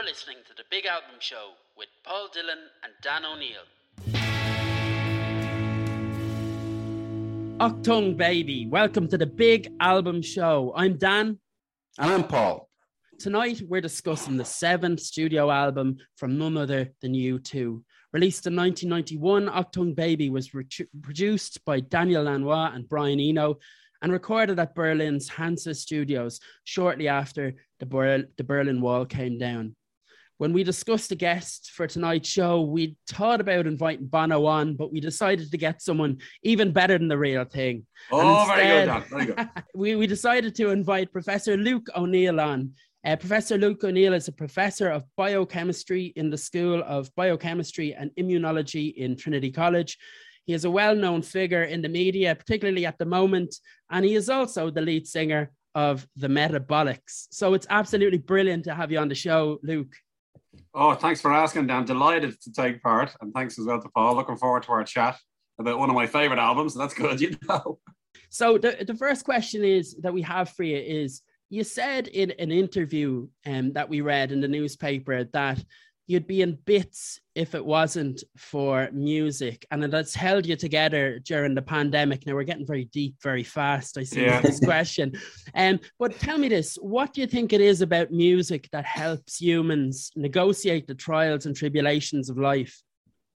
You're 0.00 0.08
listening 0.08 0.38
to 0.48 0.54
the 0.56 0.62
Big 0.70 0.86
Album 0.86 1.16
Show 1.18 1.50
with 1.76 1.88
Paul 2.04 2.28
Dillon 2.32 2.56
and 2.82 2.92
Dan 3.02 3.26
O'Neill. 3.26 3.66
Achtung 7.60 8.16
Baby, 8.16 8.66
welcome 8.66 9.08
to 9.08 9.18
the 9.18 9.26
Big 9.26 9.70
Album 9.78 10.22
Show. 10.22 10.72
I'm 10.74 10.96
Dan. 10.96 11.38
And 11.98 12.10
I'm 12.12 12.24
Paul. 12.24 12.70
Tonight 13.18 13.60
we're 13.68 13.82
discussing 13.82 14.38
the 14.38 14.44
seventh 14.44 15.00
studio 15.00 15.50
album 15.50 15.98
from 16.16 16.38
none 16.38 16.56
other 16.56 16.94
than 17.02 17.12
U2. 17.12 17.82
Released 18.14 18.46
in 18.46 18.56
1991, 18.56 19.48
Achtung 19.48 19.94
Baby 19.94 20.30
was 20.30 20.54
re- 20.54 20.66
produced 21.02 21.62
by 21.66 21.80
Daniel 21.80 22.22
Lanois 22.24 22.72
and 22.72 22.88
Brian 22.88 23.20
Eno 23.20 23.58
and 24.00 24.12
recorded 24.12 24.58
at 24.58 24.74
Berlin's 24.74 25.28
Hansa 25.28 25.74
Studios 25.74 26.40
shortly 26.64 27.06
after 27.06 27.52
the, 27.80 27.84
Ber- 27.84 28.24
the 28.38 28.44
Berlin 28.44 28.80
Wall 28.80 29.04
came 29.04 29.36
down. 29.36 29.76
When 30.40 30.54
we 30.54 30.64
discussed 30.64 31.10
the 31.10 31.16
guests 31.16 31.68
for 31.68 31.86
tonight's 31.86 32.26
show, 32.26 32.62
we 32.62 32.96
thought 33.06 33.42
about 33.42 33.66
inviting 33.66 34.06
Bono 34.06 34.46
on, 34.46 34.74
but 34.74 34.90
we 34.90 34.98
decided 34.98 35.50
to 35.50 35.58
get 35.58 35.82
someone 35.82 36.16
even 36.42 36.72
better 36.72 36.96
than 36.96 37.08
the 37.08 37.18
real 37.18 37.44
thing. 37.44 37.84
Oh, 38.10 38.48
instead, 38.48 38.86
very 38.86 38.86
good, 38.86 39.04
Very 39.10 39.26
good. 39.26 39.64
we, 39.74 39.96
we 39.96 40.06
decided 40.06 40.54
to 40.54 40.70
invite 40.70 41.12
Professor 41.12 41.58
Luke 41.58 41.88
O'Neill 41.94 42.40
on. 42.40 42.72
Uh, 43.04 43.16
professor 43.16 43.58
Luke 43.58 43.84
O'Neill 43.84 44.14
is 44.14 44.28
a 44.28 44.32
professor 44.32 44.88
of 44.88 45.04
biochemistry 45.14 46.14
in 46.16 46.30
the 46.30 46.38
School 46.38 46.82
of 46.86 47.14
Biochemistry 47.16 47.92
and 47.92 48.10
Immunology 48.18 48.94
in 48.94 49.16
Trinity 49.16 49.50
College. 49.50 49.98
He 50.46 50.54
is 50.54 50.64
a 50.64 50.70
well 50.70 50.96
known 50.96 51.20
figure 51.20 51.64
in 51.64 51.82
the 51.82 51.90
media, 51.90 52.34
particularly 52.34 52.86
at 52.86 52.96
the 52.96 53.04
moment, 53.04 53.56
and 53.90 54.06
he 54.06 54.14
is 54.14 54.30
also 54.30 54.70
the 54.70 54.80
lead 54.80 55.06
singer 55.06 55.50
of 55.74 56.08
the 56.16 56.28
Metabolics. 56.28 57.26
So 57.30 57.52
it's 57.52 57.66
absolutely 57.68 58.18
brilliant 58.18 58.64
to 58.64 58.74
have 58.74 58.90
you 58.90 59.00
on 59.00 59.10
the 59.10 59.14
show, 59.14 59.58
Luke. 59.62 59.94
Oh, 60.74 60.94
thanks 60.94 61.20
for 61.20 61.32
asking, 61.32 61.66
Dan. 61.66 61.84
Delighted 61.84 62.40
to 62.42 62.52
take 62.52 62.82
part, 62.82 63.14
and 63.20 63.32
thanks 63.32 63.58
as 63.58 63.66
well 63.66 63.80
to 63.80 63.88
Paul. 63.90 64.14
Looking 64.14 64.36
forward 64.36 64.62
to 64.64 64.72
our 64.72 64.84
chat 64.84 65.18
about 65.58 65.78
one 65.78 65.90
of 65.90 65.96
my 65.96 66.06
favorite 66.06 66.38
albums. 66.38 66.74
That's 66.74 66.94
good, 66.94 67.20
you 67.20 67.36
know. 67.48 67.78
So 68.30 68.58
the, 68.58 68.84
the 68.86 68.94
first 68.94 69.24
question 69.24 69.64
is 69.64 69.96
that 70.02 70.12
we 70.12 70.22
have 70.22 70.50
for 70.50 70.62
you 70.62 70.76
is 70.76 71.22
you 71.48 71.64
said 71.64 72.06
in 72.08 72.30
an 72.38 72.52
interview 72.52 73.28
um, 73.46 73.72
that 73.72 73.88
we 73.88 74.00
read 74.00 74.30
in 74.30 74.40
the 74.40 74.48
newspaper 74.48 75.24
that 75.24 75.62
you'd 76.06 76.26
be 76.26 76.42
in 76.42 76.58
bits 76.64 77.20
if 77.34 77.54
it 77.54 77.64
wasn't 77.64 78.22
for 78.36 78.88
music 78.92 79.66
and 79.70 79.84
it 79.84 79.92
has 79.92 80.14
held 80.14 80.44
you 80.44 80.56
together 80.56 81.20
during 81.20 81.54
the 81.54 81.62
pandemic 81.62 82.26
now 82.26 82.34
we're 82.34 82.42
getting 82.42 82.66
very 82.66 82.86
deep 82.86 83.14
very 83.22 83.44
fast 83.44 83.96
i 83.96 84.02
see 84.02 84.24
yeah. 84.24 84.40
this 84.40 84.60
question 84.60 85.12
um, 85.54 85.78
but 85.98 86.18
tell 86.18 86.38
me 86.38 86.48
this 86.48 86.76
what 86.76 87.12
do 87.12 87.20
you 87.20 87.26
think 87.26 87.52
it 87.52 87.60
is 87.60 87.80
about 87.80 88.10
music 88.10 88.68
that 88.72 88.84
helps 88.84 89.40
humans 89.40 90.10
negotiate 90.16 90.86
the 90.86 90.94
trials 90.94 91.46
and 91.46 91.54
tribulations 91.56 92.28
of 92.28 92.38
life 92.38 92.82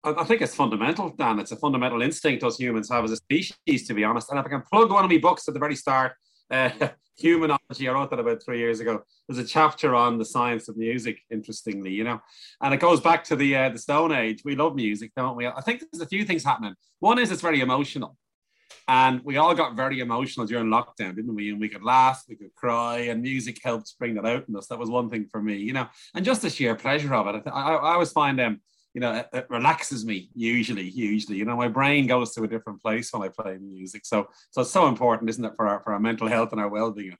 I 0.05 0.25
think 0.25 0.41
it's 0.41 0.53
fundamental, 0.53 1.11
Dan. 1.17 1.39
It's 1.39 1.53
a 1.53 1.55
fundamental 1.55 2.01
instinct 2.01 2.43
us 2.43 2.59
humans 2.59 2.89
have 2.89 3.05
as 3.05 3.11
a 3.11 3.15
species, 3.15 3.87
to 3.87 3.93
be 3.93 4.03
honest. 4.03 4.29
And 4.29 4.37
if 4.37 4.45
I 4.45 4.49
can 4.49 4.61
plug 4.69 4.91
one 4.91 5.05
of 5.05 5.09
my 5.09 5.17
books 5.17 5.47
at 5.47 5.53
the 5.53 5.61
very 5.61 5.77
start, 5.77 6.11
uh, 6.53 6.69
Humanology. 7.21 7.87
I 7.87 7.93
wrote 7.93 8.09
that 8.09 8.19
about 8.19 8.43
three 8.43 8.57
years 8.57 8.79
ago. 8.79 9.03
There's 9.27 9.43
a 9.43 9.47
chapter 9.47 9.93
on 9.93 10.17
the 10.17 10.25
science 10.25 10.67
of 10.67 10.77
music, 10.77 11.19
interestingly, 11.29 11.91
you 11.91 12.03
know, 12.03 12.19
and 12.61 12.73
it 12.73 12.79
goes 12.79 12.99
back 12.99 13.23
to 13.25 13.35
the 13.35 13.55
uh, 13.55 13.69
the 13.69 13.77
Stone 13.77 14.11
Age. 14.11 14.41
We 14.43 14.55
love 14.55 14.75
music, 14.75 15.11
don't 15.15 15.37
we? 15.37 15.45
I 15.45 15.61
think 15.61 15.83
there's 15.91 16.01
a 16.01 16.07
few 16.07 16.25
things 16.25 16.43
happening. 16.43 16.73
One 16.99 17.19
is 17.19 17.31
it's 17.31 17.41
very 17.41 17.61
emotional, 17.61 18.17
and 18.87 19.21
we 19.23 19.37
all 19.37 19.53
got 19.53 19.75
very 19.75 19.99
emotional 19.99 20.47
during 20.47 20.67
lockdown, 20.67 21.15
didn't 21.15 21.35
we? 21.35 21.51
And 21.51 21.59
we 21.59 21.69
could 21.69 21.83
laugh, 21.83 22.23
we 22.27 22.35
could 22.35 22.53
cry, 22.55 22.97
and 22.99 23.21
music 23.21 23.59
helped 23.63 23.93
bring 23.99 24.15
that 24.15 24.25
out 24.25 24.49
in 24.49 24.55
us. 24.55 24.67
That 24.67 24.79
was 24.79 24.89
one 24.89 25.09
thing 25.09 25.27
for 25.31 25.41
me, 25.41 25.57
you 25.57 25.73
know, 25.73 25.87
and 26.15 26.25
just 26.25 26.41
the 26.41 26.49
sheer 26.49 26.75
pleasure 26.75 27.13
of 27.13 27.27
it. 27.27 27.43
I, 27.45 27.49
I, 27.49 27.73
I 27.75 27.93
always 27.93 28.11
find 28.11 28.39
them. 28.39 28.53
Um, 28.53 28.61
you 28.93 29.01
know, 29.01 29.13
it, 29.13 29.29
it, 29.33 29.47
relaxes 29.49 30.05
me 30.05 30.29
usually, 30.35 30.89
usually, 30.89 31.37
you 31.37 31.45
know, 31.45 31.55
my 31.55 31.67
brain 31.67 32.05
goes 32.05 32.33
to 32.33 32.43
a 32.43 32.47
different 32.47 32.81
place 32.81 33.11
when 33.11 33.23
I 33.23 33.29
play 33.29 33.57
music. 33.57 34.05
So, 34.05 34.29
so 34.51 34.61
it's 34.61 34.71
so 34.71 34.87
important, 34.87 35.29
isn't 35.29 35.43
it, 35.43 35.53
for 35.55 35.67
our, 35.67 35.81
for 35.81 35.93
our 35.93 35.99
mental 35.99 36.27
health 36.27 36.51
and 36.51 36.61
our 36.61 36.69
well-being. 36.69 37.17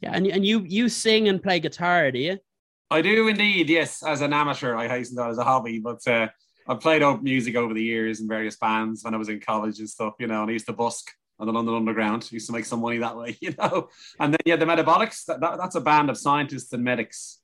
Yeah. 0.00 0.12
And, 0.12 0.26
and 0.26 0.46
you, 0.46 0.60
you 0.60 0.88
sing 0.88 1.28
and 1.28 1.42
play 1.42 1.60
guitar, 1.60 2.10
do 2.10 2.18
you? 2.18 2.38
I 2.90 3.02
do 3.02 3.26
indeed. 3.28 3.68
Yes. 3.68 4.04
As 4.04 4.20
an 4.20 4.32
amateur, 4.32 4.76
I 4.76 4.86
hasten 4.86 5.16
that 5.16 5.30
as 5.30 5.38
a 5.38 5.44
hobby, 5.44 5.80
but, 5.80 6.06
uh, 6.06 6.28
I've 6.66 6.80
played 6.80 7.02
out 7.02 7.22
music 7.22 7.56
over 7.56 7.74
the 7.74 7.82
years 7.82 8.20
in 8.20 8.28
various 8.28 8.56
bands 8.56 9.04
when 9.04 9.14
I 9.14 9.18
was 9.18 9.28
in 9.28 9.38
college 9.38 9.80
and 9.80 9.90
stuff, 9.90 10.14
you 10.18 10.26
know, 10.26 10.40
and 10.40 10.50
I 10.50 10.52
used 10.54 10.66
to 10.66 10.72
busk 10.72 11.10
on 11.38 11.46
the 11.46 11.52
London 11.52 11.74
Underground. 11.74 12.26
I 12.30 12.34
used 12.34 12.46
to 12.46 12.52
make 12.52 12.64
some 12.64 12.80
money 12.80 12.98
that 12.98 13.16
way, 13.16 13.36
you 13.40 13.54
know. 13.58 13.88
And 14.18 14.32
then 14.32 14.40
yeah, 14.46 14.56
the 14.56 14.64
Metabolics, 14.64 15.26
that, 15.26 15.40
that, 15.40 15.58
that's 15.58 15.74
a 15.74 15.80
band 15.80 16.08
of 16.08 16.16
scientists 16.16 16.72
and 16.72 16.82
medics 16.82 17.40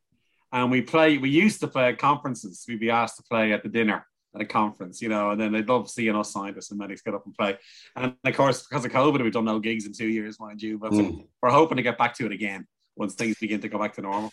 and 0.52 0.70
we 0.70 0.82
play. 0.82 1.18
We 1.18 1.30
used 1.30 1.60
to 1.60 1.68
play 1.68 1.88
at 1.88 1.98
conferences. 1.98 2.64
We'd 2.66 2.80
be 2.80 2.90
asked 2.90 3.16
to 3.16 3.22
play 3.22 3.52
at 3.52 3.62
the 3.62 3.68
dinner 3.68 4.06
at 4.34 4.40
a 4.40 4.44
conference, 4.44 5.02
you 5.02 5.08
know, 5.08 5.30
and 5.30 5.40
then 5.40 5.52
they'd 5.52 5.68
love 5.68 5.90
seeing 5.90 6.14
us 6.14 6.32
scientists 6.32 6.70
and 6.70 6.78
medics 6.78 7.02
get 7.02 7.14
up 7.14 7.26
and 7.26 7.34
play. 7.34 7.58
And 7.96 8.14
of 8.24 8.36
course, 8.36 8.66
because 8.66 8.84
of 8.84 8.92
COVID, 8.92 9.22
we've 9.22 9.32
done 9.32 9.44
no 9.44 9.58
gigs 9.58 9.86
in 9.86 9.92
two 9.92 10.08
years, 10.08 10.38
mind 10.38 10.62
you. 10.62 10.78
But 10.78 10.92
mm. 10.92 11.26
we're 11.42 11.50
hoping 11.50 11.76
to 11.76 11.82
get 11.82 11.98
back 11.98 12.14
to 12.14 12.26
it 12.26 12.32
again 12.32 12.66
once 12.96 13.14
things 13.14 13.36
begin 13.40 13.60
to 13.60 13.68
go 13.68 13.78
back 13.78 13.94
to 13.94 14.02
normal. 14.02 14.32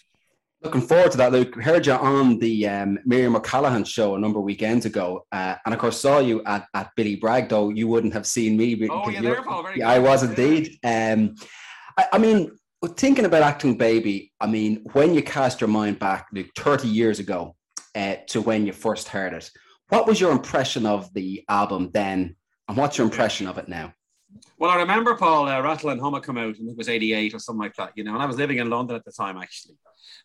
Looking 0.62 0.82
forward 0.82 1.12
to 1.12 1.18
that, 1.18 1.32
Luke. 1.32 1.56
Heard 1.56 1.86
you 1.86 1.94
on 1.94 2.40
the 2.40 2.68
um, 2.68 2.98
Miriam 3.06 3.36
O'Callaghan 3.36 3.84
show 3.84 4.16
a 4.16 4.20
number 4.20 4.40
of 4.40 4.46
weekends 4.46 4.88
ago, 4.88 5.24
uh, 5.32 5.56
and 5.64 5.74
of 5.74 5.80
course 5.80 6.02
saw 6.02 6.18
you 6.18 6.44
at, 6.46 6.66
at 6.74 6.90
Billy 6.96 7.16
Bragg. 7.16 7.48
Though 7.48 7.70
you 7.70 7.88
wouldn't 7.88 8.14
have 8.14 8.26
seen 8.26 8.58
me. 8.58 8.88
Oh 8.90 9.08
yeah, 9.08 9.22
there, 9.22 9.44
Paul, 9.44 9.68
yeah, 9.76 9.88
I 9.88 10.00
was 10.00 10.24
indeed. 10.24 10.80
Um, 10.84 11.36
I, 11.96 12.08
I 12.14 12.18
mean, 12.18 12.58
thinking 12.88 13.26
about 13.26 13.44
Achtung 13.44 13.78
Baby, 13.78 14.32
I 14.40 14.48
mean, 14.48 14.86
when 14.94 15.14
you 15.14 15.22
cast 15.22 15.62
your 15.62 15.68
mind 15.70 16.00
back 16.00 16.28
like 16.34 16.52
30 16.56 16.88
years 16.88 17.20
ago 17.20 17.56
uh, 17.96 18.16
to 18.28 18.42
when 18.42 18.66
you 18.66 18.74
first 18.74 19.08
heard 19.08 19.34
it, 19.34 19.50
what 19.90 20.08
was 20.08 20.20
your 20.20 20.32
impression 20.32 20.86
of 20.86 21.14
the 21.14 21.44
album 21.50 21.92
then? 21.94 22.36
And 22.68 22.78
what's 22.78 22.98
your 22.98 23.06
impression 23.06 23.48
of 23.48 23.58
it 23.58 23.68
now? 23.68 23.94
Well, 24.60 24.72
I 24.72 24.76
remember 24.76 25.16
Paul 25.16 25.48
uh, 25.48 25.62
Rattle 25.62 25.92
and 25.92 26.02
Hummer 26.02 26.20
come 26.20 26.38
out, 26.38 26.58
and 26.58 26.70
it 26.70 26.76
was 26.76 26.90
'88 26.90 27.34
or 27.34 27.40
something 27.40 27.62
like 27.62 27.76
that, 27.76 27.94
you 27.96 28.04
know. 28.04 28.14
And 28.14 28.22
I 28.22 28.26
was 28.26 28.38
living 28.38 28.58
in 28.58 28.70
London 28.70 28.96
at 28.96 29.06
the 29.06 29.12
time, 29.12 29.38
actually. 29.38 29.76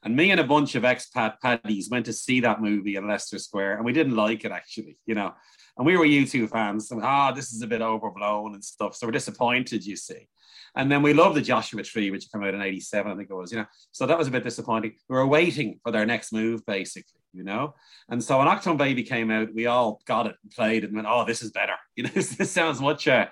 And 0.05 0.17
me 0.17 0.31
and 0.31 0.41
a 0.41 0.45
bunch 0.45 0.75
of 0.75 0.83
expat 0.83 1.35
paddies 1.41 1.89
went 1.91 2.07
to 2.07 2.13
see 2.13 2.41
that 2.41 2.61
movie 2.61 2.97
in 2.97 3.07
Leicester 3.07 3.39
Square, 3.39 3.77
and 3.77 3.85
we 3.85 3.93
didn't 3.93 4.17
like 4.17 4.45
it 4.45 4.53
actually, 4.53 4.99
you 5.07 5.15
know. 5.15 5.33
And 5.77 5.87
we 5.87 5.97
were 5.97 6.05
U2 6.05 6.51
fans, 6.51 6.91
and 6.91 7.01
ah, 7.03 7.31
oh, 7.31 7.35
this 7.35 7.53
is 7.53 7.63
a 7.63 7.67
bit 7.67 7.81
overblown 7.81 8.55
and 8.55 8.65
stuff. 8.65 8.97
So 8.97 9.07
we're 9.07 9.13
disappointed, 9.13 9.87
you 9.87 9.97
see. 9.97 10.29
And 10.75 10.91
then 10.91 11.03
we 11.03 11.13
love 11.13 11.35
the 11.35 11.41
Joshua 11.41 11.83
Tree, 11.83 12.11
which 12.11 12.31
came 12.33 12.43
out 12.43 12.55
in 12.55 12.63
87, 12.63 13.13
I 13.13 13.15
think 13.15 13.31
it 13.31 13.35
was, 13.35 13.53
you 13.53 13.59
know. 13.59 13.67
So 13.93 14.07
that 14.07 14.19
was 14.19 14.29
a 14.29 14.31
bit 14.31 14.43
disappointing. 14.43 14.95
We 15.09 15.17
were 15.17 15.27
waiting 15.27 15.79
for 15.83 15.93
their 15.93 16.07
next 16.07 16.33
move, 16.33 16.65
basically, 16.67 17.21
you 17.33 17.45
know. 17.45 17.75
And 18.09 18.23
so 18.23 18.39
when 18.39 18.49
Achtung 18.49 18.79
Baby 18.79 19.03
came 19.03 19.31
out, 19.31 19.55
we 19.55 19.67
all 19.67 20.01
got 20.07 20.27
it 20.27 20.37
and 20.43 20.51
played 20.51 20.85
it 20.85 20.89
and 20.89 20.97
went, 20.97 21.09
oh, 21.09 21.25
this 21.25 21.43
is 21.43 21.51
better. 21.51 21.75
You 21.95 22.05
know, 22.05 22.11
this, 22.15 22.37
this 22.37 22.51
sounds 22.51 22.81
much 22.81 23.07
uh, 23.07 23.27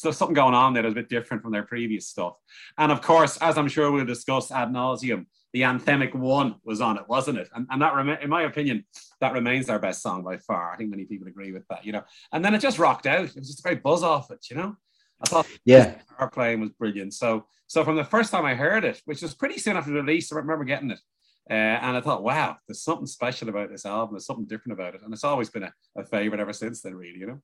so 0.00 0.10
something 0.10 0.34
going 0.34 0.54
on 0.54 0.72
there 0.72 0.82
that's 0.82 0.92
a 0.92 0.94
bit 0.94 1.10
different 1.10 1.42
from 1.42 1.52
their 1.52 1.64
previous 1.64 2.06
stuff. 2.06 2.32
And 2.78 2.90
of 2.90 3.02
course, 3.02 3.36
as 3.36 3.58
I'm 3.58 3.68
sure 3.68 3.92
we'll 3.92 4.06
discuss 4.06 4.50
ad 4.50 4.70
nauseum, 4.70 5.26
the 5.52 5.62
anthemic 5.62 6.14
one 6.14 6.56
was 6.64 6.80
on 6.80 6.96
it, 6.96 7.08
wasn't 7.08 7.38
it? 7.38 7.48
And, 7.54 7.66
and 7.70 7.82
that, 7.82 7.94
rem- 7.94 8.08
in 8.08 8.30
my 8.30 8.42
opinion, 8.42 8.84
that 9.20 9.32
remains 9.32 9.68
our 9.68 9.78
best 9.78 10.02
song 10.02 10.22
by 10.22 10.36
far. 10.36 10.72
I 10.72 10.76
think 10.76 10.90
many 10.90 11.04
people 11.04 11.28
agree 11.28 11.52
with 11.52 11.66
that, 11.68 11.84
you 11.84 11.92
know. 11.92 12.04
And 12.32 12.44
then 12.44 12.54
it 12.54 12.60
just 12.60 12.78
rocked 12.78 13.06
out. 13.06 13.24
It 13.24 13.36
was 13.36 13.48
just 13.48 13.60
a 13.60 13.62
great 13.62 13.82
buzz 13.82 14.02
off 14.02 14.30
it, 14.30 14.46
you 14.50 14.56
know. 14.56 14.76
I 15.22 15.28
thought 15.28 15.46
yeah, 15.64 15.96
our 16.18 16.30
playing 16.30 16.60
was 16.60 16.70
brilliant. 16.70 17.12
So 17.14 17.46
so 17.66 17.84
from 17.84 17.96
the 17.96 18.04
first 18.04 18.32
time 18.32 18.44
I 18.44 18.54
heard 18.54 18.84
it, 18.84 19.00
which 19.04 19.22
was 19.22 19.34
pretty 19.34 19.58
soon 19.58 19.76
after 19.76 19.90
the 19.90 20.02
release, 20.02 20.32
I 20.32 20.36
remember 20.36 20.64
getting 20.64 20.90
it. 20.90 21.00
Uh, 21.48 21.54
and 21.54 21.96
I 21.96 22.00
thought, 22.00 22.22
wow, 22.22 22.56
there's 22.66 22.82
something 22.82 23.06
special 23.06 23.48
about 23.48 23.70
this 23.70 23.86
album. 23.86 24.14
There's 24.14 24.26
something 24.26 24.46
different 24.46 24.78
about 24.78 24.94
it. 24.94 25.02
And 25.04 25.12
it's 25.12 25.24
always 25.24 25.50
been 25.50 25.64
a, 25.64 25.72
a 25.96 26.04
favorite 26.04 26.40
ever 26.40 26.52
since 26.52 26.80
then, 26.80 26.94
really, 26.94 27.18
you 27.18 27.26
know? 27.26 27.40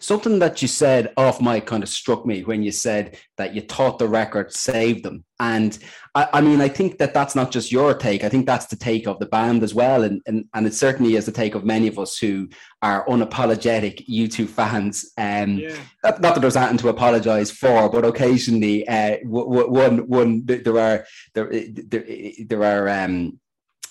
Something 0.00 0.38
that 0.38 0.62
you 0.62 0.68
said 0.68 1.12
off 1.16 1.40
mic 1.40 1.66
kind 1.66 1.82
of 1.82 1.88
struck 1.88 2.24
me 2.24 2.42
when 2.42 2.62
you 2.62 2.72
said 2.72 3.18
that 3.36 3.54
you 3.54 3.60
thought 3.60 3.98
the 3.98 4.08
record 4.08 4.52
saved 4.52 5.04
them. 5.04 5.24
And 5.40 5.78
I, 6.14 6.28
I, 6.34 6.40
mean, 6.40 6.60
I 6.60 6.68
think 6.68 6.98
that 6.98 7.14
that's 7.14 7.34
not 7.34 7.50
just 7.50 7.70
your 7.70 7.94
take. 7.94 8.24
I 8.24 8.28
think 8.28 8.46
that's 8.46 8.66
the 8.66 8.76
take 8.76 9.06
of 9.06 9.18
the 9.18 9.26
band 9.26 9.62
as 9.62 9.74
well. 9.74 10.04
And, 10.04 10.22
and, 10.26 10.46
and 10.54 10.66
it 10.66 10.74
certainly 10.74 11.16
is 11.16 11.26
the 11.26 11.32
take 11.32 11.54
of 11.54 11.64
many 11.64 11.86
of 11.86 11.98
us 11.98 12.18
who 12.18 12.48
are 12.82 13.06
unapologetic 13.06 14.06
U2 14.08 14.48
fans. 14.48 15.12
Um, 15.18 15.58
yeah. 15.58 15.76
not, 16.02 16.20
not, 16.20 16.34
that 16.34 16.40
there's 16.40 16.56
anything 16.56 16.78
to 16.78 16.88
apologize 16.88 17.50
for, 17.50 17.90
but 17.90 18.04
occasionally 18.04 18.88
uh, 18.88 19.18
one, 19.24 20.08
one, 20.08 20.46
there 20.46 20.78
are, 20.78 21.04
there, 21.34 21.52
there, 21.52 22.04
there 22.46 22.64
are, 22.64 22.88
um, 22.88 23.38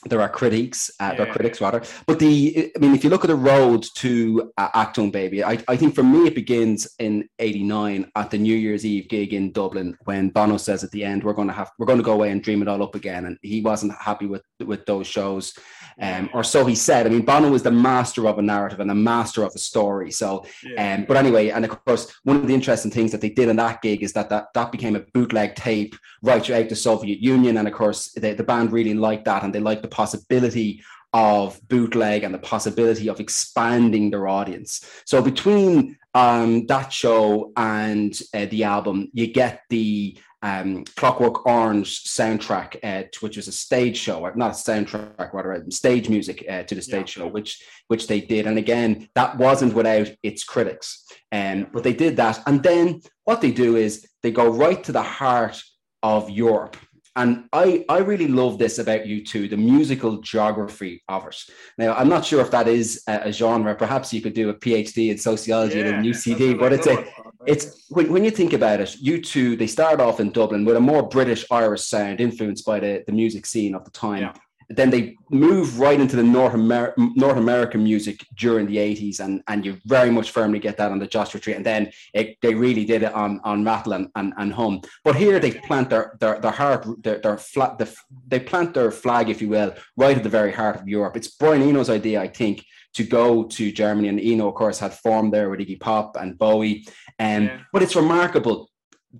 there 0.09 0.21
are 0.21 0.29
critics, 0.29 0.89
uh, 0.99 1.09
yeah, 1.11 1.17
there 1.17 1.29
are 1.29 1.31
critics 1.31 1.61
rather. 1.61 1.81
But 2.05 2.19
the, 2.19 2.71
I 2.75 2.79
mean, 2.79 2.93
if 2.93 3.03
you 3.03 3.09
look 3.09 3.23
at 3.23 3.27
the 3.27 3.35
road 3.35 3.85
to 3.95 4.51
uh, 4.57 4.69
Achtung 4.69 5.11
Baby, 5.11 5.43
I, 5.43 5.59
I 5.67 5.77
think 5.77 5.95
for 5.95 6.03
me 6.03 6.27
it 6.27 6.35
begins 6.35 6.87
in 6.99 7.27
'89 7.39 8.11
at 8.15 8.31
the 8.31 8.37
New 8.37 8.55
Year's 8.55 8.85
Eve 8.85 9.07
gig 9.09 9.33
in 9.33 9.51
Dublin 9.51 9.97
when 10.05 10.29
Bono 10.29 10.57
says 10.57 10.83
at 10.83 10.91
the 10.91 11.03
end, 11.03 11.23
"We're 11.23 11.33
going 11.33 11.47
to 11.47 11.53
have, 11.53 11.71
we're 11.77 11.85
going 11.85 11.99
to 11.99 12.03
go 12.03 12.13
away 12.13 12.31
and 12.31 12.41
dream 12.41 12.61
it 12.61 12.67
all 12.67 12.83
up 12.83 12.95
again," 12.95 13.25
and 13.25 13.37
he 13.41 13.61
wasn't 13.61 13.93
happy 13.99 14.25
with 14.25 14.43
with 14.65 14.85
those 14.85 15.07
shows, 15.07 15.53
um, 15.99 16.29
or 16.33 16.43
so 16.43 16.65
he 16.65 16.75
said. 16.75 17.05
I 17.05 17.09
mean, 17.09 17.25
Bono 17.25 17.49
was 17.49 17.63
the 17.63 17.71
master 17.71 18.27
of 18.27 18.37
a 18.37 18.41
narrative 18.41 18.79
and 18.79 18.89
the 18.89 18.95
master 18.95 19.43
of 19.43 19.53
a 19.55 19.59
story. 19.59 20.11
So, 20.11 20.45
yeah. 20.63 20.95
um, 20.95 21.05
but 21.07 21.17
anyway, 21.17 21.49
and 21.49 21.65
of 21.65 21.83
course, 21.85 22.13
one 22.23 22.37
of 22.37 22.47
the 22.47 22.53
interesting 22.53 22.91
things 22.91 23.11
that 23.11 23.21
they 23.21 23.29
did 23.29 23.49
in 23.49 23.55
that 23.57 23.81
gig 23.81 24.03
is 24.03 24.13
that 24.13 24.29
that, 24.29 24.47
that 24.53 24.71
became 24.71 24.95
a 24.95 25.05
bootleg 25.13 25.55
tape 25.55 25.95
right 26.21 26.43
throughout 26.43 26.69
the 26.69 26.75
Soviet 26.75 27.19
Union, 27.19 27.57
and 27.57 27.67
of 27.67 27.73
course, 27.73 28.11
the, 28.13 28.33
the 28.33 28.43
band 28.43 28.71
really 28.71 28.93
liked 28.93 29.25
that, 29.25 29.43
and 29.43 29.53
they 29.53 29.59
liked 29.59 29.81
the 29.81 29.87
possibility 29.87 30.83
of 31.13 31.59
bootleg 31.67 32.23
and 32.23 32.33
the 32.33 32.39
possibility 32.39 33.09
of 33.09 33.19
expanding 33.19 34.11
their 34.11 34.27
audience. 34.27 34.85
So 35.05 35.21
between 35.21 35.97
um, 36.13 36.67
that 36.67 36.91
show 36.91 37.53
and 37.55 38.17
uh, 38.33 38.45
the 38.45 38.65
album, 38.65 39.09
you 39.13 39.27
get 39.27 39.61
the 39.69 40.17
um, 40.41 40.83
Clockwork 40.95 41.45
Orange 41.45 42.03
soundtrack, 42.03 42.77
uh, 42.83 43.07
which 43.21 43.37
was 43.37 43.47
a 43.47 43.51
stage 43.51 43.97
show, 43.97 44.19
not 44.35 44.51
a 44.51 44.53
soundtrack, 44.53 45.33
rather 45.33 45.65
stage 45.69 46.09
music 46.09 46.45
uh, 46.49 46.63
to 46.63 46.75
the 46.75 46.81
stage 46.81 47.17
yeah. 47.17 47.23
show, 47.23 47.27
which 47.27 47.63
which 47.87 48.07
they 48.07 48.21
did. 48.21 48.47
And 48.47 48.57
again, 48.57 49.09
that 49.15 49.37
wasn't 49.37 49.73
without 49.73 50.09
its 50.23 50.43
critics, 50.43 51.05
um, 51.31 51.67
but 51.73 51.83
they 51.83 51.93
did 51.93 52.17
that. 52.17 52.41
And 52.45 52.61
then 52.61 53.01
what 53.23 53.41
they 53.41 53.51
do 53.51 53.75
is 53.75 54.07
they 54.23 54.31
go 54.31 54.47
right 54.47 54.83
to 54.83 54.91
the 54.91 55.01
heart 55.01 55.61
of 56.03 56.29
Europe 56.29 56.77
and 57.17 57.45
I, 57.51 57.83
I 57.89 57.97
really 57.97 58.27
love 58.27 58.59
this 58.59 58.77
about 58.77 59.01
U2, 59.01 59.49
the 59.49 59.57
musical 59.57 60.17
geography 60.21 61.03
of 61.09 61.25
it. 61.25 61.35
Now, 61.79 61.95
I'm 61.95 62.09
not 62.09 62.23
sure 62.23 62.41
if 62.41 62.51
that 62.51 62.67
is 62.67 63.01
a, 63.07 63.29
a 63.29 63.31
genre. 63.31 63.73
Perhaps 63.73 64.13
you 64.13 64.21
could 64.21 64.33
do 64.33 64.49
a 64.49 64.53
PhD 64.53 65.09
in 65.09 65.17
sociology 65.17 65.79
yeah, 65.79 65.87
and 65.87 66.05
a 66.05 66.09
UCD, 66.09 66.59
but 66.59 66.73
it's 66.73 66.85
a, 66.85 67.07
it's 67.47 67.85
when, 67.89 68.11
when 68.11 68.23
you 68.23 68.31
think 68.31 68.53
about 68.53 68.81
it, 68.81 68.95
you 68.99 69.21
two 69.21 69.55
they 69.55 69.67
started 69.67 70.03
off 70.03 70.19
in 70.19 70.31
Dublin 70.31 70.65
with 70.65 70.75
a 70.75 70.81
more 70.81 71.03
British 71.03 71.45
Irish 71.49 71.81
sound 71.81 72.19
influenced 72.19 72.65
by 72.65 72.79
the, 72.79 73.03
the 73.07 73.13
music 73.13 73.45
scene 73.45 73.73
of 73.73 73.85
the 73.85 73.91
time. 73.91 74.21
Yeah 74.21 74.33
then 74.69 74.89
they 74.89 75.15
move 75.29 75.79
right 75.79 75.99
into 75.99 76.17
the 76.17 76.23
North, 76.23 76.53
Amer- 76.53 76.93
North 76.97 77.37
American 77.37 77.83
music 77.83 78.25
during 78.35 78.67
the 78.67 78.75
80s, 78.77 79.21
and, 79.21 79.41
and 79.47 79.65
you 79.65 79.77
very 79.85 80.09
much 80.09 80.31
firmly 80.31 80.59
get 80.59 80.75
that 80.77 80.91
on 80.91 80.99
the 80.99 81.07
Joshua 81.07 81.39
Tree. 81.39 81.53
And 81.53 81.65
then 81.65 81.91
it, 82.13 82.37
they 82.41 82.53
really 82.53 82.83
did 82.83 83.03
it 83.03 83.13
on, 83.13 83.39
on 83.45 83.63
Rattle 83.63 83.93
and, 83.93 84.09
and, 84.15 84.33
and 84.37 84.53
Hum. 84.53 84.81
But 85.05 85.15
here 85.15 85.39
they 85.39 85.51
plant 85.51 85.89
their, 85.89 86.17
their, 86.19 86.39
their 86.39 86.51
heart, 86.51 86.85
their, 87.01 87.19
their 87.19 87.37
flat, 87.37 87.77
the, 87.77 87.93
they 88.27 88.41
plant 88.41 88.73
their 88.73 88.91
flag, 88.91 89.29
if 89.29 89.41
you 89.41 89.47
will, 89.47 89.73
right 89.95 90.17
at 90.17 90.23
the 90.23 90.29
very 90.29 90.51
heart 90.51 90.75
of 90.75 90.87
Europe. 90.87 91.15
It's 91.15 91.29
Brian 91.29 91.61
Eno's 91.61 91.89
idea, 91.89 92.21
I 92.21 92.27
think, 92.27 92.65
to 92.95 93.03
go 93.03 93.43
to 93.43 93.71
Germany. 93.71 94.09
And 94.09 94.19
Eno, 94.19 94.49
of 94.49 94.55
course, 94.55 94.79
had 94.79 94.93
formed 94.93 95.33
there 95.33 95.49
with 95.49 95.61
Iggy 95.61 95.79
Pop 95.79 96.17
and 96.17 96.37
Bowie. 96.37 96.85
Um, 97.19 97.43
yeah. 97.43 97.59
But 97.71 97.83
it's 97.83 97.95
remarkable. 97.95 98.69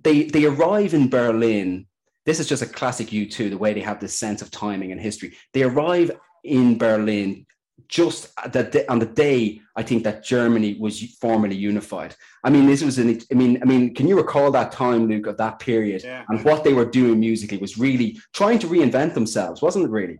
They, 0.02 0.24
they 0.24 0.44
arrive 0.44 0.92
in 0.92 1.08
Berlin 1.08 1.87
this 2.28 2.40
is 2.40 2.46
just 2.46 2.62
a 2.62 2.66
classic 2.66 3.06
U2, 3.06 3.48
the 3.48 3.56
way 3.56 3.72
they 3.72 3.80
have 3.80 4.00
this 4.00 4.14
sense 4.14 4.42
of 4.42 4.50
timing 4.50 4.92
and 4.92 5.00
history. 5.00 5.34
They 5.54 5.62
arrive 5.62 6.10
in 6.44 6.76
Berlin 6.76 7.46
just 7.88 8.34
the, 8.52 8.84
on 8.90 8.98
the 8.98 9.06
day 9.06 9.62
I 9.74 9.82
think 9.82 10.04
that 10.04 10.24
Germany 10.24 10.76
was 10.78 11.00
formally 11.22 11.56
unified. 11.56 12.14
I 12.44 12.50
mean, 12.50 12.66
this 12.66 12.82
was 12.82 12.98
an. 12.98 13.18
I 13.32 13.34
mean, 13.34 13.62
I 13.62 13.64
mean, 13.64 13.94
can 13.94 14.06
you 14.06 14.16
recall 14.16 14.50
that 14.50 14.72
time, 14.72 15.08
Luke, 15.08 15.26
of 15.26 15.38
that 15.38 15.58
period 15.58 16.02
yeah. 16.04 16.24
and 16.28 16.44
what 16.44 16.64
they 16.64 16.74
were 16.74 16.84
doing 16.84 17.18
musically 17.18 17.56
was 17.56 17.78
really 17.78 18.20
trying 18.34 18.58
to 18.58 18.66
reinvent 18.66 19.14
themselves, 19.14 19.62
wasn't 19.62 19.86
it? 19.86 19.90
Really. 19.90 20.18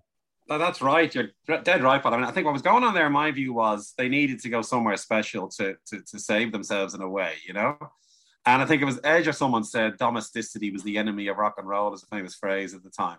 that's 0.49 0.81
right. 0.81 1.14
You're 1.14 1.28
dead 1.62 1.82
right, 1.82 2.02
but 2.02 2.14
I 2.14 2.16
mean, 2.16 2.25
I 2.25 2.31
think 2.31 2.46
what 2.46 2.54
was 2.54 2.62
going 2.62 2.84
on 2.84 2.94
there, 2.94 3.08
in 3.08 3.12
my 3.12 3.31
view, 3.32 3.52
was 3.52 3.93
they 3.99 4.08
needed 4.08 4.40
to 4.40 4.49
go 4.49 4.62
somewhere 4.62 4.96
special 4.96 5.49
to 5.58 5.76
to, 5.88 6.00
to 6.11 6.19
save 6.19 6.52
themselves 6.52 6.94
in 6.94 7.02
a 7.02 7.08
way, 7.08 7.34
you 7.46 7.52
know. 7.52 7.76
And 8.48 8.62
I 8.62 8.64
think 8.64 8.80
it 8.80 8.86
was 8.86 8.98
Edge 9.04 9.28
or 9.28 9.34
someone 9.34 9.62
said 9.62 9.98
domesticity 9.98 10.70
was 10.70 10.82
the 10.82 10.96
enemy 10.96 11.26
of 11.26 11.36
rock 11.36 11.56
and 11.58 11.68
roll, 11.68 11.92
as 11.92 12.02
a 12.02 12.06
famous 12.06 12.34
phrase 12.34 12.72
at 12.72 12.82
the 12.82 12.88
time. 12.88 13.18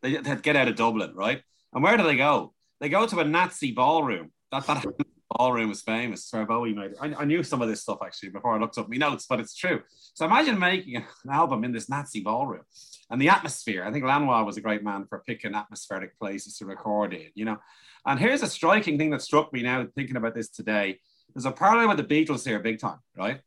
They 0.00 0.12
had 0.12 0.42
get 0.42 0.56
out 0.56 0.68
of 0.68 0.76
Dublin, 0.76 1.12
right? 1.14 1.42
And 1.74 1.82
where 1.82 1.98
do 1.98 2.02
they 2.02 2.16
go? 2.16 2.54
They 2.80 2.88
go 2.88 3.06
to 3.06 3.20
a 3.20 3.24
Nazi 3.24 3.72
ballroom. 3.72 4.32
That, 4.50 4.66
that 4.66 4.86
ballroom 5.36 5.68
was 5.68 5.82
famous. 5.82 6.26
Where 6.32 6.46
Bowie 6.46 6.72
made 6.72 6.92
it. 6.92 6.96
I, 6.98 7.14
I, 7.14 7.24
knew 7.26 7.42
some 7.42 7.60
of 7.60 7.68
this 7.68 7.82
stuff 7.82 7.98
actually 8.02 8.30
before 8.30 8.54
I 8.54 8.58
looked 8.58 8.78
up 8.78 8.88
my 8.88 8.96
notes, 8.96 9.26
but 9.28 9.38
it's 9.38 9.54
true. 9.54 9.82
So 10.14 10.24
imagine 10.24 10.58
making 10.58 10.96
an 10.96 11.04
album 11.30 11.62
in 11.64 11.72
this 11.72 11.90
Nazi 11.90 12.22
ballroom 12.22 12.64
and 13.10 13.20
the 13.20 13.28
atmosphere. 13.28 13.84
I 13.84 13.92
think 13.92 14.06
Lanois 14.06 14.44
was 14.44 14.56
a 14.56 14.62
great 14.62 14.82
man 14.82 15.04
for 15.10 15.22
picking 15.26 15.54
atmospheric 15.54 16.18
places 16.18 16.56
to 16.56 16.64
record 16.64 17.12
in, 17.12 17.28
you 17.34 17.44
know. 17.44 17.58
And 18.06 18.18
here's 18.18 18.42
a 18.42 18.48
striking 18.48 18.96
thing 18.96 19.10
that 19.10 19.20
struck 19.20 19.52
me 19.52 19.60
now 19.60 19.86
thinking 19.94 20.16
about 20.16 20.34
this 20.34 20.48
today. 20.48 21.00
There's 21.34 21.44
a 21.44 21.52
parallel 21.52 21.88
with 21.88 21.98
the 21.98 22.24
Beatles 22.24 22.46
here, 22.46 22.58
big 22.60 22.80
time, 22.80 23.00
right? 23.14 23.42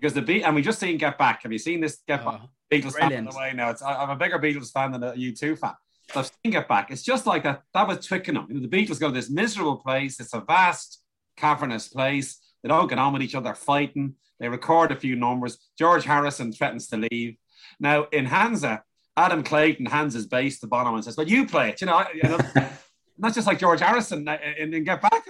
Because 0.00 0.14
the 0.14 0.22
beat 0.22 0.42
and 0.42 0.54
we 0.54 0.62
just 0.62 0.78
seen 0.78 0.96
Get 0.98 1.18
Back. 1.18 1.42
Have 1.42 1.52
you 1.52 1.58
seen 1.58 1.80
this 1.80 2.00
Get 2.06 2.24
Back? 2.24 2.40
Oh, 2.42 2.48
Beatles 2.72 2.92
brilliant. 2.92 3.12
fan 3.12 3.24
the 3.24 3.38
way 3.38 3.52
now. 3.54 3.70
It's 3.70 3.82
I'm 3.82 4.10
a 4.10 4.16
bigger 4.16 4.38
Beatles 4.38 4.72
fan 4.72 4.92
than 4.92 5.02
a 5.02 5.12
U2 5.12 5.58
fan. 5.58 5.74
So 6.12 6.20
I've 6.20 6.26
seen 6.26 6.52
Get 6.52 6.68
Back. 6.68 6.90
It's 6.90 7.02
just 7.02 7.26
like 7.26 7.42
that. 7.44 7.62
That 7.74 7.88
was 7.88 8.06
Twickenham. 8.06 8.46
You 8.48 8.60
know, 8.60 8.66
the 8.66 8.68
Beatles 8.68 9.00
go 9.00 9.08
to 9.08 9.14
this 9.14 9.30
miserable 9.30 9.76
place. 9.76 10.20
It's 10.20 10.34
a 10.34 10.40
vast, 10.40 11.02
cavernous 11.36 11.88
place. 11.88 12.38
They 12.62 12.68
don't 12.68 12.88
get 12.88 12.98
on 12.98 13.12
with 13.12 13.22
each 13.22 13.34
other, 13.34 13.54
fighting. 13.54 14.14
They 14.38 14.48
record 14.48 14.92
a 14.92 14.96
few 14.96 15.16
numbers. 15.16 15.58
George 15.78 16.04
Harrison 16.04 16.52
threatens 16.52 16.88
to 16.88 16.96
leave. 17.10 17.36
Now 17.80 18.04
in 18.12 18.26
Hansa, 18.26 18.82
Adam 19.16 19.42
Clayton 19.42 19.86
hands 19.86 20.14
his 20.14 20.26
bass 20.26 20.60
to 20.60 20.66
Bono 20.66 20.94
and 20.94 21.04
says, 21.04 21.16
"Well, 21.16 21.28
you 21.28 21.46
play 21.46 21.70
it." 21.70 21.80
You 21.80 21.86
know, 21.86 22.04
you 22.12 22.22
know 22.22 22.38
not 23.18 23.34
just 23.34 23.46
like 23.46 23.58
George 23.58 23.80
Harrison 23.80 24.28
uh, 24.28 24.38
and 24.58 24.74
in 24.74 24.84
Get 24.84 25.00
Back. 25.00 25.26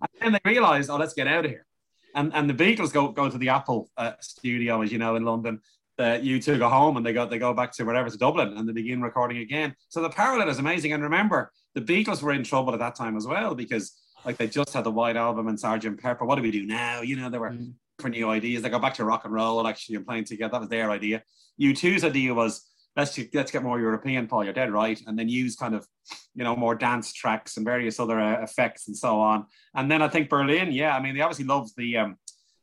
And 0.00 0.10
then 0.20 0.32
they 0.32 0.50
realize, 0.50 0.88
"Oh, 0.88 0.96
let's 0.96 1.14
get 1.14 1.26
out 1.26 1.44
of 1.44 1.50
here." 1.50 1.66
And 2.14 2.32
and 2.34 2.48
the 2.48 2.54
Beatles 2.54 2.92
go 2.92 3.08
go 3.08 3.28
to 3.28 3.38
the 3.38 3.48
Apple 3.48 3.90
uh, 3.96 4.12
studio, 4.20 4.82
as 4.82 4.92
you 4.92 4.98
know, 4.98 5.16
in 5.16 5.24
London. 5.24 5.60
Uh, 5.98 6.18
U2 6.18 6.58
go 6.58 6.70
home 6.70 6.96
and 6.96 7.04
they 7.04 7.12
go 7.12 7.26
they 7.26 7.38
go 7.38 7.52
back 7.52 7.72
to 7.72 7.84
wherever 7.84 8.08
to 8.08 8.16
Dublin 8.16 8.56
and 8.56 8.66
they 8.66 8.72
begin 8.72 9.02
recording 9.02 9.38
again. 9.38 9.74
So 9.90 10.00
the 10.00 10.08
parallel 10.08 10.48
is 10.48 10.58
amazing. 10.58 10.94
And 10.94 11.02
remember, 11.02 11.52
the 11.74 11.82
Beatles 11.82 12.22
were 12.22 12.32
in 12.32 12.42
trouble 12.42 12.72
at 12.72 12.78
that 12.78 12.94
time 12.94 13.18
as 13.18 13.26
well 13.26 13.54
because 13.54 14.00
like 14.24 14.38
they 14.38 14.46
just 14.46 14.72
had 14.72 14.84
the 14.84 14.90
White 14.90 15.16
Album 15.16 15.48
and 15.48 15.60
Sergeant 15.60 16.00
Pepper. 16.00 16.24
What 16.24 16.36
do 16.36 16.42
we 16.42 16.50
do 16.50 16.64
now? 16.64 17.02
You 17.02 17.16
know, 17.16 17.28
there 17.28 17.40
were 17.40 17.50
mm. 17.50 17.74
different 17.98 18.16
new 18.16 18.30
ideas. 18.30 18.62
They 18.62 18.70
go 18.70 18.78
back 18.78 18.94
to 18.94 19.04
rock 19.04 19.26
and 19.26 19.34
roll 19.34 19.66
actually 19.66 19.96
and 19.96 20.06
playing 20.06 20.24
together. 20.24 20.52
That 20.52 20.60
was 20.60 20.68
their 20.70 20.90
idea. 20.90 21.22
U2's 21.60 22.04
idea 22.04 22.32
was 22.32 22.69
let's 22.96 23.18
let's 23.34 23.50
get 23.50 23.62
more 23.62 23.80
European, 23.80 24.26
Paul. 24.26 24.44
You're 24.44 24.52
dead 24.52 24.72
right, 24.72 25.00
and 25.06 25.18
then 25.18 25.28
use 25.28 25.56
kind 25.56 25.74
of 25.74 25.86
you 26.34 26.44
know 26.44 26.56
more 26.56 26.74
dance 26.74 27.12
tracks 27.12 27.56
and 27.56 27.64
various 27.64 28.00
other 28.00 28.20
uh, 28.20 28.42
effects 28.42 28.88
and 28.88 28.96
so 28.96 29.20
on. 29.20 29.46
And 29.74 29.90
then 29.90 30.02
I 30.02 30.08
think 30.08 30.28
Berlin, 30.28 30.72
yeah, 30.72 30.96
I 30.96 31.00
mean 31.00 31.14
they 31.14 31.20
obviously 31.20 31.46
loved 31.46 31.72
the 31.76 31.96
um, 31.98 32.16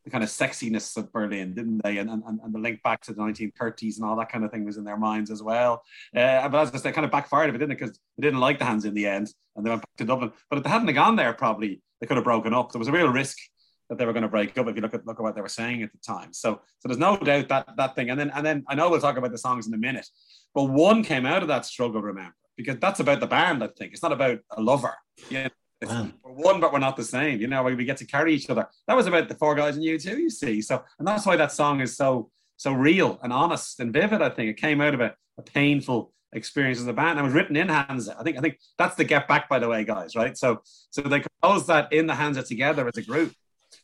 the 0.08 0.12
kind 0.12 0.24
of 0.24 0.30
sexiness 0.30 0.96
of 0.96 1.12
Berlin, 1.12 1.54
didn't 1.54 1.84
they? 1.84 1.98
And, 1.98 2.10
and, 2.10 2.24
and 2.26 2.54
the 2.54 2.60
link 2.60 2.82
back 2.82 3.02
to 3.02 3.14
the 3.14 3.22
1930s 3.22 3.98
and 3.98 4.06
all 4.06 4.16
that 4.16 4.32
kind 4.32 4.46
of 4.46 4.52
thing 4.52 4.64
was 4.64 4.78
in 4.78 4.86
their 4.86 4.96
minds 4.96 5.30
as 5.30 5.44
well. 5.44 5.84
Uh, 6.16 6.48
but 6.48 6.62
as 6.62 6.74
I 6.74 6.78
said, 6.78 6.94
kind 6.94 7.04
of 7.04 7.12
backfired 7.12 7.50
a 7.50 7.52
bit, 7.52 7.60
didn't 7.60 7.74
it? 7.74 7.80
Because 7.80 8.00
they 8.18 8.26
didn't 8.26 8.40
like 8.40 8.58
the 8.58 8.64
Hansa 8.64 8.88
in 8.88 8.94
the 8.94 9.06
end, 9.06 9.34
and 9.56 9.66
they 9.66 9.70
went 9.70 9.82
back 9.82 9.98
to 9.98 10.06
Dublin. 10.06 10.32
But 10.50 10.60
if 10.60 10.64
they 10.64 10.70
hadn't 10.70 10.94
gone 10.94 11.18
there, 11.18 11.34
probably 11.34 11.82
they 12.00 12.08
could 12.08 12.16
have 12.16 12.24
broken 12.24 12.54
up. 12.54 12.72
There 12.72 12.80
was 12.80 12.88
a 12.88 12.94
real 12.94 13.10
risk 13.10 13.38
that 13.90 13.98
they 13.98 14.06
were 14.06 14.14
going 14.14 14.24
to 14.24 14.30
break 14.30 14.58
up 14.58 14.68
if 14.68 14.76
you 14.76 14.82
look 14.82 14.94
at 14.94 15.06
look 15.06 15.20
at 15.20 15.24
what 15.24 15.36
they 15.36 15.42
were 15.42 15.50
saying 15.50 15.84
at 15.84 15.92
the 15.92 15.98
time. 16.00 16.34
So 16.34 16.62
so 16.80 16.88
there's 16.88 16.98
no 16.98 17.18
doubt 17.18 17.48
that 17.50 17.70
that 17.78 17.96
thing. 17.96 18.10
And 18.10 18.20
then 18.20 18.32
and 18.32 18.46
then 18.46 18.64
I 18.68 18.76
know 18.76 18.90
we'll 18.90 19.02
talk 19.02 19.18
about 19.18 19.32
the 19.32 19.38
songs 19.38 19.68
in 19.68 19.74
a 19.74 19.78
minute, 19.78 20.08
but 20.54 20.66
one 20.66 21.04
came 21.04 21.26
out 21.26 21.42
of 21.42 21.48
that 21.48 21.66
struggle, 21.66 22.02
remember, 22.02 22.36
because 22.56 22.78
that's 22.80 23.00
about 23.00 23.20
the 23.20 23.28
band, 23.28 23.64
I 23.64 23.68
think. 23.68 23.94
It's 23.94 24.04
not 24.04 24.12
about 24.12 24.40
a 24.52 24.62
lover. 24.62 24.96
Yeah. 25.30 25.50
Wow. 25.84 26.10
We're 26.24 26.32
one, 26.32 26.60
but 26.60 26.74
we're 26.74 26.80
not 26.80 26.98
the 26.98 27.04
same. 27.04 27.40
You 27.40 27.48
know, 27.48 27.62
we 27.64 27.86
get 27.86 27.98
to 27.98 28.06
carry 28.06 28.34
each 28.34 28.50
other. 28.50 28.68
That 28.88 28.96
was 28.96 29.06
about 29.06 29.30
the 29.30 29.36
four 29.36 29.54
guys 29.56 29.76
and 29.76 29.84
you 29.84 30.00
too, 30.00 30.18
you 30.18 30.30
see. 30.30 30.62
So, 30.62 30.84
and 30.98 31.08
that's 31.08 31.26
why 31.26 31.36
that 31.36 31.52
song 31.52 31.82
is 31.82 31.96
so 31.96 32.32
so 32.58 32.74
real 32.74 33.20
and 33.22 33.32
honest 33.32 33.80
and 33.80 33.94
vivid. 33.94 34.22
I 34.22 34.30
think 34.30 34.50
it 34.50 34.60
came 34.60 34.82
out 34.82 34.96
of 34.96 35.02
a, 35.02 35.14
a 35.38 35.44
painful 35.44 36.12
experience 36.34 36.80
as 36.80 36.88
a 36.88 36.94
band. 36.94 37.12
And 37.12 37.20
it 37.20 37.24
was 37.24 37.34
written 37.34 37.56
in 37.56 37.70
Hansa. 37.70 38.16
I 38.20 38.24
think 38.24 38.38
I 38.38 38.42
think 38.42 38.60
that's 38.78 38.96
the 38.96 39.04
get 39.04 39.28
back, 39.28 39.48
by 39.48 39.60
the 39.60 39.68
way, 39.68 39.84
guys. 39.84 40.16
Right. 40.16 40.38
So 40.38 40.62
so 40.90 41.02
they 41.02 41.22
composed 41.22 41.68
that 41.68 41.94
in 41.94 42.08
the 42.08 42.16
Hansa 42.16 42.44
together 42.44 42.88
as 42.88 42.98
a 42.98 43.04
group. 43.04 43.34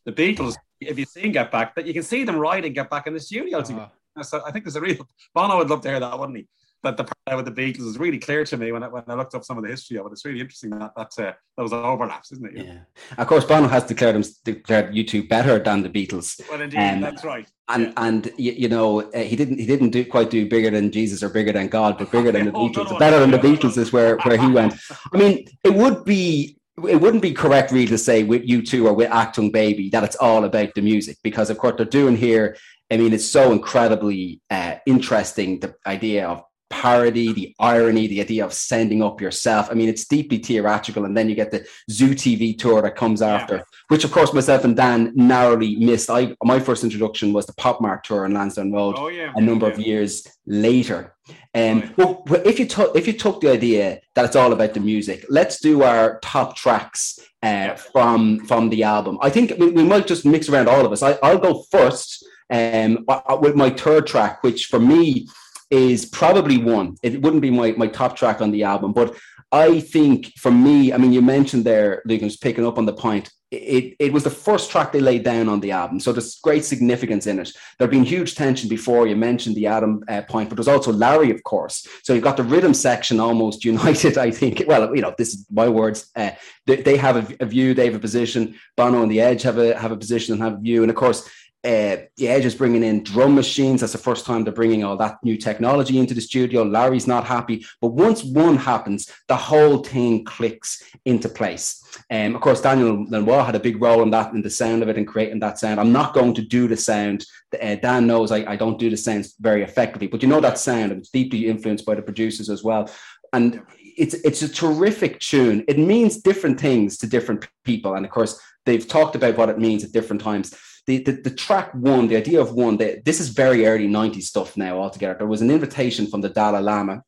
The 0.05 0.11
Beatles, 0.11 0.55
if 0.81 0.97
you've 0.99 1.09
seen 1.09 1.31
Get 1.31 1.51
Back, 1.51 1.75
that 1.75 1.85
you 1.85 1.93
can 1.93 2.03
see 2.03 2.23
them 2.23 2.37
riding 2.37 2.73
Get 2.73 2.89
Back 2.89 3.07
in 3.07 3.13
the 3.13 3.19
studio 3.19 3.59
uh-huh. 3.59 3.67
together. 3.67 3.91
So 4.21 4.41
I 4.45 4.51
think 4.51 4.65
there's 4.65 4.75
a 4.75 4.81
real 4.81 5.07
Bono 5.33 5.57
would 5.57 5.69
love 5.69 5.81
to 5.81 5.89
hear 5.89 5.99
that, 5.99 6.19
wouldn't 6.19 6.37
he? 6.37 6.47
that 6.83 6.97
the 6.97 7.05
part 7.05 7.37
with 7.37 7.45
the 7.45 7.51
Beatles 7.51 7.87
is 7.87 7.97
really 7.97 8.19
clear 8.19 8.43
to 8.43 8.57
me 8.57 8.71
when 8.71 8.83
I, 8.83 8.87
when 8.87 9.03
I 9.07 9.13
looked 9.13 9.33
up 9.33 9.43
some 9.43 9.57
of 9.57 9.63
the 9.63 9.69
history 9.69 9.97
of 9.97 10.05
it. 10.05 10.11
It's 10.11 10.25
really 10.25 10.41
interesting 10.41 10.69
that 10.71 10.91
that 10.95 11.11
uh, 11.17 11.33
those 11.57 11.71
overlaps, 11.73 12.31
isn't 12.33 12.45
it? 12.45 12.65
Yeah. 12.65 12.79
Of 13.17 13.27
course, 13.27 13.45
Bono 13.45 13.67
has 13.69 13.85
declared 13.85 14.15
him 14.15 14.23
declared 14.43 14.93
you 14.93 15.05
two 15.05 15.27
better 15.27 15.59
than 15.59 15.81
the 15.81 15.89
Beatles. 15.89 16.41
Well, 16.49 16.61
indeed, 16.61 16.77
um, 16.77 17.01
that's 17.01 17.23
right. 17.23 17.47
And 17.69 17.85
yeah. 17.85 17.93
and 17.97 18.31
you, 18.37 18.51
you 18.51 18.69
know 18.69 19.01
uh, 19.01 19.19
he 19.19 19.35
didn't 19.35 19.59
he 19.59 19.65
didn't 19.65 19.91
do 19.91 20.05
quite 20.05 20.29
do 20.29 20.47
bigger 20.47 20.69
than 20.69 20.91
Jesus 20.91 21.23
or 21.23 21.29
bigger 21.29 21.53
than 21.53 21.69
God, 21.69 21.97
but 21.97 22.11
bigger 22.11 22.31
than 22.31 22.45
the 22.51 22.51
oh, 22.51 22.69
Beatles. 22.69 22.85
No, 22.85 22.91
no, 22.91 22.99
better 22.99 23.19
than 23.19 23.31
the 23.31 23.39
Beatles 23.39 23.77
is 23.77 23.93
where 23.93 24.17
where 24.17 24.37
he 24.37 24.47
went. 24.47 24.75
I 25.13 25.17
mean, 25.17 25.47
it 25.63 25.73
would 25.73 26.03
be 26.03 26.57
it 26.77 26.99
wouldn't 26.99 27.21
be 27.21 27.33
correct 27.33 27.71
really 27.71 27.85
to 27.87 27.97
say 27.97 28.23
with 28.23 28.43
you 28.45 28.61
two 28.61 28.87
or 28.87 28.93
with 28.93 29.09
Achtung 29.09 29.51
Baby 29.51 29.89
that 29.89 30.03
it's 30.03 30.15
all 30.15 30.43
about 30.43 30.73
the 30.73 30.81
music 30.81 31.17
because 31.23 31.49
of 31.49 31.57
course 31.57 31.75
they're 31.77 31.85
doing 31.85 32.17
here 32.17 32.55
I 32.93 32.97
mean, 32.97 33.11
it's 33.11 33.27
so 33.27 33.51
incredibly 33.51 34.39
uh, 34.51 34.75
interesting 34.85 35.59
the 35.59 35.73
idea 35.87 36.27
of 36.27 36.43
parody, 36.73 37.31
the 37.31 37.55
irony, 37.59 38.07
the 38.07 38.19
idea 38.19 38.43
of 38.43 38.51
sending 38.51 39.03
up 39.03 39.21
yourself. 39.21 39.69
I 39.69 39.75
mean, 39.75 39.87
it's 39.87 40.05
deeply 40.05 40.39
theatrical. 40.39 41.05
And 41.05 41.15
then 41.15 41.29
you 41.29 41.35
get 41.35 41.51
the 41.51 41.65
Zoo 41.91 42.15
TV 42.15 42.57
tour 42.57 42.81
that 42.81 42.95
comes 42.95 43.21
after, 43.21 43.57
yeah. 43.57 43.63
which 43.89 44.03
of 44.03 44.11
course 44.11 44.33
myself 44.33 44.63
and 44.63 44.75
Dan 44.75 45.13
narrowly 45.15 45.75
missed. 45.75 46.09
I 46.09 46.35
my 46.43 46.59
first 46.59 46.83
introduction 46.83 47.31
was 47.31 47.45
the 47.45 47.53
Pop 47.53 47.79
Mart 47.79 48.03
tour 48.03 48.25
on 48.25 48.33
Lansdowne 48.33 48.73
Road 48.73 48.95
oh, 48.97 49.07
yeah. 49.09 49.31
a 49.35 49.41
number 49.41 49.67
yeah. 49.67 49.73
of 49.73 49.79
years 49.79 50.27
later. 50.47 51.15
Um, 51.53 51.93
oh, 51.99 52.23
well, 52.27 52.41
if 52.43 52.59
you 52.59 52.65
took 52.65 52.95
if 52.95 53.05
you 53.05 53.13
took 53.13 53.39
the 53.41 53.51
idea 53.51 54.01
that 54.15 54.25
it's 54.25 54.35
all 54.35 54.51
about 54.51 54.73
the 54.73 54.79
music, 54.79 55.25
let's 55.29 55.59
do 55.59 55.83
our 55.83 56.19
top 56.21 56.55
tracks 56.55 57.19
uh, 57.43 57.75
from 57.75 58.39
from 58.47 58.69
the 58.69 58.81
album. 58.83 59.19
I 59.21 59.29
think 59.29 59.53
we, 59.59 59.69
we 59.69 59.83
might 59.83 60.07
just 60.07 60.25
mix 60.25 60.49
around 60.49 60.67
all 60.67 60.85
of 60.85 60.91
us. 60.91 61.03
I, 61.03 61.19
I'll 61.21 61.37
go 61.37 61.63
first 61.71 62.25
um, 62.49 63.05
with 63.39 63.55
my 63.55 63.69
third 63.69 64.07
track, 64.07 64.41
which 64.43 64.65
for 64.65 64.79
me 64.79 65.27
is 65.73 66.05
probably 66.05 66.57
one. 66.57 66.95
It 67.01 67.19
wouldn't 67.21 67.41
be 67.41 67.49
my, 67.49 67.71
my 67.71 67.87
top 67.87 68.15
track 68.15 68.41
on 68.41 68.51
the 68.51 68.63
album, 68.63 68.93
but 68.93 69.15
I 69.51 69.79
think 69.79 70.33
for 70.37 70.51
me, 70.51 70.93
I 70.93 70.97
mean, 70.97 71.11
you 71.11 71.21
mentioned 71.21 71.65
there, 71.65 72.03
Luke, 72.05 72.21
was 72.21 72.37
picking 72.37 72.65
up 72.65 72.77
on 72.77 72.85
the 72.85 72.93
point. 72.93 73.31
It, 73.51 73.95
it 73.99 74.13
was 74.13 74.23
the 74.23 74.31
first 74.31 74.71
track 74.71 74.91
they 74.91 74.99
laid 74.99 75.23
down 75.23 75.47
on 75.47 75.59
the 75.59 75.71
album. 75.71 75.99
So 75.99 76.11
there's 76.11 76.39
great 76.39 76.65
significance 76.65 77.27
in 77.27 77.39
it. 77.39 77.51
There'd 77.77 77.91
been 77.91 78.03
huge 78.03 78.33
tension 78.33 78.67
before. 78.67 79.05
You 79.05 79.15
mentioned 79.15 79.55
the 79.55 79.67
Adam 79.67 80.03
uh, 80.07 80.23
point, 80.23 80.49
but 80.49 80.55
there's 80.55 80.67
also 80.67 80.91
Larry, 80.91 81.29
of 81.29 81.43
course. 81.43 81.87
So 82.03 82.13
you've 82.13 82.23
got 82.23 82.37
the 82.37 82.43
rhythm 82.43 82.73
section 82.73 83.19
almost 83.19 83.63
united, 83.73 84.17
I 84.17 84.31
think. 84.31 84.63
Well, 84.67 84.95
you 84.95 85.01
know, 85.01 85.13
this 85.17 85.33
is 85.33 85.45
my 85.51 85.67
words. 85.67 86.11
Uh, 86.15 86.31
they, 86.65 86.77
they, 86.77 86.97
have 86.97 87.17
a, 87.17 87.43
a, 87.43 87.45
view, 87.45 87.73
they 87.75 87.85
have 87.85 87.95
a 87.95 87.99
position. 87.99 88.55
Bono 88.75 89.03
and 89.03 89.11
the 89.11 89.21
Edge 89.21 89.43
have 89.43 89.59
a, 89.59 89.77
have 89.77 89.91
a 89.91 89.97
position 89.97 90.33
and 90.33 90.41
have 90.41 90.53
a 90.53 90.61
view. 90.61 90.81
And 90.81 90.89
of 90.89 90.95
course, 90.95 91.29
uh, 91.65 91.95
the 92.17 92.27
Edge 92.27 92.43
is 92.43 92.55
bringing 92.55 92.83
in 92.83 93.03
drum 93.03 93.35
machines. 93.35 93.79
That's 93.79 93.93
the 93.93 93.99
first 93.99 94.25
time 94.25 94.43
they're 94.43 94.51
bringing 94.51 94.83
all 94.83 94.97
that 94.97 95.17
new 95.23 95.37
technology 95.37 95.97
into 95.97 96.13
the 96.13 96.19
studio. 96.19 96.63
Larry's 96.63 97.07
not 97.07 97.25
happy, 97.25 97.65
but 97.79 97.93
once 97.93 98.21
one 98.21 98.57
happens, 98.57 99.09
the 99.29 99.37
whole 99.37 99.77
thing 99.77 100.25
clicks 100.25 100.83
into 101.05 101.29
place. 101.29 101.81
Um, 102.11 102.35
of 102.35 102.41
course, 102.41 102.59
Daniel 102.59 103.05
Lanois 103.07 103.45
had 103.45 103.55
a 103.55 103.61
big 103.61 103.81
role 103.81 104.03
in 104.03 104.11
that, 104.11 104.33
in 104.33 104.41
the 104.41 104.49
sound 104.49 104.83
of 104.83 104.89
it, 104.89 104.97
and 104.97 105.07
creating 105.07 105.39
that 105.39 105.57
sound. 105.57 105.79
I'm 105.79 105.93
not 105.93 106.13
going 106.13 106.33
to 106.33 106.41
do 106.41 106.67
the 106.67 106.75
sound. 106.75 107.25
Uh, 107.61 107.75
Dan 107.75 108.07
knows 108.07 108.31
I, 108.31 108.43
I 108.51 108.55
don't 108.57 108.79
do 108.79 108.89
the 108.89 108.97
sounds 108.97 109.35
very 109.39 109.63
effectively, 109.63 110.07
but 110.07 110.21
you 110.21 110.27
know 110.27 110.41
that 110.41 110.57
sound, 110.57 110.91
and 110.91 110.99
it's 110.99 111.11
deeply 111.11 111.47
influenced 111.47 111.85
by 111.85 111.95
the 111.95 112.01
producers 112.01 112.49
as 112.49 112.61
well. 112.61 112.89
And 113.31 113.61
it's 113.79 114.15
it's 114.15 114.41
a 114.41 114.49
terrific 114.49 115.19
tune. 115.19 115.63
It 115.69 115.79
means 115.79 116.17
different 116.17 116.59
things 116.59 116.97
to 116.97 117.07
different 117.07 117.47
people, 117.63 117.95
and 117.95 118.05
of 118.05 118.11
course, 118.11 118.37
they've 118.65 118.85
talked 118.85 119.15
about 119.15 119.37
what 119.37 119.49
it 119.49 119.59
means 119.59 119.85
at 119.85 119.93
different 119.93 120.21
times 120.21 120.53
the, 120.85 120.97
the, 121.03 121.13
the 121.13 121.29
track 121.29 121.73
one, 121.73 122.07
the 122.07 122.17
idea 122.17 122.41
of 122.41 122.53
one, 122.53 122.77
the, 122.77 123.01
this 123.05 123.19
is 123.19 123.29
very 123.29 123.65
early 123.65 123.87
90s 123.87 124.23
stuff 124.23 124.57
now 124.57 124.79
altogether. 124.79 125.15
There 125.19 125.27
was 125.27 125.41
an 125.41 125.51
invitation 125.51 126.07
from 126.07 126.21
the 126.21 126.29
Dalai 126.29 126.61
Lama 126.61 127.03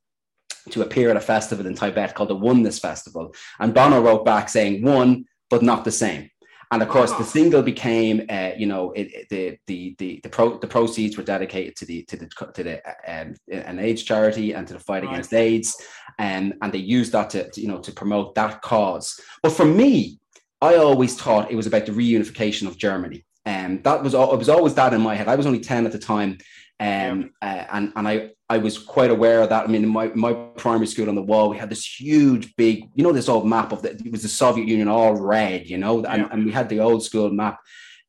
to 0.71 0.81
appear 0.81 1.09
at 1.09 1.17
a 1.17 1.21
festival 1.21 1.67
in 1.67 1.75
Tibet 1.75 2.15
called 2.15 2.29
the 2.29 2.35
Oneness 2.35 2.79
Festival. 2.79 3.33
And 3.59 3.73
Bono 3.73 4.01
wrote 4.01 4.25
back 4.25 4.49
saying 4.49 4.81
one, 4.81 5.25
but 5.49 5.61
not 5.61 5.83
the 5.83 5.91
same. 5.91 6.29
And 6.71 6.81
of 6.81 6.89
course, 6.89 7.11
the 7.13 7.23
single 7.23 7.61
became, 7.61 8.25
uh, 8.27 8.51
you 8.57 8.65
know, 8.65 8.91
it, 8.93 9.13
it, 9.13 9.29
the 9.29 9.57
the 9.67 9.95
the 9.99 10.19
the, 10.23 10.29
pro, 10.29 10.57
the 10.57 10.67
proceeds 10.67 11.15
were 11.15 11.23
dedicated 11.23 11.75
to 11.77 11.85
the 11.85 12.03
to 12.05 12.17
the 12.17 12.27
to 12.53 12.63
the 12.63 12.81
um, 13.07 13.35
an 13.51 13.79
AIDS 13.79 14.03
charity 14.03 14.53
and 14.53 14.67
to 14.67 14.73
the 14.73 14.79
fight 14.79 15.03
right. 15.03 15.11
against 15.11 15.33
AIDS, 15.33 15.79
and 16.17 16.53
um, 16.53 16.57
and 16.63 16.73
they 16.73 16.79
used 16.79 17.11
that 17.11 17.29
to, 17.31 17.49
to, 17.51 17.61
you 17.61 17.67
know 17.67 17.77
to 17.79 17.91
promote 17.91 18.33
that 18.35 18.61
cause. 18.63 19.19
But 19.43 19.51
for 19.51 19.65
me, 19.65 20.19
I 20.59 20.75
always 20.75 21.15
thought 21.15 21.51
it 21.51 21.55
was 21.55 21.67
about 21.67 21.85
the 21.85 21.91
reunification 21.91 22.67
of 22.67 22.77
Germany. 22.77 23.24
Um, 23.45 23.81
that 23.83 24.03
was 24.03 24.13
it 24.13 24.17
was 24.17 24.49
always 24.49 24.73
that 24.75 24.93
in 24.93 25.01
my 25.01 25.15
head. 25.15 25.27
I 25.27 25.35
was 25.35 25.45
only 25.45 25.59
10 25.59 25.85
at 25.85 25.91
the 25.91 25.99
time. 25.99 26.37
Um, 26.79 27.31
yeah. 27.41 27.67
uh, 27.69 27.75
and, 27.77 27.93
and 27.95 28.07
I, 28.07 28.31
I 28.49 28.57
was 28.57 28.77
quite 28.77 29.11
aware 29.11 29.41
of 29.41 29.49
that. 29.49 29.63
I 29.63 29.67
mean, 29.67 29.83
in 29.83 29.89
my, 29.89 30.07
my 30.07 30.33
primary 30.33 30.87
school 30.87 31.09
on 31.09 31.15
the 31.15 31.21
wall, 31.21 31.49
we 31.49 31.57
had 31.57 31.69
this 31.69 31.99
huge, 31.99 32.55
big, 32.55 32.89
you 32.95 33.03
know, 33.03 33.13
this 33.13 33.29
old 33.29 33.47
map 33.47 33.71
of 33.71 33.81
the, 33.81 33.91
it 33.91 34.11
was 34.11 34.23
the 34.23 34.27
Soviet 34.27 34.67
Union 34.67 34.87
all 34.87 35.15
red, 35.15 35.67
you 35.67 35.77
know, 35.77 36.03
and, 36.03 36.23
yeah. 36.23 36.27
and 36.31 36.45
we 36.45 36.51
had 36.51 36.69
the 36.69 36.79
old 36.79 37.03
school 37.03 37.29
map. 37.29 37.59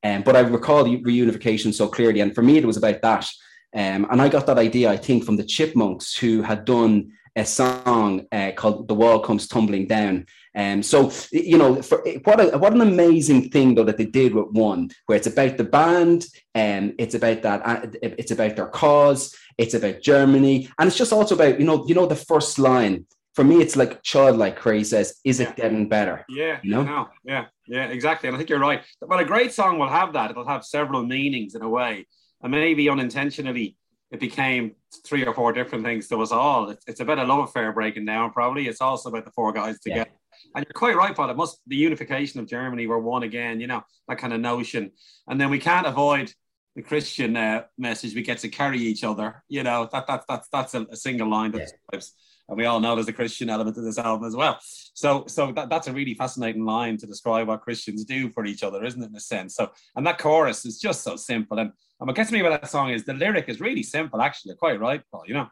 Um, 0.02 0.22
but 0.22 0.36
I 0.36 0.40
recall 0.40 0.84
the 0.84 1.00
reunification 1.02 1.72
so 1.72 1.88
clearly. 1.88 2.20
And 2.20 2.34
for 2.34 2.42
me, 2.42 2.56
it 2.58 2.66
was 2.66 2.76
about 2.76 3.02
that. 3.02 3.28
Um, 3.74 4.06
and 4.10 4.22
I 4.22 4.28
got 4.28 4.46
that 4.46 4.58
idea, 4.58 4.90
I 4.90 4.96
think, 4.96 5.24
from 5.24 5.36
the 5.36 5.44
Chipmunks 5.44 6.16
who 6.16 6.42
had 6.42 6.64
done 6.64 7.12
a 7.34 7.44
song 7.44 8.26
uh, 8.32 8.52
called 8.56 8.88
"The 8.88 8.94
Wall 8.94 9.20
Comes 9.20 9.48
Tumbling 9.48 9.86
Down." 9.86 10.26
And 10.56 10.78
um, 10.78 10.82
so, 10.82 11.12
you 11.32 11.58
know, 11.58 11.82
for, 11.82 12.02
what 12.24 12.40
a, 12.40 12.56
what 12.56 12.72
an 12.72 12.80
amazing 12.80 13.50
thing 13.50 13.74
though 13.74 13.84
that 13.84 13.98
they 13.98 14.06
did 14.06 14.34
with 14.34 14.48
one, 14.52 14.88
where 15.04 15.18
it's 15.18 15.26
about 15.26 15.58
the 15.58 15.64
band, 15.64 16.24
and 16.54 16.90
um, 16.90 16.96
it's 16.98 17.14
about 17.14 17.42
that, 17.42 17.60
uh, 17.62 17.86
it's 18.02 18.30
about 18.30 18.56
their 18.56 18.68
cause, 18.68 19.36
it's 19.58 19.74
about 19.74 20.00
Germany, 20.00 20.70
and 20.78 20.88
it's 20.88 20.96
just 20.96 21.12
also 21.12 21.34
about 21.34 21.60
you 21.60 21.66
know, 21.66 21.84
you 21.86 21.94
know, 21.94 22.06
the 22.06 22.16
first 22.16 22.58
line. 22.58 23.06
For 23.34 23.44
me, 23.44 23.60
it's 23.60 23.76
like 23.76 24.02
childlike. 24.02 24.58
He 24.64 24.82
says, 24.82 25.20
"Is 25.22 25.40
it 25.40 25.48
yeah. 25.48 25.54
getting 25.56 25.90
better?" 25.90 26.24
Yeah, 26.30 26.58
you 26.62 26.70
know, 26.70 27.10
yeah, 27.22 27.44
yeah, 27.66 27.88
exactly. 27.88 28.30
And 28.30 28.34
I 28.34 28.38
think 28.38 28.48
you're 28.48 28.58
right. 28.58 28.82
But 29.06 29.20
a 29.20 29.26
great 29.26 29.52
song 29.52 29.78
will 29.78 29.90
have 29.90 30.14
that. 30.14 30.30
It'll 30.30 30.48
have 30.48 30.64
several 30.64 31.04
meanings 31.04 31.54
in 31.54 31.60
a 31.60 31.68
way, 31.68 32.06
and 32.42 32.50
maybe 32.50 32.88
unintentionally 32.88 33.76
it 34.10 34.20
became 34.20 34.72
three 35.04 35.26
or 35.26 35.34
four 35.34 35.52
different 35.52 35.84
things 35.84 36.08
to 36.08 36.22
us 36.22 36.32
all. 36.32 36.70
It's, 36.70 36.84
it's 36.86 37.00
about 37.00 37.18
a 37.18 37.24
love 37.24 37.48
affair 37.48 37.72
breaking 37.72 38.06
down, 38.06 38.32
probably. 38.32 38.68
It's 38.68 38.80
also 38.80 39.10
about 39.10 39.26
the 39.26 39.32
four 39.32 39.52
guys 39.52 39.80
together. 39.80 40.08
Yeah. 40.08 40.16
And 40.54 40.64
you're 40.64 40.72
quite 40.74 40.96
right, 40.96 41.14
Paul. 41.14 41.30
It 41.30 41.36
must 41.36 41.60
the 41.66 41.76
unification 41.76 42.40
of 42.40 42.46
Germany 42.46 42.86
were 42.86 42.98
one 42.98 43.22
again, 43.22 43.60
you 43.60 43.66
know, 43.66 43.82
that 44.08 44.18
kind 44.18 44.32
of 44.32 44.40
notion. 44.40 44.92
And 45.28 45.40
then 45.40 45.50
we 45.50 45.58
can't 45.58 45.86
avoid 45.86 46.32
the 46.74 46.82
Christian 46.82 47.36
uh, 47.36 47.64
message. 47.78 48.14
We 48.14 48.22
get 48.22 48.38
to 48.38 48.48
carry 48.48 48.78
each 48.78 49.02
other, 49.02 49.42
you 49.48 49.62
know, 49.62 49.88
that, 49.92 50.06
that, 50.06 50.24
that 50.28 50.44
that's 50.52 50.74
a, 50.74 50.86
a 50.90 50.96
single 50.96 51.28
line 51.28 51.52
that 51.52 51.70
yeah. 51.92 52.00
and 52.48 52.58
we 52.58 52.66
all 52.66 52.80
know 52.80 52.94
there's 52.94 53.08
a 53.08 53.12
Christian 53.12 53.50
element 53.50 53.76
to 53.76 53.82
this 53.82 53.98
album 53.98 54.26
as 54.26 54.36
well. 54.36 54.58
So, 54.60 55.24
so 55.26 55.52
that, 55.52 55.68
that's 55.68 55.88
a 55.88 55.92
really 55.92 56.14
fascinating 56.14 56.64
line 56.64 56.96
to 56.98 57.06
describe 57.06 57.48
what 57.48 57.62
Christians 57.62 58.04
do 58.04 58.30
for 58.30 58.44
each 58.44 58.62
other, 58.62 58.84
isn't 58.84 59.02
it? 59.02 59.08
In 59.08 59.16
a 59.16 59.20
sense. 59.20 59.56
So, 59.56 59.72
and 59.96 60.06
that 60.06 60.18
chorus 60.18 60.64
is 60.64 60.78
just 60.78 61.02
so 61.02 61.16
simple. 61.16 61.58
And, 61.58 61.72
and 61.98 62.06
what 62.06 62.14
gets 62.14 62.30
me 62.30 62.40
about 62.40 62.60
that 62.60 62.70
song 62.70 62.90
is 62.90 63.04
the 63.04 63.14
lyric 63.14 63.48
is 63.48 63.60
really 63.60 63.82
simple. 63.82 64.20
Actually, 64.20 64.50
You're 64.50 64.58
quite 64.58 64.78
right, 64.78 65.02
Paul. 65.10 65.24
You 65.26 65.34
know, 65.34 65.48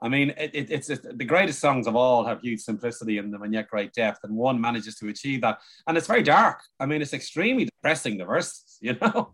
I 0.00 0.08
mean, 0.08 0.30
it, 0.36 0.50
it, 0.54 0.70
it's, 0.70 0.86
the 0.86 1.24
greatest 1.24 1.58
songs 1.58 1.86
of 1.86 1.96
all 1.96 2.24
have 2.24 2.40
huge 2.40 2.60
simplicity 2.60 3.18
in 3.18 3.30
them 3.30 3.42
and 3.42 3.52
yet 3.52 3.68
great 3.68 3.92
depth, 3.92 4.20
and 4.22 4.34
one 4.34 4.60
manages 4.60 4.96
to 4.96 5.08
achieve 5.08 5.40
that. 5.40 5.58
And 5.86 5.96
it's 5.96 6.06
very 6.06 6.22
dark. 6.22 6.60
I 6.78 6.86
mean, 6.86 7.02
it's 7.02 7.14
extremely 7.14 7.64
depressing. 7.64 8.16
The 8.16 8.24
verses, 8.24 8.78
you 8.80 8.96
know, 9.00 9.32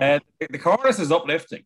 uh, 0.00 0.20
the, 0.38 0.46
the 0.50 0.58
chorus 0.58 0.98
is 0.98 1.10
uplifting 1.10 1.64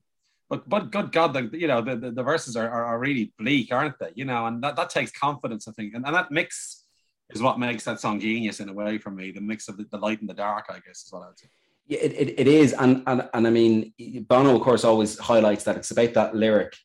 but 0.52 0.68
but 0.68 0.90
good 0.90 1.12
God, 1.12 1.32
the 1.32 1.48
you 1.58 1.66
know 1.66 1.80
the, 1.80 1.96
the, 1.96 2.10
the 2.10 2.22
verses 2.22 2.56
are, 2.56 2.68
are, 2.68 2.84
are, 2.84 2.98
really 2.98 3.32
bleak, 3.38 3.72
aren't 3.72 3.98
they? 3.98 4.10
You 4.14 4.26
know, 4.26 4.44
and 4.44 4.62
that, 4.62 4.76
that 4.76 4.90
takes 4.90 5.10
confidence, 5.10 5.66
I 5.66 5.72
think, 5.72 5.94
and, 5.94 6.04
and 6.04 6.14
that 6.14 6.30
mix 6.30 6.84
is 7.30 7.40
what 7.40 7.58
makes 7.58 7.84
that 7.84 8.00
song 8.00 8.20
genius 8.20 8.60
in 8.60 8.68
a 8.68 8.72
way 8.74 8.98
for 8.98 9.10
me. 9.10 9.30
The 9.30 9.40
mix 9.40 9.68
of 9.68 9.78
the, 9.78 9.86
the 9.90 9.96
light 9.96 10.20
and 10.20 10.28
the 10.28 10.34
dark, 10.34 10.66
I 10.68 10.74
guess, 10.86 11.04
is 11.06 11.08
what 11.10 11.22
I 11.22 11.28
would 11.28 11.38
say. 11.38 11.48
Yeah, 11.86 12.00
it, 12.00 12.12
it, 12.12 12.40
it 12.40 12.46
is, 12.46 12.74
and, 12.74 13.02
and 13.06 13.30
and 13.32 13.46
I 13.46 13.50
mean, 13.50 13.94
Bono, 14.28 14.54
of 14.54 14.60
course, 14.60 14.84
always 14.84 15.18
highlights 15.18 15.64
that 15.64 15.78
it's 15.78 15.90
about 15.90 16.12
that 16.12 16.36
lyric 16.36 16.76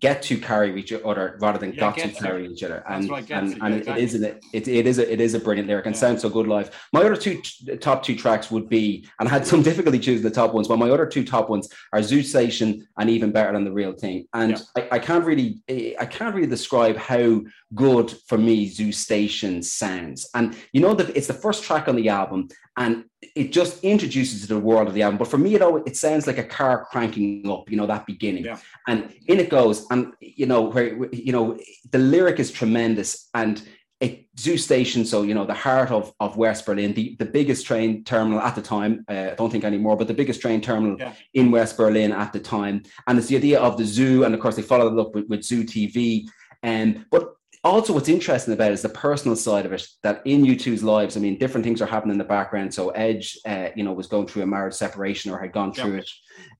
get 0.00 0.22
to 0.22 0.38
carry 0.38 0.78
each 0.78 0.92
other 0.92 1.38
rather 1.40 1.58
than 1.58 1.72
yeah, 1.72 1.80
got 1.80 1.98
to 1.98 2.08
carry 2.08 2.46
each 2.46 2.62
other. 2.62 2.84
And 2.88 3.08
right, 3.10 3.30
and, 3.30 3.56
to, 3.56 3.64
and 3.64 3.74
yeah, 3.74 3.80
exactly. 3.80 4.02
it 4.02 4.04
is 4.04 4.14
an, 4.14 4.24
it, 4.52 4.68
it 4.68 4.86
is 4.86 4.98
a, 4.98 5.12
it 5.12 5.20
is 5.20 5.34
a 5.34 5.40
brilliant 5.40 5.68
lyric 5.68 5.86
and 5.86 5.94
yeah. 5.94 6.00
sounds 6.00 6.22
so 6.22 6.28
good 6.28 6.46
live. 6.46 6.70
My 6.92 7.00
other 7.00 7.16
two 7.16 7.40
top 7.80 8.02
two 8.02 8.16
tracks 8.16 8.50
would 8.50 8.68
be, 8.68 9.08
and 9.18 9.28
I 9.28 9.32
had 9.32 9.46
some 9.46 9.62
difficulty 9.68 9.98
choosing 9.98 10.24
the 10.24 10.30
top 10.30 10.54
ones, 10.54 10.68
but 10.68 10.78
my 10.78 10.90
other 10.90 11.06
two 11.06 11.24
top 11.24 11.48
ones 11.48 11.68
are 11.92 12.02
Zoo 12.02 12.22
Station 12.22 12.86
and 12.98 13.10
Even 13.10 13.32
Better 13.32 13.52
Than 13.52 13.64
the 13.64 13.72
Real 13.72 13.92
Thing. 13.92 14.26
And 14.34 14.60
I, 14.76 14.88
I 14.92 14.98
can't 14.98 15.24
really 15.24 15.62
I 15.98 16.06
can't 16.06 16.34
really 16.34 16.48
describe 16.48 16.96
how 16.96 17.42
good 17.74 18.14
for 18.26 18.38
me 18.38 18.68
Zoo 18.68 18.92
Station 18.92 19.62
sounds. 19.62 20.28
And 20.34 20.56
you 20.72 20.80
know 20.80 20.94
that 20.94 21.16
it's 21.16 21.26
the 21.26 21.34
first 21.34 21.64
track 21.64 21.88
on 21.88 21.96
the 21.96 22.08
album, 22.08 22.48
and 22.76 23.04
it 23.20 23.52
just 23.52 23.82
introduces 23.82 24.42
to 24.42 24.46
the 24.46 24.58
world 24.58 24.88
of 24.88 24.94
the 24.94 25.02
album. 25.02 25.18
But 25.18 25.28
for 25.28 25.38
me, 25.38 25.54
it 25.54 25.62
always, 25.62 25.84
it 25.86 25.96
sounds 25.96 26.26
like 26.26 26.38
a 26.38 26.44
car 26.44 26.86
cranking 26.90 27.48
up, 27.50 27.70
you 27.70 27.76
know, 27.76 27.86
that 27.86 28.06
beginning. 28.06 28.44
Yeah. 28.44 28.58
And 28.86 29.12
in 29.26 29.40
it 29.40 29.50
goes, 29.50 29.86
and 29.90 30.12
you 30.20 30.46
know, 30.46 30.62
where 30.62 31.12
you 31.12 31.32
know, 31.32 31.58
the 31.90 31.98
lyric 31.98 32.38
is 32.38 32.50
tremendous 32.50 33.28
and 33.34 33.62
it 34.00 34.26
Zoo 34.38 34.56
Station, 34.56 35.04
so 35.04 35.22
you 35.22 35.34
know, 35.34 35.44
the 35.44 35.54
heart 35.54 35.90
of, 35.90 36.12
of 36.20 36.36
West 36.36 36.64
Berlin, 36.64 36.94
the, 36.94 37.16
the 37.18 37.24
biggest 37.24 37.66
train 37.66 38.04
terminal 38.04 38.38
at 38.38 38.54
the 38.54 38.62
time, 38.62 39.04
uh, 39.08 39.30
I 39.32 39.34
don't 39.34 39.50
think 39.50 39.64
anymore, 39.64 39.96
but 39.96 40.06
the 40.06 40.14
biggest 40.14 40.40
train 40.40 40.60
terminal 40.60 40.96
yeah. 40.98 41.12
in 41.34 41.50
West 41.50 41.76
Berlin 41.76 42.12
at 42.12 42.32
the 42.32 42.38
time. 42.38 42.84
And 43.08 43.18
it's 43.18 43.26
the 43.26 43.36
idea 43.36 43.60
of 43.60 43.76
the 43.76 43.84
zoo, 43.84 44.22
and 44.22 44.34
of 44.34 44.40
course 44.40 44.54
they 44.54 44.62
followed 44.62 44.92
it 44.92 45.00
up 45.00 45.14
with, 45.14 45.26
with 45.26 45.44
Zoo 45.44 45.64
TV. 45.64 46.28
And 46.62 47.06
but 47.10 47.34
also 47.64 47.92
what's 47.92 48.08
interesting 48.08 48.54
about 48.54 48.70
it 48.70 48.74
is 48.74 48.82
the 48.82 48.88
personal 48.88 49.36
side 49.36 49.66
of 49.66 49.72
it 49.72 49.86
that 50.02 50.22
in 50.24 50.42
U2's 50.42 50.82
lives 50.82 51.16
i 51.16 51.20
mean 51.20 51.38
different 51.38 51.64
things 51.64 51.82
are 51.82 51.86
happening 51.86 52.12
in 52.12 52.18
the 52.18 52.24
background 52.24 52.72
so 52.72 52.90
edge 52.90 53.38
uh, 53.46 53.68
you 53.74 53.84
know 53.84 53.92
was 53.92 54.06
going 54.06 54.26
through 54.26 54.42
a 54.42 54.46
marriage 54.46 54.74
separation 54.74 55.30
or 55.30 55.38
had 55.38 55.52
gone 55.52 55.72
through 55.72 55.96
it 55.96 56.10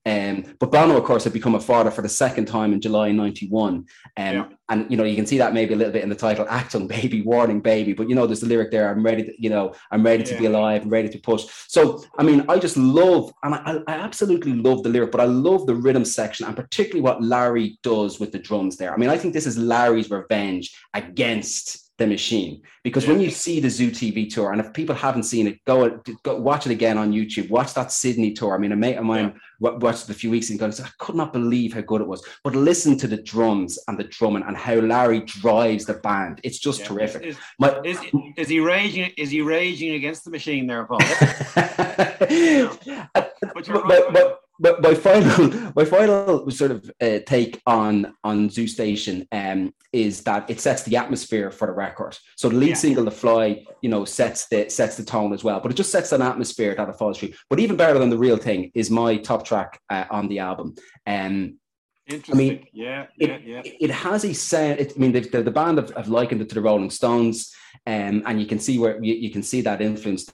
Um, 0.05 0.55
but 0.59 0.71
Bono, 0.71 0.97
of 0.97 1.03
course, 1.03 1.23
had 1.23 1.33
become 1.33 1.55
a 1.55 1.59
father 1.59 1.91
for 1.91 2.01
the 2.01 2.09
second 2.09 2.45
time 2.45 2.73
in 2.73 2.81
July 2.81 3.11
91. 3.11 3.85
Um. 4.17 4.49
And, 4.69 4.89
you 4.89 4.97
know, 4.97 5.03
you 5.03 5.15
can 5.15 5.25
see 5.25 5.39
that 5.39 5.53
maybe 5.53 5.73
a 5.73 5.77
little 5.77 5.91
bit 5.91 6.03
in 6.03 6.09
the 6.09 6.15
title, 6.15 6.45
Achtung 6.45 6.87
Baby, 6.87 7.21
Warning 7.23 7.59
Baby. 7.59 7.93
But, 7.93 8.07
you 8.07 8.15
know, 8.15 8.27
there's 8.27 8.41
the 8.41 8.47
lyric 8.47 8.69
there, 8.69 8.89
I'm 8.89 9.03
ready 9.03 9.23
to, 9.23 9.33
you 9.41 9.49
know, 9.49 9.73
I'm 9.91 10.03
ready 10.03 10.23
to 10.23 10.37
be 10.37 10.45
alive, 10.45 10.83
I'm 10.83 10.89
ready 10.89 11.09
to 11.09 11.17
push. 11.17 11.47
So, 11.67 12.03
I 12.17 12.23
mean, 12.23 12.45
I 12.47 12.59
just 12.59 12.77
love, 12.77 13.33
and 13.43 13.55
I, 13.55 13.79
I 13.87 13.93
absolutely 13.95 14.53
love 14.53 14.83
the 14.83 14.89
lyric, 14.89 15.11
but 15.11 15.21
I 15.21 15.25
love 15.25 15.65
the 15.65 15.75
rhythm 15.75 16.05
section 16.05 16.45
and 16.45 16.55
particularly 16.55 17.01
what 17.01 17.23
Larry 17.23 17.79
does 17.81 18.19
with 18.19 18.31
the 18.31 18.39
drums 18.39 18.77
there. 18.77 18.93
I 18.93 18.97
mean, 18.97 19.09
I 19.09 19.17
think 19.17 19.33
this 19.33 19.47
is 19.47 19.57
Larry's 19.57 20.11
revenge 20.11 20.75
against 20.93 21.88
the 21.99 22.07
machine. 22.07 22.63
Because 22.83 23.05
when 23.05 23.19
you 23.19 23.29
see 23.29 23.59
the 23.59 23.69
zoo 23.69 23.91
tv 23.91 24.33
tour 24.33 24.51
and 24.51 24.59
if 24.59 24.73
people 24.73 24.95
haven't 24.95 25.23
seen 25.23 25.45
it 25.45 25.63
go, 25.65 26.01
go 26.23 26.37
watch 26.37 26.65
it 26.65 26.71
again 26.71 26.97
on 26.97 27.11
youtube. 27.11 27.49
Watch 27.49 27.75
that 27.75 27.91
sydney 27.91 28.33
tour. 28.33 28.55
I 28.55 28.57
mean 28.57 28.71
a 28.71 28.75
mate 28.75 28.95
of 28.95 29.03
mine 29.03 29.39
yeah. 29.59 29.71
watched 29.71 30.05
it 30.05 30.09
a 30.09 30.15
few 30.15 30.31
weeks 30.31 30.49
ago 30.49 30.65
and 30.65 30.73
said 30.73 30.87
i 30.87 30.89
could 30.97 31.15
not 31.15 31.33
believe 31.33 31.73
how 31.73 31.81
good 31.81 32.01
it 32.01 32.07
was. 32.07 32.25
But 32.43 32.55
listen 32.55 32.97
to 32.97 33.07
the 33.07 33.21
drums 33.21 33.77
and 33.87 33.97
the 33.97 34.05
drumming 34.05 34.43
and 34.43 34.57
how 34.57 34.75
larry 34.75 35.19
drives 35.19 35.85
the 35.85 35.95
band. 35.95 36.39
It's 36.43 36.59
just 36.59 36.79
yeah. 36.79 36.87
terrific. 36.87 37.23
Is, 37.23 37.37
My, 37.59 37.79
is, 37.81 37.99
is, 38.37 38.47
he 38.47 38.59
raging 38.59 39.11
is 39.17 39.29
he 39.29 39.41
raging 39.41 39.93
against 39.93 40.23
the 40.23 40.31
machine 40.31 40.65
there 40.65 40.85
paul? 40.85 40.99
But, 43.53 43.65
but, 43.87 44.13
but, 44.13 44.39
but 44.59 44.81
my 44.81 44.93
final 44.93 45.71
my 45.75 45.85
final 45.85 46.49
sort 46.51 46.71
of 46.71 46.91
uh, 47.01 47.19
take 47.25 47.61
on 47.65 48.13
on 48.23 48.49
zoo 48.49 48.67
station 48.67 49.27
um 49.31 49.73
is 49.93 50.21
that 50.23 50.49
it 50.49 50.59
sets 50.59 50.83
the 50.83 50.97
atmosphere 50.97 51.49
for 51.51 51.67
the 51.67 51.73
record 51.73 52.17
so 52.35 52.49
the 52.49 52.55
lead 52.55 52.69
yeah. 52.69 52.75
single 52.75 53.05
the 53.05 53.11
fly 53.11 53.65
you 53.81 53.89
know 53.89 54.05
sets 54.05 54.47
the 54.47 54.69
sets 54.69 54.97
the 54.97 55.03
tone 55.03 55.33
as 55.33 55.43
well 55.43 55.59
but 55.59 55.71
it 55.71 55.75
just 55.75 55.91
sets 55.91 56.11
an 56.11 56.21
atmosphere 56.21 56.75
that 56.75 56.89
it 56.89 56.95
falls 56.95 57.17
through 57.17 57.31
but 57.49 57.59
even 57.59 57.75
better 57.75 57.97
than 57.97 58.09
the 58.09 58.17
real 58.17 58.37
thing 58.37 58.71
is 58.75 58.91
my 58.91 59.17
top 59.17 59.45
track 59.45 59.79
uh, 59.89 60.05
on 60.11 60.27
the 60.27 60.39
album 60.39 60.75
um 61.07 61.57
I 62.11 62.33
mean, 62.33 62.65
yeah, 62.73 63.05
yeah, 63.17 63.27
it, 63.27 63.41
yeah. 63.43 63.61
It 63.63 63.91
has 63.91 64.25
a 64.25 64.33
sound. 64.33 64.79
It, 64.79 64.93
I 64.95 64.99
mean, 64.99 65.11
the, 65.11 65.19
the 65.19 65.51
band 65.51 65.77
have, 65.77 65.91
have, 65.91 66.07
likened 66.07 66.41
it 66.41 66.49
to 66.49 66.55
the 66.55 66.61
Rolling 66.61 66.89
Stones, 66.89 67.53
um, 67.85 68.23
and 68.25 68.39
you 68.41 68.47
can 68.47 68.57
see 68.57 68.79
where 68.79 69.03
you, 69.03 69.13
you 69.13 69.29
can 69.29 69.43
see 69.43 69.61
that 69.61 69.79
influence 69.79 70.27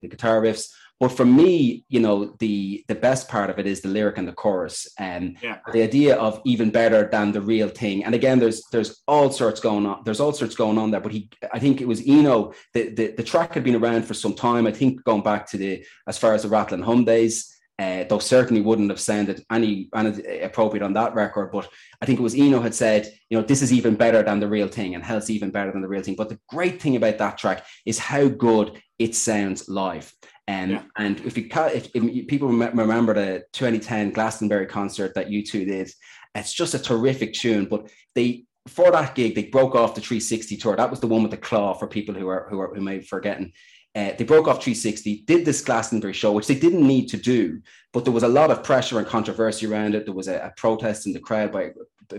the 0.00 0.08
guitar 0.08 0.40
riffs. 0.40 0.70
But 1.00 1.12
for 1.12 1.24
me, 1.24 1.84
you 1.88 2.00
know, 2.00 2.34
the 2.40 2.84
the 2.88 2.94
best 2.94 3.28
part 3.28 3.50
of 3.50 3.58
it 3.60 3.66
is 3.66 3.80
the 3.80 3.88
lyric 3.88 4.18
and 4.18 4.26
the 4.26 4.32
chorus, 4.32 4.88
and 4.98 5.36
yeah. 5.40 5.58
the 5.72 5.82
idea 5.82 6.16
of 6.16 6.40
even 6.44 6.70
better 6.70 7.08
than 7.10 7.30
the 7.30 7.40
real 7.40 7.68
thing. 7.68 8.04
And 8.04 8.16
again, 8.16 8.40
there's 8.40 8.64
there's 8.72 9.02
all 9.06 9.30
sorts 9.30 9.60
going 9.60 9.86
on. 9.86 10.02
There's 10.04 10.18
all 10.18 10.32
sorts 10.32 10.56
going 10.56 10.76
on 10.76 10.90
there. 10.90 11.00
But 11.00 11.12
he, 11.12 11.30
I 11.52 11.60
think 11.60 11.80
it 11.80 11.86
was 11.86 12.02
Eno. 12.04 12.52
The, 12.74 12.88
the 12.88 13.14
the 13.16 13.22
track 13.22 13.54
had 13.54 13.62
been 13.62 13.76
around 13.76 14.06
for 14.06 14.14
some 14.14 14.34
time. 14.34 14.66
I 14.66 14.72
think 14.72 15.04
going 15.04 15.22
back 15.22 15.48
to 15.50 15.56
the 15.56 15.84
as 16.08 16.18
far 16.18 16.34
as 16.34 16.42
the 16.42 16.48
Rattle 16.48 16.74
and 16.74 16.84
Hum 16.84 17.04
days. 17.04 17.54
Uh, 17.80 18.02
though 18.08 18.18
certainly 18.18 18.60
wouldn't 18.60 18.90
have 18.90 18.98
sounded 18.98 19.40
any, 19.52 19.88
any 19.94 20.40
appropriate 20.40 20.82
on 20.82 20.92
that 20.94 21.14
record. 21.14 21.52
But 21.52 21.68
I 22.02 22.06
think 22.06 22.18
it 22.18 22.22
was 22.24 22.34
Eno 22.34 22.60
had 22.60 22.74
said, 22.74 23.08
you 23.30 23.38
know, 23.38 23.46
this 23.46 23.62
is 23.62 23.72
even 23.72 23.94
better 23.94 24.20
than 24.20 24.40
the 24.40 24.48
real 24.48 24.66
thing, 24.66 24.96
and 24.96 25.04
Hell's 25.04 25.30
even 25.30 25.52
better 25.52 25.70
than 25.70 25.82
the 25.82 25.86
real 25.86 26.02
thing. 26.02 26.16
But 26.16 26.28
the 26.28 26.40
great 26.48 26.82
thing 26.82 26.96
about 26.96 27.18
that 27.18 27.38
track 27.38 27.64
is 27.86 27.96
how 28.00 28.26
good 28.26 28.82
it 28.98 29.14
sounds 29.14 29.68
live. 29.68 30.12
Um, 30.48 30.70
yeah. 30.70 30.82
And 30.96 31.20
if 31.20 31.36
you 31.36 31.46
if, 31.52 31.90
if 31.94 32.26
people 32.26 32.48
remember 32.48 33.12
the 33.12 33.44
2010 33.52 34.12
Glastonbury 34.12 34.66
concert 34.66 35.14
that 35.14 35.30
you 35.30 35.44
two 35.44 35.66
did, 35.66 35.90
it's 36.34 36.54
just 36.54 36.74
a 36.74 36.78
terrific 36.78 37.34
tune. 37.34 37.66
But 37.66 37.90
they 38.14 38.46
for 38.66 38.90
that 38.90 39.14
gig 39.14 39.34
they 39.34 39.44
broke 39.44 39.74
off 39.74 39.94
the 39.94 40.00
360 40.00 40.56
tour. 40.56 40.74
That 40.76 40.90
was 40.90 41.00
the 41.00 41.06
one 41.06 41.22
with 41.22 41.32
the 41.32 41.36
claw 41.36 41.74
for 41.74 41.86
people 41.86 42.14
who 42.14 42.28
are 42.28 42.48
who 42.50 42.58
are 42.60 42.74
who 42.74 42.80
may 42.80 42.98
be 42.98 43.04
forgetting. 43.04 43.52
Uh, 43.94 44.12
they 44.16 44.24
broke 44.24 44.46
off 44.46 44.62
360, 44.62 45.24
did 45.26 45.44
this 45.44 45.62
Glastonbury 45.62 46.12
show, 46.12 46.32
which 46.32 46.46
they 46.46 46.58
didn't 46.58 46.86
need 46.86 47.08
to 47.08 47.16
do, 47.16 47.60
but 47.92 48.04
there 48.04 48.12
was 48.12 48.22
a 48.22 48.28
lot 48.28 48.50
of 48.50 48.62
pressure 48.62 48.98
and 48.98 49.08
controversy 49.08 49.66
around 49.66 49.94
it. 49.94 50.04
There 50.04 50.14
was 50.14 50.28
a, 50.28 50.36
a 50.38 50.52
protest 50.56 51.06
in 51.06 51.12
the 51.12 51.20
crowd 51.20 51.52
by 51.52 51.72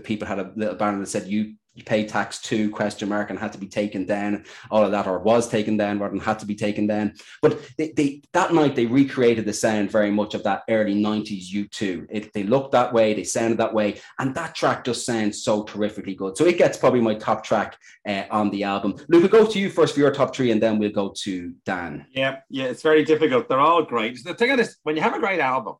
people 0.04 0.28
had 0.28 0.38
a 0.38 0.52
little 0.54 0.74
banner 0.76 0.98
that 1.00 1.06
said 1.06 1.26
"You 1.26 1.40
you 1.40 1.54
pay 1.82 2.04
tax 2.04 2.40
to 2.42 2.70
question 2.70 3.08
mark 3.08 3.30
and 3.30 3.38
had 3.38 3.52
to 3.52 3.58
be 3.58 3.68
taken 3.68 4.06
down 4.06 4.44
all 4.70 4.84
of 4.84 4.90
that 4.90 5.06
or 5.06 5.18
was 5.18 5.48
taken 5.48 5.76
down 5.76 5.98
rather 5.98 6.12
than 6.12 6.20
had 6.20 6.38
to 6.38 6.46
be 6.46 6.54
taken 6.54 6.86
down 6.86 7.12
but 7.42 7.58
they, 7.76 7.92
they 7.92 8.22
that 8.32 8.52
night 8.52 8.74
they 8.76 8.86
recreated 8.86 9.44
the 9.44 9.52
sound 9.52 9.90
very 9.90 10.10
much 10.10 10.34
of 10.34 10.42
that 10.42 10.62
early 10.68 10.94
90s 10.94 11.50
u2 11.52 12.06
it, 12.10 12.32
they 12.32 12.42
looked 12.42 12.72
that 12.72 12.92
way 12.92 13.14
they 13.14 13.24
sounded 13.24 13.58
that 13.58 13.74
way 13.74 14.00
and 14.18 14.34
that 14.34 14.54
track 14.54 14.84
just 14.84 15.06
sounds 15.06 15.42
so 15.42 15.64
terrifically 15.64 16.14
good. 16.14 16.36
So 16.36 16.44
it 16.44 16.58
gets 16.58 16.76
probably 16.76 17.00
my 17.00 17.14
top 17.14 17.44
track 17.44 17.76
uh, 18.06 18.24
on 18.30 18.50
the 18.50 18.64
album. 18.64 18.96
We'll 19.08 19.28
go 19.28 19.46
to 19.46 19.58
you 19.58 19.70
first 19.70 19.94
for 19.94 20.00
your 20.00 20.10
top 20.10 20.34
three 20.34 20.50
and 20.50 20.62
then 20.62 20.78
we'll 20.78 20.90
go 20.90 21.12
to 21.24 21.52
dan. 21.64 22.06
Yeah 22.12 22.38
yeah 22.48 22.66
it's 22.66 22.82
very 22.82 23.04
difficult. 23.04 23.48
They're 23.48 23.60
all 23.60 23.82
great. 23.82 24.22
The 24.24 24.34
thing 24.34 24.58
is 24.58 24.76
when 24.82 24.96
you 24.96 25.02
have 25.02 25.14
a 25.14 25.20
great 25.20 25.40
album 25.40 25.76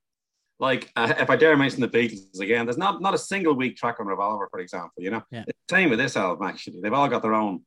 like 0.60 0.92
uh, 0.94 1.14
if 1.18 1.30
I 1.30 1.36
dare 1.36 1.56
mention 1.56 1.80
the 1.80 1.88
Beatles 1.88 2.38
again, 2.38 2.66
there's 2.66 2.78
not 2.78 3.00
not 3.00 3.14
a 3.14 3.18
single 3.18 3.54
weak 3.54 3.76
track 3.76 3.96
on 3.98 4.06
Revolver, 4.06 4.46
for 4.50 4.60
example. 4.60 5.02
You 5.02 5.10
know, 5.10 5.22
yeah. 5.30 5.44
same 5.70 5.88
with 5.88 5.98
this 5.98 6.16
album. 6.16 6.46
Actually, 6.46 6.80
they've 6.80 6.92
all 6.92 7.08
got 7.08 7.22
their 7.22 7.34
own 7.34 7.62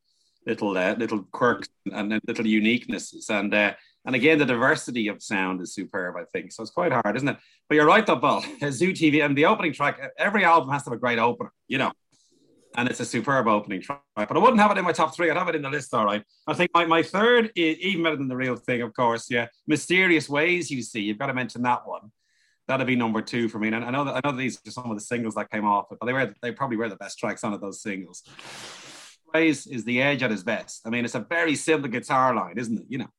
little 0.45 0.77
uh, 0.77 0.93
little 0.93 1.23
quirks 1.31 1.67
and 1.91 2.21
little 2.27 2.45
uniquenesses, 2.45 3.29
and 3.29 3.53
uh, 3.53 3.73
and 4.05 4.15
again, 4.15 4.37
the 4.37 4.45
diversity 4.45 5.07
of 5.07 5.23
sound 5.23 5.59
is 5.61 5.73
superb. 5.73 6.15
I 6.17 6.25
think 6.31 6.51
so. 6.51 6.61
It's 6.61 6.71
quite 6.71 6.91
hard, 6.91 7.15
isn't 7.15 7.27
it? 7.27 7.37
But 7.67 7.75
you're 7.75 7.87
right, 7.87 8.05
though, 8.05 8.19
Paul. 8.19 8.41
Zoo 8.69 8.91
TV 8.91 9.25
and 9.25 9.35
the 9.35 9.45
opening 9.45 9.73
track. 9.73 9.99
Every 10.19 10.45
album 10.45 10.69
has 10.69 10.83
to 10.83 10.91
have 10.91 10.97
a 10.97 10.99
great 10.99 11.19
opener. 11.19 11.51
You 11.67 11.79
know. 11.79 11.91
And 12.75 12.89
it's 12.89 12.99
a 12.99 13.05
superb 13.05 13.47
opening 13.47 13.83
track, 13.83 14.01
but 14.15 14.35
I 14.35 14.39
wouldn't 14.39 14.59
have 14.59 14.71
it 14.71 14.79
in 14.79 14.83
my 14.83 14.93
top 14.93 15.15
three. 15.15 15.29
I'd 15.29 15.37
have 15.37 15.47
it 15.47 15.53
in 15.53 15.61
the 15.61 15.69
list, 15.69 15.93
all 15.93 16.05
right. 16.05 16.23
I 16.47 16.55
think 16.55 16.71
my, 16.73 16.87
my 16.87 17.03
third 17.03 17.51
is 17.55 17.77
even 17.77 18.01
better 18.01 18.15
than 18.15 18.27
the 18.27 18.35
real 18.35 18.55
thing, 18.55 18.81
of 18.81 18.95
course. 18.95 19.29
Yeah, 19.29 19.45
mysterious 19.67 20.27
ways 20.27 20.71
you 20.71 20.81
see. 20.81 21.01
You've 21.01 21.19
got 21.19 21.27
to 21.27 21.35
mention 21.35 21.61
that 21.61 21.87
one 21.87 22.11
that'd 22.67 22.87
be 22.87 22.95
number 22.95 23.21
two 23.21 23.49
for 23.49 23.59
me. 23.59 23.67
And 23.67 23.83
I 23.83 23.91
know 23.91 24.05
that 24.05 24.21
I 24.23 24.29
know 24.29 24.35
these 24.35 24.59
are 24.65 24.71
some 24.71 24.89
of 24.89 24.97
the 24.97 25.03
singles 25.03 25.35
that 25.35 25.51
came 25.51 25.65
off, 25.65 25.85
but 25.89 25.99
they 26.05 26.13
were 26.13 26.33
they 26.41 26.51
probably 26.51 26.77
were 26.77 26.89
the 26.89 26.95
best 26.95 27.19
tracks 27.19 27.43
on 27.43 27.53
of 27.53 27.61
those 27.61 27.81
singles. 27.81 28.23
Ways 29.33 29.65
is 29.67 29.83
the 29.83 30.01
edge 30.01 30.23
at 30.23 30.31
his 30.31 30.43
best. 30.43 30.81
I 30.85 30.89
mean, 30.89 31.05
it's 31.05 31.15
a 31.15 31.19
very 31.19 31.55
simple 31.55 31.89
guitar 31.89 32.35
line, 32.35 32.57
isn't 32.57 32.79
it? 32.79 32.85
You 32.87 32.99
know, 32.99 33.09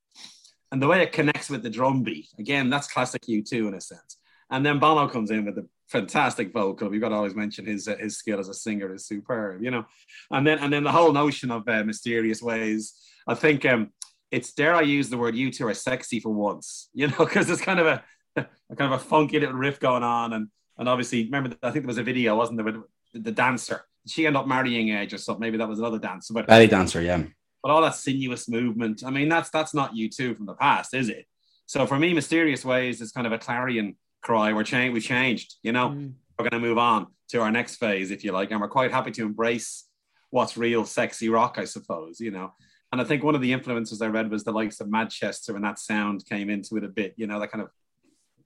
and 0.71 0.81
the 0.81 0.87
way 0.87 1.01
it 1.01 1.11
connects 1.11 1.49
with 1.49 1.63
the 1.63 1.69
drum 1.69 2.03
beat, 2.03 2.29
again, 2.39 2.69
that's 2.69 2.87
classic 2.87 3.23
U2 3.23 3.67
in 3.67 3.73
a 3.73 3.81
sense. 3.81 4.17
And 4.49 4.65
then 4.65 4.79
Bono 4.79 5.07
comes 5.07 5.31
in 5.31 5.45
with 5.45 5.55
the 5.55 5.67
fantastic 5.87 6.53
vocal. 6.53 6.89
We've 6.89 7.01
got 7.01 7.09
to 7.09 7.15
always 7.15 7.35
mention 7.35 7.65
his 7.65 7.87
uh, 7.87 7.97
his 7.97 8.17
skill 8.17 8.39
as 8.39 8.49
a 8.49 8.53
singer 8.53 8.93
is 8.93 9.05
superb, 9.05 9.63
you 9.63 9.71
know. 9.71 9.85
And 10.31 10.45
then 10.45 10.59
and 10.59 10.71
then 10.71 10.83
the 10.83 10.91
whole 10.91 11.11
notion 11.11 11.51
of 11.51 11.67
uh, 11.67 11.83
mysterious 11.83 12.41
ways. 12.41 12.93
I 13.27 13.33
think 13.33 13.65
um, 13.65 13.91
it's 14.31 14.53
dare 14.53 14.75
I 14.75 14.81
use 14.81 15.09
the 15.09 15.17
word 15.17 15.35
U2 15.35 15.71
are 15.71 15.73
sexy 15.73 16.19
for 16.19 16.29
once, 16.29 16.89
you 16.93 17.07
know, 17.07 17.17
because 17.17 17.49
it's 17.49 17.61
kind 17.61 17.79
of 17.79 17.87
a 17.87 18.03
kind 18.35 18.93
of 18.93 18.93
a 18.93 18.99
funky 18.99 19.39
little 19.39 19.55
riff 19.55 19.79
going 19.79 20.03
on, 20.03 20.33
and 20.33 20.47
and 20.77 20.89
obviously 20.89 21.25
remember 21.25 21.55
I 21.63 21.71
think 21.71 21.83
there 21.83 21.87
was 21.87 21.97
a 21.97 22.03
video, 22.03 22.35
wasn't 22.35 22.57
there, 22.57 22.65
with 22.65 22.83
the 23.13 23.31
dancer? 23.31 23.85
she 24.07 24.25
ended 24.25 24.39
up 24.39 24.47
marrying 24.47 24.91
Edge 24.91 25.13
or 25.13 25.17
something? 25.17 25.41
Maybe 25.41 25.57
that 25.57 25.67
was 25.67 25.79
another 25.79 25.99
dancer, 25.99 26.33
but 26.33 26.47
belly 26.47 26.67
dancer, 26.67 27.01
yeah. 27.01 27.23
But 27.63 27.71
all 27.71 27.81
that 27.81 27.95
sinuous 27.95 28.47
movement, 28.47 29.03
I 29.05 29.09
mean, 29.09 29.29
that's 29.29 29.49
that's 29.49 29.73
not 29.73 29.95
you 29.95 30.09
two 30.09 30.35
from 30.35 30.45
the 30.45 30.53
past, 30.53 30.93
is 30.93 31.09
it? 31.09 31.25
So 31.65 31.85
for 31.87 31.97
me, 31.97 32.13
mysterious 32.13 32.63
ways 32.63 33.01
is 33.01 33.11
kind 33.11 33.25
of 33.25 33.33
a 33.33 33.39
clarion 33.39 33.95
cry. 34.21 34.53
We're 34.53 34.63
changed. 34.63 34.93
We 34.93 35.01
changed. 35.01 35.55
You 35.63 35.71
know, 35.71 35.89
mm. 35.89 36.13
we're 36.37 36.47
going 36.47 36.61
to 36.61 36.67
move 36.67 36.77
on 36.77 37.07
to 37.29 37.41
our 37.41 37.51
next 37.51 37.77
phase, 37.77 38.11
if 38.11 38.23
you 38.23 38.31
like, 38.31 38.51
and 38.51 38.61
we're 38.61 38.67
quite 38.67 38.91
happy 38.91 39.11
to 39.11 39.23
embrace 39.23 39.87
what's 40.29 40.57
real, 40.57 40.85
sexy 40.85 41.29
rock, 41.29 41.55
I 41.57 41.65
suppose. 41.65 42.19
You 42.19 42.31
know, 42.31 42.53
and 42.91 43.01
I 43.01 43.03
think 43.03 43.23
one 43.23 43.35
of 43.35 43.41
the 43.41 43.53
influences 43.53 44.01
I 44.01 44.07
read 44.07 44.29
was 44.29 44.43
the 44.43 44.51
likes 44.51 44.79
of 44.79 44.89
Manchester, 44.89 45.55
and 45.55 45.65
that 45.65 45.79
sound 45.79 46.25
came 46.27 46.51
into 46.51 46.77
it 46.77 46.83
a 46.83 46.89
bit. 46.89 47.15
You 47.17 47.25
know, 47.25 47.39
that 47.39 47.51
kind 47.51 47.63
of 47.63 47.69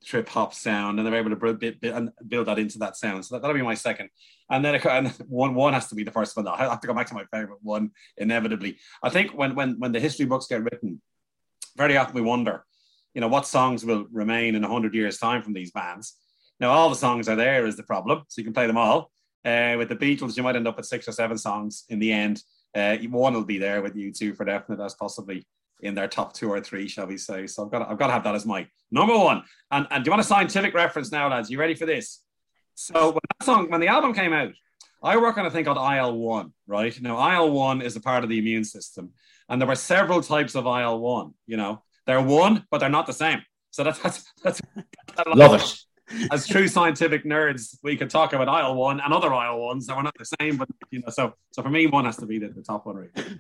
trip 0.06 0.30
hop 0.30 0.54
sound, 0.54 0.98
and 0.98 1.08
they're 1.08 1.16
able 1.16 1.30
to 1.30 1.36
build, 1.36 2.12
build 2.28 2.48
that 2.48 2.60
into 2.60 2.80
that 2.80 2.96
sound. 2.96 3.26
So 3.26 3.38
that, 3.38 3.48
will 3.48 3.54
be 3.54 3.62
my 3.62 3.74
second. 3.74 4.10
And 4.50 4.64
then 4.64 4.76
and 4.76 5.10
one 5.28 5.56
one 5.56 5.74
has 5.74 5.88
to 5.88 5.96
be 5.96 6.04
the 6.04 6.12
first 6.12 6.36
one. 6.36 6.48
I 6.48 6.58
have 6.58 6.82
to 6.82 6.88
go 6.88 6.94
back 6.94 7.08
to 7.08 7.14
my 7.14 7.26
favorite 7.32 7.60
one 7.62 7.92
inevitably. 8.18 8.78
I 9.04 9.10
think 9.10 9.32
when 9.32 9.56
when 9.56 9.80
when 9.80 9.92
the 9.92 10.00
history 10.00 10.26
books 10.26 10.48
get 10.48 10.64
written, 10.64 11.02
very 11.78 11.98
often 11.98 12.16
we 12.16 12.22
wonder, 12.22 12.66
you 13.14 13.22
know, 13.22 13.28
what 13.28 13.48
songs 13.48 13.86
will 13.86 14.06
remain 14.12 14.56
in 14.56 14.64
hundred 14.64 14.96
years' 14.96 15.18
time 15.18 15.44
from 15.44 15.54
these 15.54 15.72
bands. 15.72 16.18
Now 16.60 16.72
all 16.72 16.90
the 16.90 16.96
songs 16.96 17.30
are 17.30 17.36
there 17.36 17.66
is 17.66 17.78
the 17.78 17.84
problem, 17.84 18.24
so 18.28 18.40
you 18.40 18.46
can 18.46 18.54
play 18.54 18.68
them 18.68 18.78
all. 18.78 19.12
Uh, 19.46 19.76
with 19.78 19.88
the 19.88 19.96
Beatles, 19.96 20.36
you 20.36 20.44
might 20.44 20.58
end 20.58 20.68
up 20.68 20.76
with 20.76 20.86
six 20.86 21.08
or 21.08 21.14
seven 21.14 21.38
songs 21.38 21.86
in 21.90 22.00
the 22.00 22.12
end. 22.12 22.42
Uh, 22.76 22.98
one 23.10 23.34
will 23.34 23.46
be 23.46 23.58
there 23.58 23.82
with 23.82 23.96
you 23.96 24.12
two 24.12 24.34
for 24.34 24.46
definite 24.46 24.84
as 24.84 24.94
possibly 24.94 25.48
in 25.82 25.96
their 25.96 26.08
top 26.08 26.34
two 26.34 26.50
or 26.50 26.60
three, 26.62 26.88
shall 26.88 27.08
we 27.08 27.18
say? 27.18 27.48
So 27.48 27.66
I've 27.66 27.72
got 27.72 27.80
to, 27.80 27.90
I've 27.90 27.98
got 27.98 28.08
to 28.08 28.14
have 28.14 28.24
that 28.24 28.36
as 28.36 28.46
my 28.46 28.68
number 28.92 29.18
one. 29.18 29.44
And 29.72 29.88
and 29.92 30.04
do 30.04 30.10
you 30.10 30.12
want 30.12 30.22
a 30.22 30.28
scientific 30.28 30.74
reference 30.74 31.12
now, 31.12 31.30
lads? 31.30 31.50
You 31.50 31.60
ready 31.60 31.76
for 31.76 31.86
this? 31.86 32.22
So 32.76 33.08
when 33.08 33.20
that 33.40 33.46
song, 33.46 33.70
when 33.70 33.82
the 33.82 33.88
album 33.88 34.14
came 34.14 34.34
out, 34.34 34.54
I 35.02 35.18
work 35.18 35.38
on 35.38 35.46
a 35.46 35.52
thing 35.52 35.66
called 35.66 35.78
IL 35.78 36.18
one, 36.18 36.54
right? 36.68 37.00
Now 37.02 37.34
IL 37.34 37.52
one 37.52 37.82
is 37.82 37.96
a 37.96 38.02
part 38.02 38.24
of 38.24 38.30
the 38.30 38.40
immune 38.40 38.64
system, 38.64 39.12
and 39.48 39.62
there 39.62 39.68
were 39.68 39.76
several 39.76 40.22
types 40.22 40.56
of 40.56 40.66
IL 40.66 41.00
one. 41.00 41.34
You 41.46 41.58
know, 41.58 41.84
they're 42.06 42.22
one, 42.22 42.66
but 42.70 42.80
they're 42.80 42.90
not 42.90 43.08
the 43.08 43.14
same. 43.14 43.42
So 43.72 43.84
that's 43.84 44.00
that's 44.00 44.26
that's, 44.44 44.62
that's 45.16 45.30
love 45.36 45.62
it. 45.62 46.32
As 46.32 46.48
true 46.48 46.68
scientific 46.68 47.24
nerds, 47.24 47.78
we 47.84 47.96
could 47.96 48.10
talk 48.10 48.34
about 48.34 48.48
IL 48.48 48.76
one 48.76 49.00
and 49.00 49.14
other 49.14 49.32
IL 49.32 49.60
ones 49.60 49.86
that 49.86 49.96
were 49.96 50.04
not 50.04 50.18
the 50.18 50.30
same, 50.40 50.58
but 50.58 50.68
you 50.90 51.00
know, 51.00 51.10
so 51.10 51.34
so 51.52 51.62
for 51.62 51.70
me, 51.70 51.86
one 51.88 52.06
has 52.06 52.18
to 52.18 52.26
be 52.26 52.40
the, 52.40 52.50
the 52.50 52.64
top 52.64 52.86
one, 52.86 52.96
right? 52.96 53.40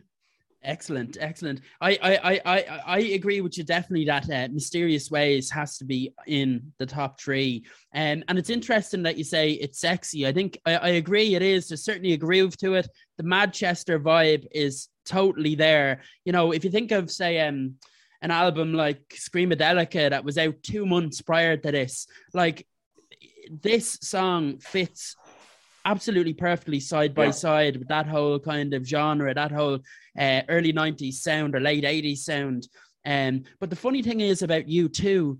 Excellent, 0.61 1.17
excellent. 1.21 1.61
I 1.79 1.97
I 2.01 2.41
I 2.45 2.81
I, 2.85 2.99
agree 2.99 3.39
with 3.39 3.57
you 3.57 3.63
definitely 3.63 4.05
that 4.05 4.29
uh, 4.29 4.49
Mysterious 4.51 5.09
Ways 5.09 5.49
has 5.51 5.77
to 5.77 5.85
be 5.85 6.13
in 6.27 6.73
the 6.79 6.85
top 6.85 7.19
three. 7.19 7.63
Um, 7.93 8.25
and 8.27 8.37
it's 8.37 8.49
interesting 8.49 9.01
that 9.03 9.17
you 9.17 9.23
say 9.23 9.51
it's 9.51 9.79
sexy. 9.79 10.27
I 10.27 10.33
think 10.33 10.59
I, 10.65 10.75
I 10.75 10.87
agree 10.89 11.33
it 11.33 11.41
is. 11.41 11.69
There's 11.69 11.85
certainly 11.85 12.11
a 12.11 12.17
groove 12.17 12.57
to 12.57 12.73
it. 12.73 12.89
The 13.15 13.23
Manchester 13.23 14.01
vibe 14.01 14.47
is 14.51 14.89
totally 15.05 15.55
there. 15.55 16.01
You 16.25 16.33
know, 16.33 16.51
if 16.51 16.65
you 16.65 16.71
think 16.71 16.91
of 16.91 17.09
say 17.09 17.39
um 17.39 17.75
an 18.21 18.31
album 18.31 18.73
like 18.73 19.07
Screamadelica 19.15 20.09
that 20.09 20.25
was 20.25 20.37
out 20.37 20.61
two 20.61 20.85
months 20.85 21.21
prior 21.21 21.55
to 21.55 21.71
this, 21.71 22.05
like 22.33 22.67
this 23.49 23.97
song 24.01 24.59
fits 24.59 25.15
absolutely 25.85 26.33
perfectly 26.33 26.79
side 26.79 27.13
by 27.13 27.25
yeah. 27.25 27.31
side 27.31 27.77
with 27.77 27.87
that 27.87 28.07
whole 28.07 28.39
kind 28.39 28.73
of 28.73 28.85
genre, 28.85 29.33
that 29.33 29.51
whole 29.51 29.79
uh, 30.17 30.41
early 30.49 30.73
90s 30.73 31.15
sound 31.15 31.55
or 31.55 31.59
late 31.59 31.83
80s 31.83 32.19
sound. 32.19 32.67
Um, 33.05 33.43
but 33.59 33.69
the 33.69 33.75
funny 33.75 34.01
thing 34.01 34.19
is 34.19 34.41
about 34.41 34.67
you 34.67 34.89
too 34.89 35.39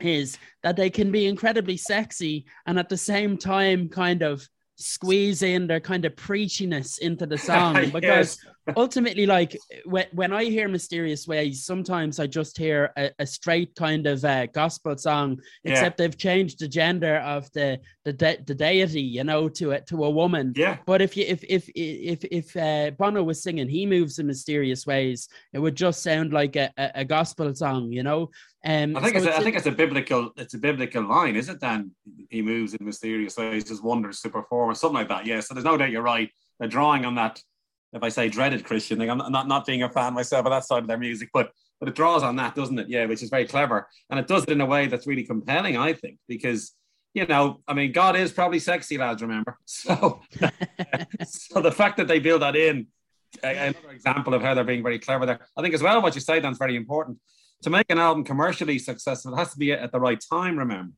is 0.00 0.38
that 0.62 0.76
they 0.76 0.90
can 0.90 1.10
be 1.10 1.26
incredibly 1.26 1.76
sexy 1.76 2.44
and 2.66 2.78
at 2.78 2.88
the 2.88 2.96
same 2.96 3.38
time 3.38 3.88
kind 3.88 4.22
of 4.22 4.46
squeeze 4.76 5.42
in 5.42 5.66
their 5.66 5.80
kind 5.80 6.04
of 6.04 6.14
preachiness 6.16 6.98
into 6.98 7.26
the 7.26 7.38
song 7.50 7.90
because 7.90 8.02
yes. 8.02 8.38
Ultimately 8.76 9.26
like 9.26 9.56
when, 9.84 10.06
when 10.12 10.32
i 10.32 10.44
hear 10.44 10.68
mysterious 10.68 11.26
ways 11.26 11.64
sometimes 11.64 12.18
i 12.18 12.26
just 12.26 12.56
hear 12.56 12.92
a, 12.96 13.10
a 13.18 13.26
straight 13.26 13.74
kind 13.74 14.06
of 14.06 14.24
uh, 14.24 14.46
gospel 14.46 14.96
song 14.96 15.38
except 15.64 15.98
yeah. 15.98 16.06
they've 16.06 16.18
changed 16.18 16.58
the 16.58 16.68
gender 16.68 17.16
of 17.18 17.50
the 17.52 17.78
the, 18.04 18.12
de- 18.12 18.42
the 18.46 18.54
deity 18.54 19.02
you 19.02 19.24
know 19.24 19.48
to 19.48 19.72
a, 19.72 19.80
to 19.82 20.04
a 20.04 20.10
woman 20.10 20.52
yeah 20.56 20.78
but 20.86 21.02
if 21.02 21.16
you 21.16 21.24
if 21.26 21.44
if 21.44 21.68
if 21.74 22.24
if 22.24 22.56
uh, 22.56 22.90
bono 22.92 23.22
was 23.22 23.42
singing 23.42 23.68
he 23.68 23.86
moves 23.86 24.18
in 24.18 24.26
mysterious 24.26 24.86
ways 24.86 25.28
it 25.52 25.58
would 25.58 25.76
just 25.76 26.02
sound 26.02 26.32
like 26.32 26.56
a, 26.56 26.70
a, 26.76 26.90
a 26.96 27.04
gospel 27.04 27.54
song 27.54 27.92
you 27.92 28.02
know 28.02 28.30
um, 28.66 28.96
I 28.96 29.02
think 29.02 29.18
so 29.18 29.18
it's, 29.18 29.26
a, 29.26 29.36
I 29.36 29.42
think 29.42 29.56
it's 29.56 29.66
a 29.66 29.72
biblical 29.72 30.30
it's 30.36 30.54
a 30.54 30.58
biblical 30.58 31.06
line, 31.06 31.36
is 31.36 31.50
it? 31.50 31.60
Then 31.60 31.90
he 32.30 32.40
moves 32.40 32.72
in 32.72 32.86
mysterious 32.86 33.36
ways, 33.36 33.64
does 33.64 33.82
wonders 33.82 34.20
to 34.22 34.30
perform, 34.30 34.70
or 34.70 34.74
something 34.74 34.96
like 34.96 35.08
that. 35.08 35.26
Yeah. 35.26 35.40
So 35.40 35.52
there's 35.52 35.66
no 35.66 35.76
doubt 35.76 35.90
you're 35.90 36.00
right. 36.00 36.30
They're 36.58 36.68
drawing 36.68 37.04
on 37.04 37.14
that. 37.16 37.42
If 37.94 38.02
I 38.02 38.08
say 38.08 38.28
dreaded 38.28 38.64
Christian 38.64 38.98
thing, 38.98 39.10
I'm 39.10 39.18
not 39.18 39.48
not 39.48 39.66
being 39.66 39.82
a 39.82 39.88
fan 39.88 40.14
myself 40.14 40.46
of 40.46 40.50
that 40.50 40.64
side 40.64 40.82
of 40.82 40.88
their 40.88 40.98
music, 40.98 41.30
but 41.32 41.52
but 41.80 41.88
it 41.88 41.94
draws 41.94 42.22
on 42.22 42.36
that, 42.36 42.54
doesn't 42.54 42.78
it? 42.78 42.88
Yeah, 42.88 43.06
which 43.06 43.22
is 43.22 43.30
very 43.30 43.46
clever, 43.46 43.88
and 44.10 44.18
it 44.18 44.26
does 44.26 44.42
it 44.44 44.50
in 44.50 44.60
a 44.60 44.66
way 44.66 44.86
that's 44.86 45.06
really 45.06 45.24
compelling, 45.24 45.76
I 45.76 45.92
think, 45.92 46.18
because 46.28 46.72
you 47.14 47.26
know, 47.26 47.60
I 47.68 47.74
mean, 47.74 47.92
God 47.92 48.16
is 48.16 48.32
probably 48.32 48.58
sexy, 48.58 48.98
lads. 48.98 49.22
Remember, 49.22 49.56
so 49.64 50.20
so 51.24 51.60
the 51.60 51.72
fact 51.72 51.96
that 51.98 52.08
they 52.08 52.18
build 52.18 52.42
that 52.42 52.56
in, 52.56 52.88
another 53.42 53.90
example 53.90 54.34
of 54.34 54.42
how 54.42 54.54
they're 54.54 54.64
being 54.64 54.82
very 54.82 54.98
clever 54.98 55.24
there. 55.24 55.40
I 55.56 55.62
think 55.62 55.74
as 55.74 55.82
well, 55.82 56.02
what 56.02 56.14
you 56.14 56.20
say, 56.20 56.40
Dan's 56.40 56.58
very 56.58 56.76
important 56.76 57.18
to 57.62 57.70
make 57.70 57.86
an 57.88 57.98
album 57.98 58.24
commercially 58.24 58.78
successful, 58.78 59.34
it 59.34 59.38
has 59.38 59.52
to 59.52 59.58
be 59.58 59.72
at 59.72 59.90
the 59.90 60.00
right 60.00 60.22
time, 60.30 60.58
remember. 60.58 60.92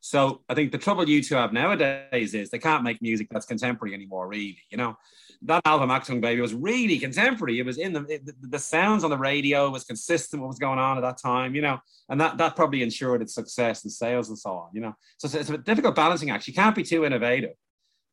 So 0.00 0.42
I 0.48 0.54
think 0.54 0.72
the 0.72 0.78
trouble 0.78 1.08
you 1.08 1.22
two 1.22 1.34
have 1.34 1.52
nowadays 1.52 2.34
is 2.34 2.50
they 2.50 2.58
can't 2.58 2.84
make 2.84 3.02
music 3.02 3.28
that's 3.30 3.46
contemporary 3.46 3.94
anymore, 3.94 4.28
really. 4.28 4.58
You 4.70 4.78
know, 4.78 4.96
that 5.42 5.62
album, 5.64 5.90
Achtung 5.90 6.20
Baby, 6.20 6.40
was 6.40 6.54
really 6.54 6.98
contemporary. 6.98 7.58
It 7.58 7.66
was 7.66 7.78
in 7.78 7.92
the, 7.92 8.04
it, 8.04 8.26
the, 8.26 8.34
the 8.40 8.58
sounds 8.58 9.04
on 9.04 9.10
the 9.10 9.18
radio 9.18 9.70
was 9.70 9.84
consistent 9.84 10.40
what 10.40 10.48
was 10.48 10.58
going 10.58 10.78
on 10.78 10.98
at 10.98 11.00
that 11.02 11.18
time, 11.18 11.54
you 11.54 11.62
know, 11.62 11.78
and 12.08 12.20
that, 12.20 12.38
that 12.38 12.56
probably 12.56 12.82
ensured 12.82 13.22
its 13.22 13.34
success 13.34 13.84
and 13.84 13.92
sales 13.92 14.28
and 14.28 14.38
so 14.38 14.50
on, 14.50 14.70
you 14.72 14.80
know. 14.80 14.94
So 15.18 15.26
it's, 15.26 15.34
it's 15.34 15.50
a 15.50 15.58
difficult 15.58 15.94
balancing 15.94 16.30
act. 16.30 16.46
You 16.46 16.54
can't 16.54 16.76
be 16.76 16.82
too 16.82 17.04
innovative 17.04 17.54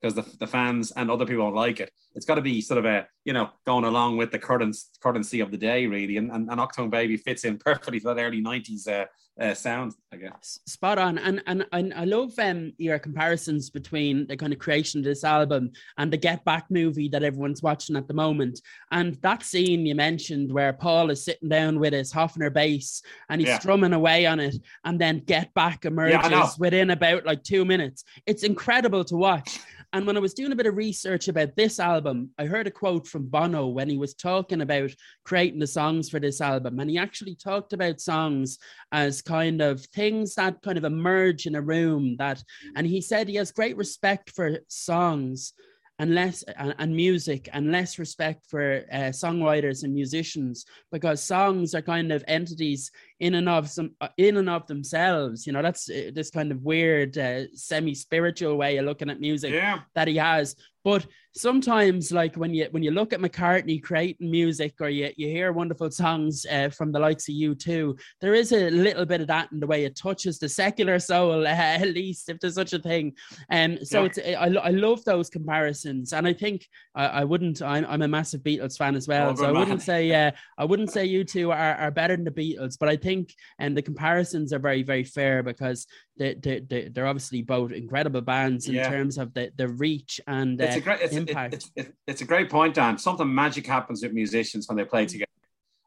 because 0.01 0.15
the, 0.15 0.37
the 0.39 0.47
fans 0.47 0.91
and 0.91 1.09
other 1.09 1.25
people 1.25 1.45
don't 1.45 1.55
like 1.55 1.79
it. 1.79 1.91
It's 2.13 2.25
got 2.25 2.35
to 2.35 2.41
be 2.41 2.61
sort 2.61 2.77
of 2.77 2.85
a, 2.85 3.07
you 3.23 3.33
know, 3.33 3.49
going 3.65 3.85
along 3.85 4.17
with 4.17 4.31
the 4.31 4.39
current 4.39 4.75
currency 5.01 5.39
of 5.39 5.51
the 5.51 5.57
day, 5.57 5.87
really. 5.87 6.17
And, 6.17 6.31
and, 6.31 6.49
and 6.49 6.59
Achtung 6.59 6.89
Baby 6.89 7.17
fits 7.17 7.43
in 7.43 7.57
perfectly 7.57 7.99
to 7.99 8.13
that 8.13 8.19
early 8.19 8.41
90s 8.41 8.87
uh, 8.87 9.05
uh, 9.39 9.53
sound, 9.53 9.93
I 10.13 10.17
guess. 10.17 10.59
Spot 10.65 10.97
on. 10.97 11.17
And, 11.17 11.41
and, 11.45 11.65
and 11.73 11.93
I 11.93 12.05
love 12.05 12.31
um, 12.39 12.71
your 12.77 12.99
comparisons 12.99 13.69
between 13.69 14.27
the 14.27 14.37
kind 14.37 14.53
of 14.53 14.59
creation 14.59 14.99
of 14.99 15.05
this 15.05 15.23
album 15.23 15.71
and 15.97 16.11
the 16.11 16.17
Get 16.17 16.45
Back 16.45 16.65
movie 16.69 17.09
that 17.09 17.23
everyone's 17.23 17.61
watching 17.61 17.97
at 17.97 18.07
the 18.07 18.13
moment. 18.13 18.61
And 18.91 19.15
that 19.15 19.43
scene 19.43 19.85
you 19.85 19.95
mentioned 19.95 20.53
where 20.53 20.71
Paul 20.71 21.09
is 21.09 21.25
sitting 21.25 21.49
down 21.49 21.79
with 21.79 21.93
his 21.93 22.13
Hofner 22.13 22.53
bass 22.53 23.01
and 23.29 23.41
he's 23.41 23.49
yeah. 23.49 23.59
strumming 23.59 23.93
away 23.93 24.25
on 24.25 24.39
it, 24.39 24.55
and 24.85 24.99
then 24.99 25.19
Get 25.19 25.53
Back 25.53 25.85
emerges 25.85 26.31
yeah, 26.31 26.49
within 26.57 26.91
about 26.91 27.25
like 27.25 27.43
two 27.43 27.65
minutes. 27.65 28.03
It's 28.25 28.43
incredible 28.43 29.03
to 29.05 29.15
watch. 29.15 29.59
And 29.95 30.05
when 30.05 30.17
I 30.17 30.19
was 30.19 30.33
doing 30.33 30.51
a 30.51 30.57
bit 30.57 30.65
of 30.65 30.75
research 30.75 31.29
about 31.29 31.55
this 31.55 31.79
album, 31.79 32.29
I 32.37 32.47
heard 32.47 32.67
a 32.67 32.71
quote 32.71 33.07
from 33.07 33.27
Bono 33.27 33.67
when 33.67 33.87
he 33.87 33.97
was 33.97 34.13
talking 34.13 34.59
about 34.59 34.91
creating 35.23 35.61
the 35.61 35.67
songs 35.67 36.09
for 36.09 36.19
this 36.19 36.41
album. 36.41 36.81
And 36.81 36.89
he 36.89 36.97
actually 36.97 37.35
talked 37.35 37.71
about 37.71 38.01
songs 38.01 38.59
as 38.91 39.21
kind 39.21 39.61
of 39.61 39.85
things 39.85 40.35
that 40.35 40.61
kind 40.63 40.77
of 40.77 40.83
emerge 40.83 41.45
in 41.45 41.55
a 41.55 41.61
room 41.61 42.17
that, 42.19 42.43
and 42.75 42.85
he 42.85 42.99
said 42.99 43.29
he 43.29 43.35
has 43.35 43.53
great 43.53 43.77
respect 43.77 44.31
for 44.31 44.59
songs 44.67 45.53
and 45.97 46.13
less 46.13 46.43
and, 46.43 46.75
and 46.77 46.93
music 46.93 47.47
and 47.53 47.71
less 47.71 47.97
respect 47.97 48.45
for 48.49 48.83
uh, 48.91 49.11
songwriters 49.11 49.83
and 49.83 49.93
musicians 49.93 50.65
because 50.91 51.23
songs 51.23 51.73
are 51.73 51.81
kind 51.81 52.11
of 52.11 52.21
entities 52.27 52.91
in 53.19 53.35
and 53.35 53.47
of 53.47 53.69
some 53.69 53.91
uh, 54.01 54.09
in 54.17 54.37
and 54.37 54.49
of 54.49 54.67
themselves 54.67 55.47
you 55.47 55.53
know 55.53 55.61
that's 55.61 55.89
uh, 55.89 56.11
this 56.13 56.29
kind 56.29 56.51
of 56.51 56.61
weird 56.63 57.17
uh, 57.17 57.43
semi-spiritual 57.53 58.55
way 58.57 58.77
of 58.77 58.85
looking 58.85 59.09
at 59.09 59.19
music 59.19 59.53
yeah. 59.53 59.79
that 59.93 60.07
he 60.07 60.17
has 60.17 60.55
but 60.85 61.07
sometimes, 61.35 62.11
like 62.11 62.35
when 62.35 62.53
you 62.53 62.67
when 62.69 62.83
you 62.83 62.91
look 62.91 63.11
at 63.11 63.19
McCartney 63.19 63.81
creating 63.81 64.29
music, 64.29 64.75
or 64.79 64.87
you, 64.87 65.09
you 65.17 65.27
hear 65.27 65.51
wonderful 65.51 65.89
songs 65.89 66.45
uh, 66.45 66.69
from 66.69 66.91
the 66.91 66.99
likes 66.99 67.27
of 67.27 67.33
you 67.33 67.55
too 67.55 67.97
there 68.21 68.35
is 68.35 68.51
a 68.51 68.69
little 68.69 69.03
bit 69.03 69.19
of 69.19 69.27
that 69.27 69.51
in 69.51 69.59
the 69.59 69.65
way 69.65 69.83
it 69.83 69.95
touches 69.95 70.37
the 70.37 70.47
secular 70.47 70.99
soul, 70.99 71.47
uh, 71.47 71.49
at 71.49 71.87
least 71.87 72.29
if 72.29 72.39
there's 72.39 72.53
such 72.53 72.73
a 72.73 72.79
thing. 72.79 73.13
And 73.49 73.79
um, 73.79 73.85
so 73.85 74.01
yeah. 74.01 74.05
it's 74.05 74.19
I, 74.19 74.67
I 74.67 74.69
love 74.69 75.03
those 75.05 75.27
comparisons, 75.27 76.13
and 76.13 76.27
I 76.27 76.33
think 76.33 76.67
I, 76.93 77.07
I 77.07 77.23
wouldn't. 77.23 77.63
I'm, 77.63 77.85
I'm 77.87 78.03
a 78.03 78.07
massive 78.07 78.41
Beatles 78.41 78.77
fan 78.77 78.95
as 78.95 79.07
well, 79.07 79.31
oh, 79.31 79.35
so 79.35 79.45
I 79.45 79.51
wouldn't 79.51 79.81
say 79.81 80.13
uh, 80.13 80.31
I 80.59 80.65
wouldn't 80.65 80.91
say 80.91 81.09
U2 81.09 81.49
are, 81.49 81.75
are 81.77 81.91
better 81.91 82.15
than 82.15 82.25
the 82.25 82.31
Beatles, 82.31 82.77
but 82.79 82.89
I 82.89 82.95
think 83.05 83.35
and 83.59 83.77
the 83.77 83.81
comparisons 83.81 84.51
are 84.53 84.63
very 84.69 84.83
very 84.83 85.03
fair 85.03 85.43
because 85.43 85.87
they, 86.17 86.33
they, 86.33 86.89
they're 86.91 87.07
obviously 87.07 87.41
both 87.41 87.71
incredible 87.71 88.21
bands 88.21 88.67
in 88.67 88.75
yeah. 88.75 88.89
terms 88.89 89.17
of 89.17 89.33
the, 89.33 89.51
the 89.57 89.67
reach 89.67 90.21
and 90.27 90.59
it's, 90.61 90.75
uh, 90.75 90.79
a 90.79 90.81
great, 90.81 91.01
it's, 91.01 91.15
impact. 91.15 91.53
It, 91.53 91.65
it's, 91.75 91.89
it's 92.07 92.21
a 92.21 92.25
great 92.25 92.49
point, 92.49 92.75
Dan. 92.75 92.97
Something 92.97 93.33
magic 93.33 93.67
happens 93.67 94.01
with 94.01 94.13
musicians 94.13 94.67
when 94.67 94.77
they 94.77 94.85
play 94.85 95.05
together. 95.05 95.29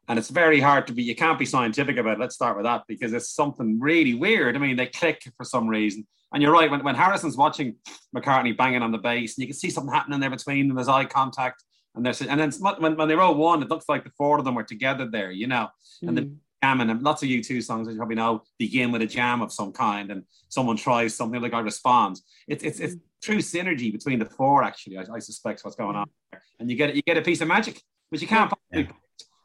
And 0.07 0.17
it's 0.17 0.29
very 0.29 0.59
hard 0.59 0.87
to 0.87 0.93
be, 0.93 1.03
you 1.03 1.15
can't 1.15 1.37
be 1.37 1.45
scientific 1.45 1.97
about 1.97 2.13
it. 2.13 2.19
Let's 2.19 2.35
start 2.35 2.57
with 2.57 2.65
that 2.65 2.83
because 2.87 3.13
it's 3.13 3.29
something 3.29 3.79
really 3.79 4.15
weird. 4.15 4.55
I 4.55 4.59
mean, 4.59 4.75
they 4.75 4.87
click 4.87 5.21
for 5.37 5.43
some 5.43 5.67
reason. 5.67 6.07
And 6.33 6.41
you're 6.41 6.51
right, 6.51 6.69
when, 6.69 6.83
when 6.83 6.95
Harrison's 6.95 7.37
watching 7.37 7.75
McCartney 8.15 8.57
banging 8.57 8.81
on 8.81 8.91
the 8.91 8.97
bass, 8.97 9.37
and 9.37 9.43
you 9.43 9.47
can 9.47 9.57
see 9.57 9.69
something 9.69 9.93
happening 9.93 10.19
there 10.19 10.29
between 10.29 10.67
them, 10.67 10.75
there's 10.75 10.87
eye 10.87 11.05
contact. 11.05 11.63
And 11.95 12.05
there's 12.05 12.21
and 12.21 12.39
then 12.39 12.51
when, 12.79 12.95
when 12.95 13.07
they 13.07 13.15
roll 13.15 13.35
one, 13.35 13.61
it 13.61 13.69
looks 13.69 13.89
like 13.89 14.03
the 14.03 14.11
four 14.17 14.37
of 14.37 14.45
them 14.45 14.55
were 14.55 14.63
together 14.63 15.07
there, 15.11 15.31
you 15.31 15.47
know. 15.47 15.69
And 16.01 16.17
mm. 16.17 16.35
Jamming 16.61 16.89
and 16.89 17.01
lots 17.01 17.23
of 17.23 17.29
U2 17.29 17.63
songs, 17.63 17.87
as 17.87 17.93
you 17.93 17.97
probably 17.97 18.15
know, 18.15 18.43
begin 18.57 18.91
with 18.91 19.01
a 19.01 19.05
jam 19.05 19.41
of 19.41 19.51
some 19.51 19.71
kind 19.71 20.11
and 20.11 20.23
someone 20.49 20.77
tries 20.77 21.15
something 21.15 21.41
like 21.41 21.53
I 21.53 21.59
respond. 21.59 22.19
It's 22.47 22.63
it's 22.63 22.79
it's 22.79 22.95
true 23.21 23.37
synergy 23.37 23.91
between 23.91 24.19
the 24.19 24.25
four, 24.25 24.63
actually, 24.63 24.97
I, 24.97 25.03
I 25.13 25.19
suspect 25.19 25.61
what's 25.63 25.75
going 25.75 25.95
on. 25.95 26.09
There. 26.31 26.41
And 26.59 26.69
you 26.69 26.75
get 26.75 26.95
you 26.95 27.01
get 27.01 27.17
a 27.17 27.21
piece 27.21 27.41
of 27.41 27.47
magic, 27.47 27.81
which 28.09 28.21
you 28.21 28.27
can't 28.27 28.51
yeah. 28.71 28.83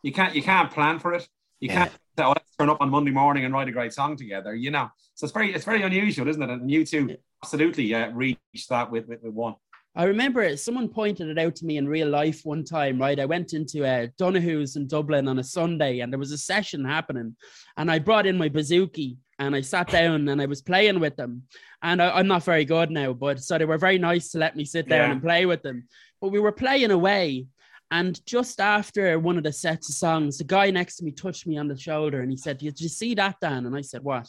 you 0.02 0.12
can't 0.12 0.34
you 0.34 0.42
can't 0.42 0.70
plan 0.70 0.98
for 0.98 1.12
it. 1.14 1.28
You 1.60 1.68
yeah. 1.68 1.74
can't 1.74 1.92
say, 2.18 2.24
oh, 2.24 2.28
let's 2.30 2.56
turn 2.58 2.68
up 2.68 2.80
on 2.80 2.90
Monday 2.90 3.10
morning 3.10 3.44
and 3.44 3.54
write 3.54 3.68
a 3.68 3.72
great 3.72 3.92
song 3.92 4.16
together, 4.16 4.54
you 4.54 4.70
know. 4.70 4.88
So 5.14 5.24
it's 5.24 5.32
very 5.32 5.54
it's 5.54 5.64
very 5.64 5.82
unusual, 5.82 6.28
isn't 6.28 6.42
it? 6.42 6.50
And 6.50 6.68
U2 6.68 7.16
absolutely 7.42 7.94
uh, 7.94 8.10
reached 8.10 8.68
that 8.70 8.90
with, 8.90 9.06
with, 9.06 9.22
with 9.22 9.34
one. 9.34 9.54
I 9.96 10.04
remember 10.04 10.56
someone 10.56 10.88
pointed 10.88 11.28
it 11.28 11.38
out 11.38 11.54
to 11.56 11.64
me 11.64 11.76
in 11.76 11.86
real 11.86 12.08
life 12.08 12.40
one 12.44 12.64
time, 12.64 13.00
right? 13.00 13.18
I 13.18 13.26
went 13.26 13.52
into 13.52 13.86
uh, 13.86 14.08
Donoghue's 14.18 14.74
in 14.74 14.88
Dublin 14.88 15.28
on 15.28 15.38
a 15.38 15.44
Sunday 15.44 16.00
and 16.00 16.12
there 16.12 16.18
was 16.18 16.32
a 16.32 16.38
session 16.38 16.84
happening. 16.84 17.36
And 17.76 17.90
I 17.90 18.00
brought 18.00 18.26
in 18.26 18.36
my 18.36 18.48
bouzouki 18.48 19.18
and 19.38 19.54
I 19.54 19.60
sat 19.60 19.88
down 19.88 20.28
and 20.28 20.42
I 20.42 20.46
was 20.46 20.62
playing 20.62 20.98
with 20.98 21.14
them. 21.14 21.44
And 21.80 22.02
I, 22.02 22.18
am 22.18 22.26
not 22.26 22.42
very 22.42 22.64
good 22.64 22.90
now, 22.90 23.12
but 23.12 23.40
so 23.40 23.56
they 23.56 23.66
were 23.66 23.78
very 23.78 23.98
nice 23.98 24.30
to 24.30 24.38
let 24.38 24.56
me 24.56 24.64
sit 24.64 24.88
down 24.88 25.08
yeah. 25.08 25.12
and 25.12 25.22
play 25.22 25.46
with 25.46 25.62
them. 25.62 25.86
But 26.20 26.32
we 26.32 26.40
were 26.40 26.52
playing 26.52 26.90
away. 26.90 27.46
And 27.90 28.18
just 28.26 28.60
after 28.60 29.20
one 29.20 29.36
of 29.36 29.44
the 29.44 29.52
sets 29.52 29.88
of 29.90 29.94
songs, 29.94 30.38
the 30.38 30.44
guy 30.44 30.70
next 30.70 30.96
to 30.96 31.04
me 31.04 31.12
touched 31.12 31.46
me 31.46 31.56
on 31.56 31.68
the 31.68 31.78
shoulder 31.78 32.20
and 32.20 32.30
he 32.30 32.36
said, 32.36 32.58
Did 32.58 32.80
you 32.80 32.88
see 32.88 33.14
that, 33.14 33.36
Dan? 33.40 33.66
And 33.66 33.76
I 33.76 33.82
said, 33.82 34.02
What? 34.02 34.28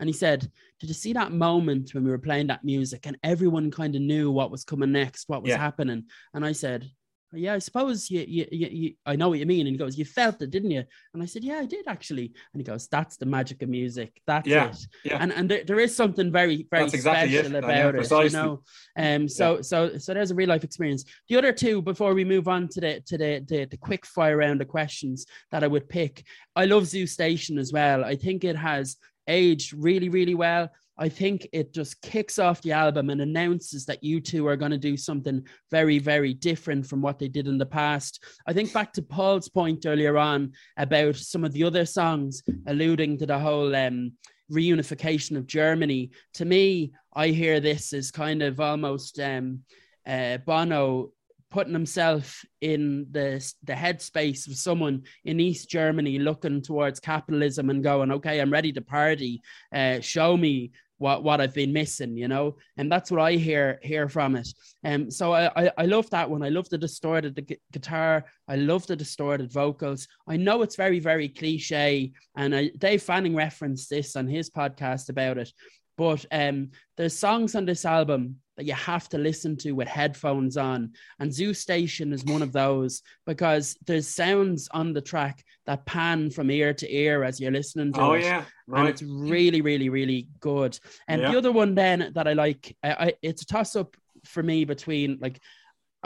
And 0.00 0.08
he 0.08 0.12
said, 0.12 0.40
Did 0.80 0.88
you 0.88 0.94
see 0.94 1.12
that 1.12 1.32
moment 1.32 1.94
when 1.94 2.04
we 2.04 2.10
were 2.10 2.18
playing 2.18 2.48
that 2.48 2.64
music 2.64 3.06
and 3.06 3.18
everyone 3.22 3.70
kind 3.70 3.94
of 3.94 4.02
knew 4.02 4.30
what 4.30 4.50
was 4.50 4.64
coming 4.64 4.92
next, 4.92 5.28
what 5.28 5.42
was 5.42 5.50
yeah. 5.50 5.58
happening? 5.58 6.04
And 6.34 6.44
I 6.44 6.52
said, 6.52 6.90
yeah, 7.36 7.54
I 7.54 7.58
suppose 7.58 8.10
you, 8.10 8.24
you, 8.26 8.46
you, 8.50 8.68
you, 8.70 8.94
I 9.06 9.16
know 9.16 9.28
what 9.28 9.38
you 9.38 9.46
mean. 9.46 9.66
And 9.66 9.74
he 9.74 9.78
goes, 9.78 9.98
you 9.98 10.04
felt 10.04 10.40
it, 10.42 10.50
didn't 10.50 10.70
you? 10.70 10.84
And 11.12 11.22
I 11.22 11.26
said, 11.26 11.44
yeah, 11.44 11.58
I 11.58 11.66
did 11.66 11.86
actually. 11.88 12.32
And 12.52 12.60
he 12.60 12.64
goes, 12.64 12.88
that's 12.88 13.16
the 13.16 13.26
magic 13.26 13.62
of 13.62 13.68
music. 13.68 14.20
That's 14.26 14.46
Yeah, 14.46 14.68
it. 14.70 14.78
yeah. 15.04 15.18
And 15.20 15.32
and 15.32 15.50
there, 15.50 15.64
there 15.64 15.80
is 15.80 15.94
something 15.94 16.30
very 16.30 16.66
very 16.70 16.84
That's 16.84 16.94
exactly 16.94 17.34
it. 17.34 17.46
special 17.46 17.52
Yeah, 17.52 17.88
about 17.88 17.94
it, 17.96 18.10
you 18.10 18.30
know. 18.30 18.62
Um, 18.96 19.28
so 19.28 19.62
so 19.62 19.98
so 19.98 20.14
there's 20.14 20.30
a 20.30 20.34
real 20.34 20.48
life 20.48 20.64
experience. 20.64 21.04
The 21.28 21.36
other 21.36 21.52
two, 21.52 21.82
before 21.82 22.14
we 22.14 22.24
move 22.24 22.48
on 22.48 22.68
to 22.68 22.80
the 22.80 23.00
to 23.06 23.18
the 23.18 23.44
the, 23.46 23.64
the 23.66 23.76
quick 23.76 24.06
fire 24.06 24.36
round 24.36 24.62
of 24.62 24.68
questions 24.68 25.26
that 25.50 25.64
I 25.64 25.66
would 25.66 25.88
pick, 25.88 26.24
I 26.56 26.64
love 26.66 26.86
Zoo 26.86 27.06
Station 27.06 27.58
as 27.58 27.72
well. 27.72 28.04
I 28.04 28.16
think 28.16 28.44
it 28.44 28.56
has 28.56 28.96
aged 29.28 29.72
really 29.72 30.08
really 30.08 30.34
well. 30.34 30.70
I 30.96 31.08
think 31.08 31.48
it 31.52 31.74
just 31.74 32.00
kicks 32.02 32.38
off 32.38 32.62
the 32.62 32.72
album 32.72 33.10
and 33.10 33.20
announces 33.20 33.84
that 33.86 34.04
you 34.04 34.20
two 34.20 34.46
are 34.46 34.56
going 34.56 34.70
to 34.70 34.78
do 34.78 34.96
something 34.96 35.44
very, 35.70 35.98
very 35.98 36.34
different 36.34 36.86
from 36.86 37.02
what 37.02 37.18
they 37.18 37.28
did 37.28 37.48
in 37.48 37.58
the 37.58 37.66
past. 37.66 38.22
I 38.46 38.52
think 38.52 38.72
back 38.72 38.92
to 38.92 39.02
Paul's 39.02 39.48
point 39.48 39.86
earlier 39.86 40.16
on 40.16 40.52
about 40.76 41.16
some 41.16 41.44
of 41.44 41.52
the 41.52 41.64
other 41.64 41.84
songs 41.84 42.42
alluding 42.68 43.18
to 43.18 43.26
the 43.26 43.38
whole 43.38 43.74
um, 43.74 44.12
reunification 44.52 45.36
of 45.36 45.46
Germany. 45.46 46.10
To 46.34 46.44
me, 46.44 46.92
I 47.14 47.28
hear 47.28 47.58
this 47.58 47.92
as 47.92 48.10
kind 48.10 48.42
of 48.42 48.60
almost 48.60 49.18
um, 49.18 49.60
uh, 50.06 50.38
Bono 50.38 51.10
putting 51.54 51.72
himself 51.72 52.44
in 52.62 53.06
the 53.12 53.54
the 53.62 53.74
headspace 53.74 54.48
of 54.48 54.56
someone 54.56 55.04
in 55.24 55.38
East 55.38 55.70
Germany 55.70 56.18
looking 56.18 56.60
towards 56.60 56.98
capitalism 56.98 57.70
and 57.70 57.80
going, 57.80 58.10
okay, 58.10 58.40
I'm 58.40 58.52
ready 58.52 58.72
to 58.72 58.80
party. 58.80 59.40
Uh, 59.72 60.00
show 60.00 60.36
me 60.36 60.72
what 60.98 61.22
what 61.22 61.40
I've 61.40 61.54
been 61.54 61.72
missing, 61.72 62.16
you 62.16 62.26
know, 62.26 62.56
and 62.76 62.90
that's 62.90 63.08
what 63.08 63.20
I 63.20 63.34
hear 63.34 63.78
hear 63.82 64.08
from 64.08 64.34
it. 64.34 64.48
Um, 64.84 65.12
so 65.12 65.32
I 65.32 65.44
I, 65.54 65.70
I 65.78 65.86
love 65.86 66.10
that 66.10 66.28
one. 66.28 66.42
I 66.42 66.48
love 66.48 66.68
the 66.70 66.76
distorted 66.76 67.36
the 67.36 67.42
gu- 67.42 67.64
guitar. 67.70 68.24
I 68.48 68.56
love 68.56 68.88
the 68.88 68.96
distorted 68.96 69.52
vocals. 69.52 70.08
I 70.26 70.36
know 70.36 70.62
it's 70.62 70.74
very 70.74 70.98
very 70.98 71.28
cliche, 71.28 72.10
and 72.36 72.52
I, 72.56 72.72
Dave 72.78 73.04
Fanning 73.04 73.36
referenced 73.36 73.88
this 73.90 74.16
on 74.16 74.26
his 74.26 74.50
podcast 74.50 75.08
about 75.08 75.38
it. 75.38 75.52
But 75.96 76.24
um, 76.32 76.70
there's 76.96 77.16
songs 77.16 77.54
on 77.54 77.64
this 77.64 77.84
album 77.84 78.36
that 78.56 78.64
you 78.66 78.74
have 78.74 79.08
to 79.08 79.18
listen 79.18 79.56
to 79.58 79.72
with 79.72 79.88
headphones 79.88 80.56
on, 80.56 80.92
and 81.18 81.32
Zoo 81.32 81.54
Station 81.54 82.12
is 82.12 82.24
one 82.24 82.42
of 82.42 82.52
those 82.52 83.02
because 83.26 83.76
there's 83.86 84.06
sounds 84.08 84.68
on 84.72 84.92
the 84.92 85.00
track 85.00 85.44
that 85.66 85.86
pan 85.86 86.30
from 86.30 86.50
ear 86.50 86.72
to 86.74 86.94
ear 86.94 87.24
as 87.24 87.40
you're 87.40 87.50
listening 87.50 87.92
to 87.92 88.00
Oh 88.00 88.12
it 88.14 88.22
yeah, 88.22 88.44
and 88.74 88.88
it's 88.88 89.02
really, 89.02 89.60
really, 89.60 89.88
really 89.88 90.28
good. 90.40 90.78
And 91.08 91.22
Yeah. 91.22 91.32
the 91.32 91.38
other 91.38 91.52
one 91.52 91.74
then 91.74 92.12
that 92.14 92.28
I 92.28 92.32
like, 92.32 92.76
I, 92.82 92.92
I, 92.92 93.12
it's 93.22 93.42
a 93.42 93.46
toss 93.46 93.76
up 93.76 93.96
for 94.24 94.42
me 94.42 94.64
between 94.64 95.18
like 95.20 95.40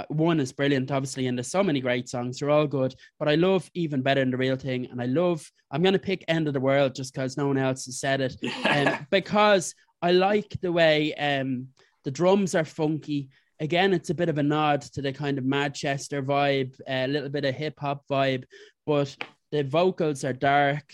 one 0.08 0.40
is 0.40 0.52
brilliant, 0.52 0.90
obviously, 0.90 1.26
and 1.26 1.36
there's 1.36 1.50
so 1.50 1.62
many 1.62 1.80
great 1.80 2.08
songs. 2.08 2.38
They're 2.38 2.50
all 2.50 2.66
good, 2.66 2.94
but 3.18 3.28
I 3.28 3.34
love 3.34 3.68
even 3.74 4.02
better 4.02 4.20
than 4.20 4.30
the 4.30 4.36
real 4.36 4.56
thing, 4.56 4.86
and 4.90 5.02
I 5.02 5.06
love. 5.06 5.50
I'm 5.70 5.82
gonna 5.82 5.98
pick 5.98 6.24
End 6.28 6.46
of 6.46 6.54
the 6.54 6.60
World 6.60 6.94
just 6.94 7.12
because 7.12 7.36
no 7.36 7.46
one 7.46 7.58
else 7.58 7.84
has 7.86 8.00
said 8.00 8.20
it, 8.20 8.36
um, 8.68 9.06
because 9.10 9.74
I 10.00 10.12
like 10.12 10.56
the 10.62 10.72
way 10.72 11.14
um 11.14 11.68
the 12.04 12.10
drums 12.10 12.54
are 12.54 12.64
funky. 12.64 13.28
Again, 13.60 13.92
it's 13.92 14.10
a 14.10 14.14
bit 14.14 14.28
of 14.28 14.38
a 14.38 14.42
nod 14.42 14.82
to 14.82 15.02
the 15.02 15.12
kind 15.12 15.36
of 15.36 15.44
Manchester 15.44 16.22
vibe, 16.22 16.74
a 16.86 17.08
little 17.08 17.28
bit 17.28 17.44
of 17.44 17.54
hip 17.54 17.74
hop 17.80 18.04
vibe, 18.08 18.44
but 18.86 19.16
the 19.50 19.64
vocals 19.64 20.24
are 20.24 20.32
dark. 20.32 20.84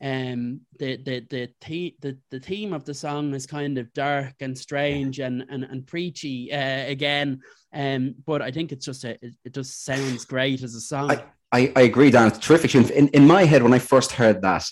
Um, 0.00 0.60
the 0.78 0.96
the 0.98 1.20
the, 1.28 1.50
the 1.66 1.94
the 2.00 2.18
the 2.30 2.40
theme 2.40 2.72
of 2.72 2.84
the 2.84 2.94
song 2.94 3.34
is 3.34 3.46
kind 3.46 3.78
of 3.78 3.92
dark 3.94 4.34
and 4.40 4.56
strange 4.56 5.18
and 5.18 5.44
and, 5.50 5.64
and 5.64 5.86
preachy 5.86 6.52
uh, 6.52 6.86
again. 6.86 7.40
Um, 7.74 8.14
but 8.24 8.40
I 8.40 8.50
think 8.52 8.70
it's 8.72 8.86
just 8.86 9.04
a 9.04 9.10
it, 9.24 9.34
it 9.44 9.54
just 9.54 9.84
sounds 9.84 10.24
great 10.24 10.62
as 10.62 10.74
a 10.74 10.80
song. 10.80 11.10
I, 11.50 11.72
I 11.74 11.80
agree, 11.82 12.10
Dan. 12.10 12.28
It's 12.28 12.38
terrific. 12.38 12.74
In, 12.74 13.08
in 13.08 13.26
my 13.26 13.44
head, 13.44 13.62
when 13.62 13.72
I 13.72 13.78
first 13.78 14.12
heard 14.12 14.42
that, 14.42 14.64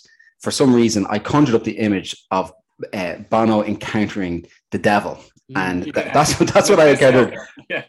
for 0.42 0.50
some 0.50 0.74
reason, 0.74 1.06
I 1.08 1.18
conjured 1.18 1.54
up 1.54 1.64
the 1.64 1.78
image 1.78 2.14
of 2.30 2.52
uh, 2.92 3.16
Bono 3.30 3.64
encountering 3.64 4.46
the 4.70 4.78
devil, 4.78 5.18
Mm. 5.50 5.56
and 5.70 5.86
Yeah. 5.86 5.92
th- 5.92 6.12
that's 6.12 6.40
what 6.40 6.48
that's 6.54 6.68
what 6.68 6.80
I 6.80 6.94
kind 6.96 7.16
of 7.16 7.32
Yeah. 7.70 7.84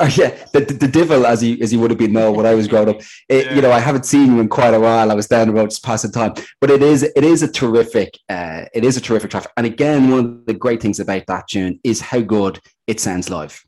Uh, 0.00 0.10
yeah 0.16 0.36
the, 0.52 0.60
the, 0.60 0.74
the 0.74 0.88
devil 0.88 1.26
as 1.26 1.40
he 1.40 1.60
as 1.62 1.70
he 1.70 1.76
would 1.76 1.90
have 1.90 1.98
been 1.98 2.12
known 2.12 2.36
when 2.36 2.46
I 2.46 2.54
was 2.54 2.68
growing 2.68 2.88
up. 2.88 3.00
It, 3.28 3.46
Yeah. 3.46 3.54
You 3.54 3.62
know, 3.62 3.72
I 3.72 3.80
haven't 3.80 4.06
seen 4.06 4.26
him 4.26 4.40
in 4.40 4.48
quite 4.48 4.74
a 4.74 4.80
while. 4.80 5.10
I 5.10 5.14
was 5.14 5.26
down 5.26 5.48
the 5.48 5.54
road 5.54 5.70
just 5.70 5.84
passing 5.84 6.12
time, 6.12 6.34
but 6.60 6.70
it 6.70 6.82
is 6.82 7.02
it 7.02 7.24
is 7.24 7.42
a 7.42 7.48
terrific 7.48 8.18
uh, 8.28 8.64
it 8.74 8.84
is 8.84 8.96
a 8.96 9.00
terrific 9.00 9.30
track. 9.30 9.50
And 9.56 9.66
again, 9.66 10.10
one 10.10 10.18
of 10.20 10.46
the 10.46 10.54
great 10.54 10.80
things 10.80 11.00
about 11.00 11.26
that 11.26 11.48
tune 11.48 11.80
is 11.82 12.00
how 12.00 12.20
good 12.20 12.60
it 12.86 13.00
sounds 13.00 13.28
live. 13.30 13.64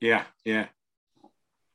Yeah, 0.00 0.24
yeah, 0.44 0.66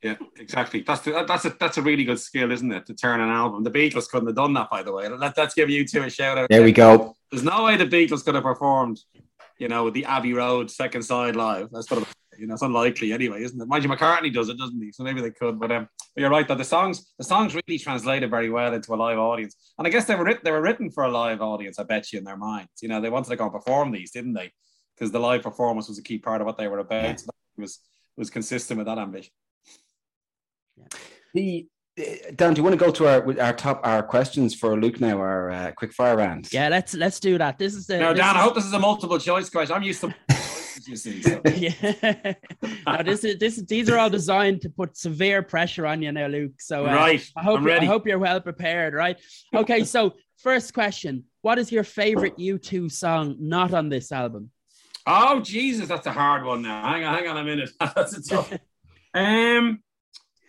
yeah, 0.03 0.15
exactly. 0.37 0.81
That's 0.81 1.01
the, 1.01 1.25
that's 1.27 1.45
a 1.45 1.49
that's 1.59 1.77
a 1.77 1.81
really 1.81 2.03
good 2.03 2.19
skill, 2.19 2.51
isn't 2.51 2.71
it? 2.71 2.87
To 2.87 2.95
turn 2.95 3.21
an 3.21 3.29
album. 3.29 3.63
The 3.63 3.69
Beatles 3.69 4.09
couldn't 4.09 4.27
have 4.27 4.35
done 4.35 4.53
that, 4.53 4.69
by 4.69 4.81
the 4.81 4.91
way. 4.91 5.07
Let, 5.07 5.37
let's 5.37 5.53
give 5.53 5.69
you 5.69 5.85
two 5.85 6.01
a 6.01 6.09
shout 6.09 6.39
out. 6.39 6.49
There 6.49 6.63
we 6.63 6.71
go. 6.71 7.15
There's 7.29 7.43
no 7.43 7.65
way 7.65 7.77
the 7.77 7.85
Beatles 7.85 8.25
could 8.25 8.33
have 8.33 8.43
performed, 8.43 8.99
you 9.59 9.67
know, 9.67 9.91
the 9.91 10.05
Abbey 10.05 10.33
Road 10.33 10.71
second 10.71 11.03
side 11.03 11.35
live. 11.35 11.69
That's 11.71 11.87
sort 11.87 12.01
of, 12.01 12.15
you 12.41 12.47
know, 12.47 12.54
it's 12.54 12.63
unlikely 12.63 13.13
anyway, 13.13 13.43
isn't 13.43 13.62
it? 13.62 13.67
Mind 13.67 13.84
you, 13.84 13.89
McCartney 13.89 14.34
does 14.34 14.49
it, 14.49 14.58
doesn't 14.58 14.82
he? 14.82 14.91
So 14.91 15.04
maybe 15.04 15.21
they 15.21 15.30
could. 15.30 15.60
But 15.60 15.71
um, 15.71 15.88
but 16.15 16.21
you're 16.21 16.30
right 16.30 16.47
that 16.47 16.58
the 16.58 16.65
songs 16.65 17.13
the 17.19 17.23
songs 17.23 17.54
really 17.54 17.77
translated 17.77 18.32
very 18.32 18.49
well 18.49 18.73
into 18.73 18.93
a 18.93 18.95
live 18.95 19.19
audience, 19.19 19.56
and 19.77 19.88
I 19.88 19.91
guess 19.91 20.06
they 20.06 20.15
were 20.15 20.25
written 20.25 20.41
they 20.43 20.51
were 20.51 20.62
written 20.62 20.89
for 20.89 21.04
a 21.04 21.12
live 21.12 21.41
audience. 21.41 21.77
I 21.77 21.84
bet 21.84 22.12
you 22.12 22.17
in 22.17 22.25
their 22.25 22.38
minds, 22.38 22.71
you 22.82 22.89
know, 22.89 22.99
they 22.99 23.12
wanted 23.12 23.30
to 23.30 23.36
go 23.36 23.43
and 23.43 23.54
perform 23.54 23.91
these, 23.91 24.12
didn't 24.12 24.34
they? 24.34 24.51
Because 24.95 25.12
the 25.12 25.19
live 25.19 25.43
performance 25.43 25.88
was 25.88 25.99
a 25.99 26.04
key 26.04 26.17
part 26.17 26.41
of 26.41 26.47
what 26.47 26.58
they 26.58 26.67
were 26.67 26.80
about. 26.80 27.04
Yeah. 27.04 27.15
So 27.15 27.25
that 27.27 27.62
was 27.62 27.80
was 28.17 28.32
consistent 28.32 28.80
with 28.80 28.88
that 28.88 28.97
ambition. 28.97 29.32
Yeah. 30.77 30.86
The 31.36 31.67
uh, 31.99 32.32
Dan, 32.36 32.54
do 32.54 32.60
you 32.60 32.63
want 32.63 32.80
to 32.80 32.84
go 32.86 32.91
to 32.91 33.08
our 33.08 33.41
our 33.41 33.54
top 33.54 33.82
our 33.84 34.01
questions 34.01 34.56
for 34.56 34.80
Luke 34.80 34.99
now, 34.99 35.19
our 35.19 35.51
uh, 35.51 35.71
quick 35.77 35.93
fire 35.93 36.17
round? 36.17 36.51
yeah, 36.51 36.69
let's 36.69 36.95
let's 36.95 37.19
do 37.19 37.38
that. 37.38 37.60
This 37.60 37.75
is 37.75 37.86
the 37.86 37.99
Now, 37.99 38.13
this 38.13 38.21
Dan, 38.21 38.36
I 38.36 38.39
hope 38.39 38.56
this 38.56 38.65
is 38.65 38.73
a 38.73 38.80
multiple 38.80 39.19
choice 39.19 39.49
question. 39.49 39.75
I'm 39.75 39.84
used 39.84 40.01
to 40.01 40.15
choices, 40.85 41.05
you 41.15 41.21
see. 41.21 41.41
Yeah. 41.55 42.33
no, 42.87 43.03
this 43.03 43.23
is 43.23 43.37
this 43.37 43.57
these 43.63 43.89
are 43.89 43.97
all 43.97 44.09
designed 44.09 44.61
to 44.61 44.69
put 44.69 44.97
severe 44.97 45.41
pressure 45.41 45.85
on 45.85 46.01
you 46.01 46.11
now, 46.11 46.27
Luke. 46.27 46.59
So 46.59 46.85
uh, 46.85 46.93
right, 46.93 47.31
I 47.35 47.43
hope 47.43 47.59
I'm 47.59 47.65
you- 47.65 47.71
I 47.71 47.73
ready. 47.75 47.85
hope 47.85 48.07
you're 48.07 48.19
well 48.19 48.41
prepared, 48.41 48.93
right? 48.93 49.19
Okay, 49.55 49.83
so 49.83 50.15
first 50.37 50.73
question: 50.73 51.23
What 51.41 51.59
is 51.59 51.71
your 51.71 51.83
favorite 51.83 52.37
U2 52.37 52.91
song 52.91 53.35
not 53.39 53.73
on 53.73 53.89
this 53.89 54.11
album? 54.11 54.51
Oh 55.07 55.39
Jesus, 55.39 55.87
that's 55.87 56.07
a 56.07 56.11
hard 56.11 56.43
one 56.45 56.61
now. 56.61 56.87
Hang 56.87 57.03
on, 57.03 57.15
hang 57.15 57.27
on 57.27 57.37
a 57.37 57.43
minute. 57.43 57.69
that's 57.79 58.17
a 58.17 58.23
tough. 58.23 58.53
Um, 59.13 59.81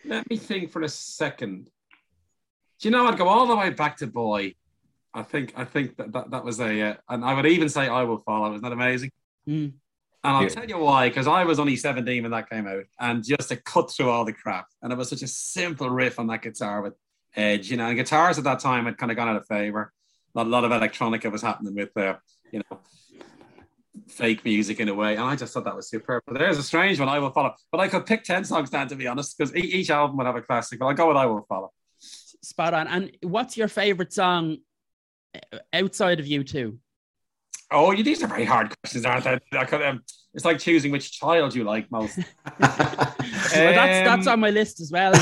let 0.05 0.29
me 0.29 0.37
think 0.37 0.71
for 0.71 0.81
a 0.83 0.89
second. 0.89 1.69
Do 2.79 2.87
you 2.89 2.91
know 2.91 3.05
I'd 3.07 3.17
go 3.17 3.27
all 3.27 3.47
the 3.47 3.55
way 3.55 3.69
back 3.69 3.97
to 3.97 4.07
Boy. 4.07 4.55
I 5.13 5.21
think 5.21 5.53
I 5.55 5.63
think 5.63 5.97
that 5.97 6.11
that, 6.13 6.31
that 6.31 6.43
was 6.43 6.59
a, 6.59 6.81
uh, 6.81 6.95
and 7.07 7.23
I 7.23 7.33
would 7.35 7.45
even 7.45 7.69
say 7.69 7.87
I 7.87 8.03
will 8.03 8.17
follow. 8.17 8.51
Isn't 8.51 8.63
that 8.63 8.71
amazing? 8.71 9.11
Mm. 9.47 9.73
And 10.23 10.35
I'll 10.37 10.43
Yeah. 10.43 10.49
tell 10.49 10.65
you 10.65 10.77
why, 10.77 11.09
because 11.09 11.27
I 11.27 11.43
was 11.43 11.59
only 11.59 11.75
17 11.75 12.23
when 12.23 12.31
that 12.31 12.49
came 12.49 12.65
out, 12.65 12.83
and 12.99 13.23
just 13.23 13.49
to 13.49 13.57
cut 13.57 13.91
through 13.91 14.09
all 14.09 14.23
the 14.23 14.31
crap, 14.33 14.67
and 14.81 14.91
it 14.93 14.97
was 14.97 15.09
such 15.09 15.21
a 15.21 15.27
simple 15.27 15.89
riff 15.89 16.17
on 16.19 16.27
that 16.27 16.41
guitar 16.41 16.81
with 16.81 16.93
edge, 17.35 17.69
you 17.69 17.75
know. 17.77 17.87
And 17.87 17.97
guitars 17.97 18.37
at 18.37 18.43
that 18.45 18.59
time 18.59 18.85
had 18.85 18.97
kind 18.97 19.11
of 19.11 19.17
gone 19.17 19.27
out 19.27 19.35
of 19.35 19.45
favor. 19.47 19.91
A 20.35 20.43
lot 20.43 20.63
of 20.63 20.71
electronica 20.71 21.29
was 21.31 21.41
happening 21.41 21.75
with, 21.75 21.95
uh, 21.97 22.15
you 22.51 22.61
know, 22.69 22.79
fake 24.07 24.43
music 24.45 24.79
in 24.79 24.87
a 24.87 24.93
way, 24.93 25.15
and 25.15 25.23
I 25.23 25.35
just 25.35 25.53
thought 25.53 25.65
that 25.65 25.75
was 25.75 25.89
superb. 25.89 26.23
But 26.25 26.39
there's 26.39 26.57
a 26.57 26.63
strange 26.63 26.99
one 26.99 27.09
I 27.09 27.19
will 27.19 27.31
follow, 27.31 27.53
but 27.71 27.81
I 27.81 27.87
could 27.89 28.05
pick 28.05 28.23
10 28.23 28.45
songs 28.45 28.69
down 28.69 28.87
to 28.87 28.95
be 28.95 29.07
honest, 29.07 29.37
because 29.37 29.53
each 29.55 29.89
album 29.89 30.15
would 30.17 30.25
have 30.25 30.35
a 30.37 30.41
classic. 30.41 30.79
But 30.79 30.85
I'll 30.87 30.93
go 30.93 31.09
with 31.09 31.17
I 31.17 31.25
will 31.25 31.45
follow. 31.49 31.71
Spot 31.99 32.73
on. 32.73 32.87
And 32.87 33.17
what's 33.21 33.57
your 33.57 33.67
favorite 33.67 34.11
song 34.13 34.57
uh, 35.35 35.59
outside 35.73 36.19
of 36.19 36.25
U2? 36.25 36.77
Oh, 37.73 37.91
you, 37.91 38.03
these 38.03 38.23
are 38.23 38.27
very 38.27 38.45
hard 38.45 38.73
questions, 38.81 39.05
aren't 39.05 39.23
they? 39.23 39.57
Um, 39.57 40.01
it's 40.33 40.45
like 40.45 40.59
choosing 40.59 40.91
which 40.91 41.11
child 41.11 41.53
you 41.55 41.63
like 41.63 41.91
most. 41.91 42.19
Well, 43.55 43.73
that's 43.73 44.07
that's 44.07 44.27
Um, 44.27 44.33
on 44.33 44.39
my 44.39 44.49
list 44.49 44.79
as 44.79 44.91
well. 44.91 45.11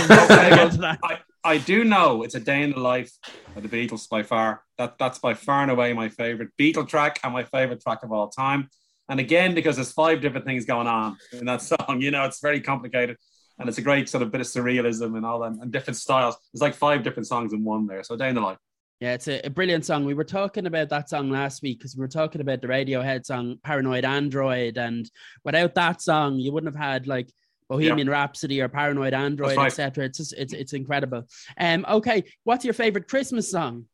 I, 1.04 1.20
I 1.44 1.58
do 1.58 1.84
know 1.84 2.24
it's 2.24 2.36
a 2.36 2.40
day 2.40 2.64
in 2.64 2.72
the 2.72 2.80
life 2.80 3.12
of 3.56 3.64
the 3.64 3.70
Beatles 3.70 4.08
by 4.08 4.24
far. 4.24 4.62
That 4.78 4.98
that's 4.98 5.20
by 5.20 5.34
far 5.34 5.64
and 5.64 5.72
away 5.72 5.92
my 5.94 6.08
favorite 6.08 6.50
Beatle 6.58 6.88
track 6.88 7.20
and 7.24 7.34
my 7.34 7.44
favorite 7.44 7.82
track 7.82 8.04
of 8.04 8.12
all 8.14 8.30
time. 8.30 8.70
And 9.10 9.20
again, 9.20 9.54
because 9.54 9.76
there's 9.76 9.92
five 9.92 10.22
different 10.22 10.46
things 10.46 10.66
going 10.66 10.88
on 10.88 11.18
in 11.34 11.46
that 11.46 11.62
song, 11.62 12.00
you 12.00 12.12
know, 12.12 12.24
it's 12.24 12.40
very 12.40 12.62
complicated. 12.62 13.18
And 13.60 13.68
it's 13.68 13.78
a 13.78 13.82
great 13.82 14.08
sort 14.08 14.24
of 14.24 14.32
bit 14.32 14.40
of 14.42 14.48
surrealism 14.48 15.18
and 15.18 15.26
all 15.26 15.40
that 15.42 15.52
and 15.52 15.72
different 15.72 15.98
styles. 15.98 16.38
There's 16.54 16.62
like 16.62 16.74
five 16.74 17.04
different 17.04 17.28
songs 17.28 17.52
in 17.54 17.64
one 17.64 17.86
there. 17.86 18.04
So 18.04 18.16
day 18.16 18.30
in 18.30 18.36
the 18.36 18.42
life. 18.42 18.58
Yeah, 19.02 19.14
it's 19.14 19.28
a, 19.28 19.44
a 19.48 19.50
brilliant 19.50 19.84
song. 19.84 20.06
We 20.06 20.14
were 20.14 20.24
talking 20.24 20.68
about 20.68 20.90
that 20.90 21.10
song 21.10 21.32
last 21.32 21.64
week 21.64 21.80
because 21.80 21.96
we 21.96 22.02
were 22.02 22.08
talking 22.08 22.40
about 22.40 22.62
the 22.62 22.68
Radiohead 22.68 23.26
song 23.26 23.58
Paranoid 23.64 24.06
Android. 24.06 24.78
And 24.78 25.10
without 25.44 25.74
that 25.74 26.04
song, 26.04 26.38
you 26.38 26.52
wouldn't 26.52 26.72
have 26.72 26.82
had 26.82 27.08
like 27.08 27.34
Bohemian 27.68 28.08
Rhapsody 28.08 28.62
or 28.62 28.70
Paranoid 28.70 29.16
Android, 29.16 29.58
right. 29.58 29.66
etc. 29.66 30.06
It's 30.06 30.20
just 30.20 30.34
it's 30.34 30.54
it's 30.54 30.74
incredible. 30.74 31.28
Um, 31.58 31.84
okay, 31.90 32.26
what's 32.44 32.64
your 32.64 32.76
favorite 32.76 33.08
Christmas 33.08 33.50
song? 33.50 33.86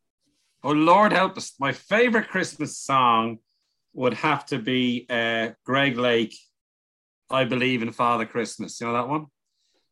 Oh 0.61 0.71
Lord 0.71 1.13
help 1.13 1.37
us. 1.37 1.53
My 1.57 1.71
favorite 1.71 2.27
Christmas 2.27 2.77
song 2.77 3.37
would 3.93 4.15
have 4.15 4.45
to 4.47 4.59
be 4.59 5.05
uh, 5.09 5.51
Greg 5.63 5.97
Lake, 5.97 6.35
I 7.29 7.45
Believe 7.45 7.81
in 7.81 7.93
Father 7.93 8.25
Christmas. 8.25 8.81
You 8.81 8.87
know 8.87 8.93
that 8.93 9.07
one? 9.07 9.27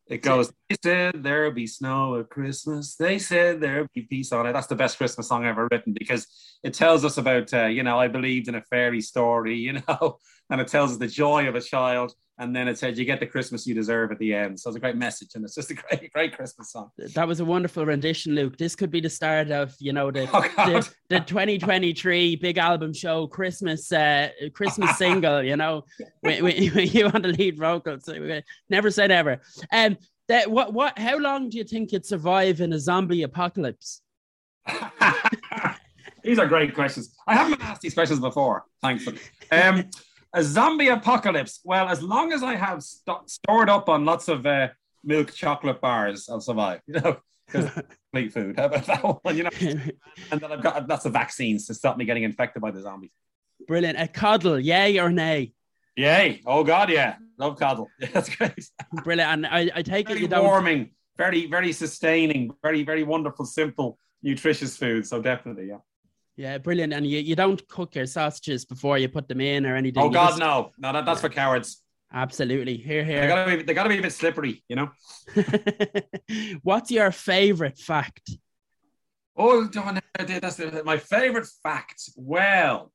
It 0.08 0.22
goes, 0.22 0.52
they 0.68 0.76
said 0.82 1.24
there'll 1.24 1.50
be 1.50 1.66
snow 1.66 2.20
at 2.20 2.28
Christmas. 2.28 2.94
They 2.94 3.18
said 3.18 3.60
there'll 3.60 3.88
be 3.92 4.02
peace 4.02 4.30
on 4.30 4.46
it. 4.46 4.52
That's 4.52 4.68
the 4.68 4.76
best 4.76 4.98
Christmas 4.98 5.26
song 5.26 5.44
ever 5.44 5.66
written 5.70 5.92
because 5.98 6.28
it 6.62 6.74
tells 6.74 7.04
us 7.04 7.18
about, 7.18 7.52
uh, 7.52 7.66
you 7.66 7.82
know, 7.82 7.98
I 7.98 8.06
believed 8.06 8.46
in 8.46 8.54
a 8.54 8.62
fairy 8.62 9.00
story, 9.00 9.56
you 9.56 9.80
know, 9.88 10.18
and 10.50 10.60
it 10.60 10.68
tells 10.68 10.92
us 10.92 10.98
the 10.98 11.06
joy 11.06 11.48
of 11.48 11.54
a 11.54 11.60
child. 11.60 12.12
And 12.38 12.54
then 12.54 12.68
it 12.68 12.76
said, 12.78 12.98
you 12.98 13.06
get 13.06 13.18
the 13.18 13.26
Christmas 13.26 13.66
you 13.66 13.74
deserve 13.74 14.12
at 14.12 14.18
the 14.18 14.34
end. 14.34 14.60
So 14.60 14.68
it's 14.68 14.76
a 14.76 14.80
great 14.80 14.96
message. 14.96 15.30
And 15.34 15.44
it's 15.44 15.54
just 15.54 15.70
a 15.70 15.74
great, 15.74 16.12
great 16.14 16.36
Christmas 16.36 16.70
song. 16.70 16.90
That 17.14 17.26
was 17.26 17.40
a 17.40 17.46
wonderful 17.46 17.86
rendition, 17.86 18.34
Luke. 18.34 18.58
This 18.58 18.76
could 18.76 18.90
be 18.90 19.00
the 19.00 19.08
start 19.08 19.50
of, 19.50 19.74
you 19.78 19.94
know, 19.94 20.10
the, 20.10 20.28
oh, 20.34 20.42
the, 20.66 20.90
the, 21.08 21.20
2023 21.20 22.36
big 22.36 22.58
album 22.58 22.92
show, 22.92 23.26
Christmas, 23.26 23.90
uh, 23.90 24.28
Christmas 24.52 24.98
single, 24.98 25.42
you 25.42 25.56
know, 25.56 25.84
when, 26.20 26.44
when, 26.44 26.66
when 26.74 26.88
you 26.88 27.04
want 27.04 27.22
to 27.22 27.30
lead 27.30 27.56
vocals. 27.56 28.06
Never 28.68 28.90
say 28.90 29.06
never. 29.06 29.40
Um, 29.72 29.96
that 30.28 30.50
what 30.50 30.72
what 30.72 30.98
how 30.98 31.18
long 31.18 31.48
do 31.48 31.58
you 31.58 31.64
think 31.64 31.92
you'd 31.92 32.04
survive 32.04 32.60
in 32.60 32.72
a 32.72 32.80
zombie 32.80 33.22
apocalypse? 33.22 34.02
these 36.24 36.38
are 36.38 36.46
great 36.46 36.74
questions. 36.74 37.14
I 37.26 37.34
haven't 37.34 37.62
asked 37.62 37.82
these 37.82 37.94
questions 37.94 38.20
before, 38.20 38.64
thankfully. 38.82 39.18
Um, 39.52 39.84
a 40.36 40.42
zombie 40.42 40.88
apocalypse. 40.88 41.60
Well, 41.64 41.88
as 41.88 42.02
long 42.02 42.32
as 42.32 42.42
I 42.42 42.54
have 42.54 42.82
st- 42.82 43.28
stored 43.28 43.68
up 43.68 43.88
on 43.88 44.04
lots 44.04 44.28
of 44.28 44.46
uh, 44.46 44.68
milk 45.02 45.32
chocolate 45.32 45.80
bars, 45.80 46.28
I'll 46.28 46.40
survive. 46.40 46.82
You 46.86 47.00
know, 47.00 47.16
because 47.46 47.70
complete 48.12 48.32
food. 48.32 48.58
How 48.58 48.66
about 48.66 48.86
that 48.86 49.02
one? 49.02 49.36
You 49.36 49.44
know, 49.44 49.50
and 50.30 50.40
then 50.40 50.52
I've 50.52 50.62
got 50.62 50.86
lots 50.88 51.06
of 51.06 51.14
vaccines 51.14 51.66
to 51.66 51.74
stop 51.74 51.96
me 51.96 52.04
getting 52.04 52.22
infected 52.22 52.60
by 52.62 52.70
the 52.70 52.82
zombies. 52.82 53.10
Brilliant. 53.66 53.98
A 53.98 54.06
cuddle, 54.06 54.60
yay 54.60 55.00
or 55.00 55.10
nay? 55.10 55.52
Yay! 55.96 56.42
Oh 56.44 56.62
God, 56.62 56.90
yeah, 56.90 57.16
love 57.38 57.58
cuddle. 57.58 57.88
Yeah, 57.98 58.08
that's 58.12 58.28
great. 58.28 58.70
Brilliant. 59.02 59.32
And 59.32 59.46
I, 59.46 59.70
I 59.74 59.82
take 59.82 60.08
very 60.08 60.18
it 60.18 60.22
you 60.22 60.28
don't 60.28 60.44
warming, 60.44 60.90
very 61.16 61.46
very 61.46 61.72
sustaining, 61.72 62.52
very 62.62 62.82
very 62.84 63.02
wonderful, 63.02 63.46
simple, 63.46 63.98
nutritious 64.22 64.76
food. 64.76 65.06
So 65.06 65.22
definitely, 65.22 65.68
yeah. 65.68 65.78
Yeah, 66.36 66.58
brilliant. 66.58 66.92
And 66.92 67.06
you, 67.06 67.18
you 67.18 67.34
don't 67.34 67.66
cook 67.68 67.94
your 67.94 68.06
sausages 68.06 68.64
before 68.64 68.98
you 68.98 69.08
put 69.08 69.26
them 69.26 69.40
in 69.40 69.64
or 69.64 69.74
anything. 69.74 70.02
Oh 70.02 70.06
You 70.06 70.12
God, 70.12 70.28
just- 70.28 70.40
no, 70.40 70.72
no, 70.78 70.92
that, 70.92 71.06
that's 71.06 71.20
for 71.20 71.28
cowards. 71.30 71.82
Absolutely. 72.12 72.76
Here, 72.76 73.04
here. 73.04 73.22
They 73.22 73.26
gotta 73.26 73.56
be, 73.56 73.62
they 73.62 73.74
gotta 73.74 73.88
be 73.88 73.98
a 73.98 74.02
bit 74.02 74.12
slippery, 74.12 74.62
you 74.68 74.76
know. 74.76 74.90
What's 76.62 76.90
your 76.90 77.10
favorite 77.10 77.78
fact? 77.78 78.30
Oh, 79.36 79.64
that's 79.66 80.60
my 80.84 80.96
favorite 80.98 81.46
fact. 81.62 82.10
Well, 82.16 82.92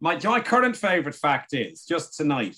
my 0.00 0.20
my 0.22 0.40
current 0.40 0.76
favorite 0.76 1.14
fact 1.14 1.54
is 1.54 1.84
just 1.84 2.16
tonight 2.16 2.56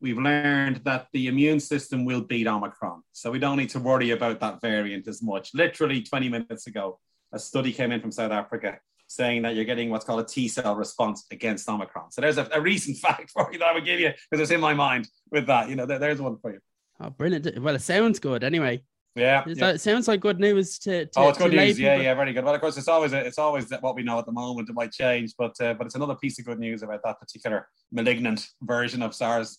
we've 0.00 0.18
learned 0.18 0.76
that 0.84 1.06
the 1.12 1.28
immune 1.28 1.60
system 1.60 2.04
will 2.04 2.22
beat 2.22 2.48
Omicron, 2.48 3.02
so 3.12 3.30
we 3.30 3.38
don't 3.38 3.58
need 3.58 3.70
to 3.70 3.78
worry 3.78 4.10
about 4.10 4.40
that 4.40 4.60
variant 4.60 5.06
as 5.06 5.22
much. 5.22 5.50
Literally 5.54 6.02
20 6.02 6.28
minutes 6.28 6.66
ago, 6.66 6.98
a 7.32 7.38
study 7.38 7.72
came 7.72 7.92
in 7.92 8.00
from 8.00 8.10
South 8.10 8.32
Africa 8.32 8.78
saying 9.10 9.42
that 9.42 9.56
you're 9.56 9.64
getting 9.64 9.90
what's 9.90 10.04
called 10.04 10.20
a 10.20 10.24
T 10.24 10.46
cell 10.46 10.76
response 10.76 11.26
against 11.32 11.68
Omicron. 11.68 12.12
So 12.12 12.20
there's 12.20 12.38
a, 12.38 12.48
a 12.52 12.60
recent 12.60 12.96
fact 13.04 13.30
for 13.30 13.50
you 13.52 13.58
that 13.58 13.68
I 13.68 13.74
would 13.74 13.84
give 13.84 14.00
you 14.00 14.12
because 14.30 14.40
it's 14.40 14.52
in 14.52 14.60
my 14.60 14.72
mind 14.72 15.08
with 15.30 15.46
that. 15.48 15.68
You 15.68 15.76
know, 15.76 15.84
there, 15.84 15.98
there's 15.98 16.20
one 16.20 16.38
for 16.38 16.52
you. 16.52 16.60
Oh, 17.00 17.10
brilliant. 17.10 17.60
Well, 17.60 17.74
it 17.74 17.82
sounds 17.82 18.20
good 18.20 18.44
anyway. 18.44 18.82
Yeah. 19.16 19.42
Yeah. 19.46 19.54
That, 19.56 19.74
it 19.76 19.80
sounds 19.80 20.06
like 20.06 20.20
good 20.20 20.38
news 20.38 20.78
to, 20.80 21.06
to 21.06 21.10
Oh, 21.18 21.28
it's 21.30 21.38
good 21.38 21.52
news. 21.52 21.78
Yeah, 21.78 21.96
yeah, 21.96 22.14
very 22.14 22.32
good. 22.32 22.44
Well, 22.44 22.54
of 22.54 22.60
course, 22.60 22.76
it's 22.76 22.88
always 22.88 23.12
it's 23.12 23.38
always 23.38 23.70
what 23.80 23.96
we 23.96 24.04
know 24.04 24.18
at 24.18 24.26
the 24.26 24.32
moment. 24.32 24.68
It 24.68 24.74
might 24.74 24.92
change, 24.92 25.34
but 25.36 25.60
uh, 25.60 25.74
but 25.74 25.86
it's 25.86 25.96
another 25.96 26.14
piece 26.14 26.38
of 26.38 26.44
good 26.44 26.60
news 26.60 26.82
about 26.82 27.00
that 27.04 27.18
particular 27.18 27.68
malignant 27.90 28.46
version 28.62 29.02
of 29.02 29.14
SARS. 29.14 29.58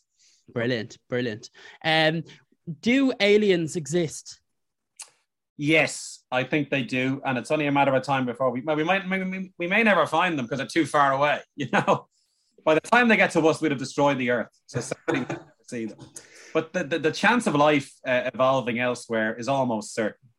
Brilliant, 0.54 0.98
brilliant. 1.10 1.50
Um, 1.84 2.24
do 2.80 3.12
aliens 3.20 3.76
exist? 3.76 4.41
Yes, 5.64 6.24
I 6.32 6.44
think 6.44 6.72
they 6.72 6.82
do, 6.82 7.22
and 7.24 7.38
it's 7.38 7.52
only 7.52 7.68
a 7.68 7.72
matter 7.72 7.94
of 7.94 8.02
time 8.02 8.26
before 8.26 8.50
we 8.50 8.62
we 8.62 8.84
might 8.84 9.08
we, 9.08 9.54
we 9.60 9.68
may 9.68 9.84
never 9.84 10.08
find 10.08 10.36
them 10.36 10.46
because 10.48 10.58
they're 10.58 10.66
too 10.66 10.88
far 10.88 11.14
away. 11.14 11.40
You 11.56 11.68
know, 11.72 12.08
by 12.66 12.74
the 12.74 12.82
time 12.82 13.08
they 13.08 13.16
get 13.16 13.30
to 13.34 13.48
us, 13.48 13.62
we'd 13.62 13.70
have 13.70 13.78
destroyed 13.78 14.18
the 14.18 14.32
Earth. 14.32 14.48
So 14.66 14.80
see 15.70 15.86
them. 15.86 16.00
But 16.52 16.74
the, 16.74 16.84
the, 16.86 16.98
the 16.98 17.12
chance 17.12 17.46
of 17.46 17.54
life 17.54 17.94
uh, 18.08 18.32
evolving 18.34 18.80
elsewhere 18.80 19.36
is 19.38 19.48
almost 19.48 19.94
certain 19.94 20.30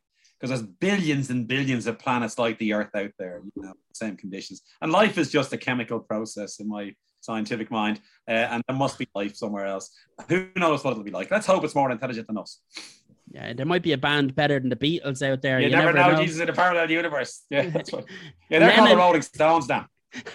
because 0.41 0.51
there's 0.51 0.69
billions 0.81 1.31
and 1.31 1.47
billions 1.47 1.87
of 1.87 2.01
planets 2.01 2.37
like 2.37 2.59
the 2.59 2.73
Earth 2.73 2.91
out 2.97 3.13
there, 3.17 3.43
you 3.55 3.63
know, 3.63 3.75
same 3.95 4.17
conditions. 4.17 4.63
And 4.81 4.91
life 4.91 5.19
is 5.19 5.31
just 5.31 5.53
a 5.53 5.57
chemical 5.57 6.01
process 6.01 6.59
in 6.59 6.69
my 6.69 6.97
scientific 7.21 7.71
mind, 7.71 8.01
uh, 8.27 8.49
and 8.51 8.65
there 8.67 8.77
must 8.77 8.99
be 8.99 9.09
life 9.15 9.37
somewhere 9.37 9.67
else. 9.67 9.89
Who 10.29 10.49
knows 10.57 10.83
what 10.83 10.91
it'll 10.91 11.05
be 11.05 11.13
like? 11.13 11.31
Let's 11.31 11.47
hope 11.47 11.63
it's 11.63 11.77
more 11.77 11.93
intelligent 11.93 12.27
than 12.27 12.39
us. 12.39 12.59
Yeah, 13.33 13.55
there 13.55 13.64
might 13.64 13.83
be 13.83 13.92
a 13.92 13.99
band 13.99 14.35
better 14.35 14.61
than 14.61 14.68
the 14.68 14.77
Beatles 14.77 15.23
out 15.27 15.40
there. 15.40 15.59
You, 15.59 15.68
You, 15.68 15.77
never, 15.77 15.92
know, 15.95 16.23
Jesus 16.23 16.40
in 16.40 16.51
a 16.51 16.53
parallel 16.53 16.90
universe. 16.90 17.45
Yeah, 17.51 17.71
that's 17.71 17.90
what. 17.90 18.05
Yeah, 18.51 18.59
they're 18.59 18.77
called 18.77 18.90
the 18.90 18.97
Rolling 18.97 19.23
Stones 19.23 19.68
now. 19.68 19.87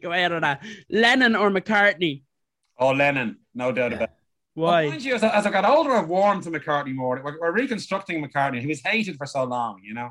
Go 0.00 0.12
ahead 0.12 0.32
on 0.32 0.42
that. 0.42 0.62
Lennon 0.88 1.34
or 1.34 1.50
McCartney? 1.50 2.22
Oh, 2.78 2.92
Lennon, 2.92 3.38
no 3.54 3.72
doubt 3.72 3.94
about 3.94 4.10
it. 4.10 4.16
Why? 4.54 4.88
Well, 4.88 4.98
you, 4.98 5.14
as, 5.14 5.24
I, 5.24 5.36
as 5.36 5.46
I 5.46 5.50
got 5.50 5.64
older, 5.64 5.92
I've 5.92 6.08
warmed 6.08 6.44
to 6.44 6.50
McCartney 6.50 6.94
more. 6.94 7.20
We're, 7.24 7.40
we're 7.40 7.52
reconstructing 7.52 8.24
McCartney. 8.24 8.60
He 8.60 8.66
was 8.66 8.80
hated 8.80 9.16
for 9.16 9.26
so 9.26 9.42
long, 9.44 9.80
you 9.82 9.94
know, 9.94 10.10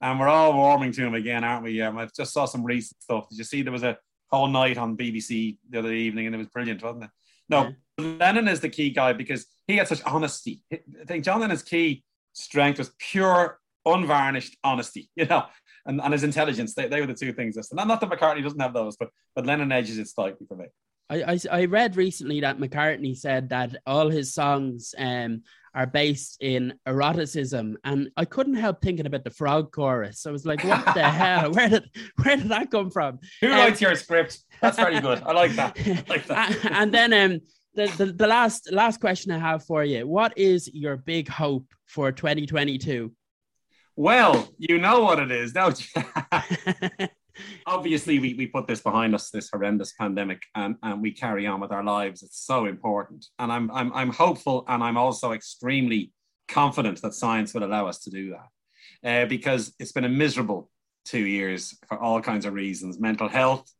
and 0.00 0.20
we're 0.20 0.28
all 0.28 0.52
warming 0.52 0.92
to 0.92 1.06
him 1.06 1.14
again, 1.14 1.42
aren't 1.42 1.64
we? 1.64 1.80
Um, 1.80 1.98
I 1.98 2.08
just 2.14 2.32
saw 2.32 2.44
some 2.44 2.64
recent 2.64 3.02
stuff. 3.02 3.28
Did 3.28 3.38
you 3.38 3.44
see 3.44 3.62
there 3.62 3.72
was 3.72 3.82
a 3.82 3.98
whole 4.30 4.46
night 4.46 4.78
on 4.78 4.96
BBC 4.96 5.56
the 5.68 5.78
other 5.78 5.92
evening, 5.92 6.26
and 6.26 6.34
it 6.34 6.38
was 6.38 6.48
brilliant, 6.48 6.82
wasn't 6.82 7.04
it? 7.04 7.10
No, 7.52 7.74
Lennon 7.98 8.48
is 8.48 8.60
the 8.60 8.68
key 8.68 8.90
guy 8.90 9.12
because 9.12 9.46
he 9.66 9.76
had 9.76 9.88
such 9.88 10.02
honesty. 10.04 10.60
I 10.72 10.80
think 11.06 11.24
John 11.24 11.40
Lennon's 11.40 11.62
key 11.62 12.04
strength 12.32 12.78
was 12.78 12.92
pure, 12.98 13.60
unvarnished 13.86 14.56
honesty, 14.64 15.10
you 15.16 15.26
know, 15.26 15.46
and, 15.86 16.00
and 16.00 16.12
his 16.12 16.24
intelligence. 16.24 16.74
They, 16.74 16.88
they 16.88 17.00
were 17.00 17.06
the 17.06 17.14
two 17.14 17.32
things. 17.32 17.56
Not, 17.72 17.86
not 17.86 18.00
that 18.00 18.10
McCartney 18.10 18.42
doesn't 18.42 18.60
have 18.60 18.74
those, 18.74 18.96
but 18.96 19.10
but 19.34 19.46
Lennon 19.46 19.72
edges 19.72 19.98
it 19.98 20.08
slightly 20.08 20.46
for 20.46 20.56
me. 20.56 20.66
I, 21.12 21.32
I, 21.32 21.38
I 21.60 21.64
read 21.66 21.96
recently 21.96 22.40
that 22.40 22.58
McCartney 22.58 23.16
said 23.16 23.50
that 23.50 23.76
all 23.86 24.08
his 24.08 24.32
songs 24.32 24.94
um, 24.96 25.42
are 25.74 25.86
based 25.86 26.38
in 26.40 26.74
eroticism, 26.86 27.76
and 27.84 28.10
I 28.16 28.24
couldn't 28.24 28.54
help 28.54 28.80
thinking 28.80 29.06
about 29.06 29.24
the 29.24 29.30
frog 29.30 29.72
chorus. 29.72 30.26
I 30.26 30.30
was 30.30 30.46
like, 30.46 30.64
"What 30.64 30.94
the 30.94 31.02
hell? 31.08 31.52
Where 31.52 31.68
did 31.68 31.84
where 32.22 32.36
did 32.36 32.48
that 32.48 32.70
come 32.70 32.90
from?" 32.90 33.18
Who 33.42 33.48
Um, 33.48 33.58
writes 33.58 33.80
your 33.80 33.94
script? 33.94 34.38
That's 34.62 34.76
very 34.78 35.00
good. 35.00 35.22
I 35.22 35.32
like 35.32 35.52
that. 35.56 35.76
I 35.78 36.04
like 36.08 36.26
that. 36.26 36.64
and, 36.64 36.74
and 36.74 36.94
then 36.94 37.12
um, 37.32 37.40
the, 37.74 37.86
the 37.98 38.06
the 38.12 38.26
last 38.26 38.72
last 38.72 39.00
question 39.00 39.32
I 39.32 39.38
have 39.38 39.64
for 39.64 39.84
you: 39.84 40.06
What 40.06 40.36
is 40.38 40.70
your 40.72 40.96
big 40.96 41.28
hope 41.28 41.66
for 41.86 42.10
2022? 42.12 43.12
Well, 43.96 44.48
you 44.56 44.78
know 44.78 45.00
what 45.02 45.18
it 45.18 45.30
is, 45.30 45.52
don't 45.52 45.78
you? 45.94 46.02
Obviously, 47.66 48.18
we, 48.18 48.34
we 48.34 48.46
put 48.46 48.66
this 48.66 48.80
behind 48.80 49.14
us, 49.14 49.30
this 49.30 49.48
horrendous 49.50 49.92
pandemic, 49.98 50.42
and, 50.54 50.76
and 50.82 51.00
we 51.00 51.12
carry 51.12 51.46
on 51.46 51.60
with 51.60 51.72
our 51.72 51.84
lives. 51.84 52.22
It's 52.22 52.44
so 52.44 52.66
important. 52.66 53.26
And 53.38 53.52
I'm, 53.52 53.70
I'm, 53.70 53.92
I'm 53.92 54.10
hopeful 54.10 54.64
and 54.68 54.82
I'm 54.82 54.96
also 54.96 55.32
extremely 55.32 56.12
confident 56.48 57.00
that 57.02 57.14
science 57.14 57.54
will 57.54 57.64
allow 57.64 57.86
us 57.86 58.00
to 58.00 58.10
do 58.10 58.34
that 58.34 58.48
uh, 59.08 59.26
because 59.26 59.74
it's 59.78 59.92
been 59.92 60.04
a 60.04 60.08
miserable 60.08 60.70
two 61.04 61.26
years 61.26 61.76
for 61.88 61.98
all 61.98 62.20
kinds 62.20 62.44
of 62.44 62.54
reasons 62.54 63.00
mental 63.00 63.28
health, 63.28 63.70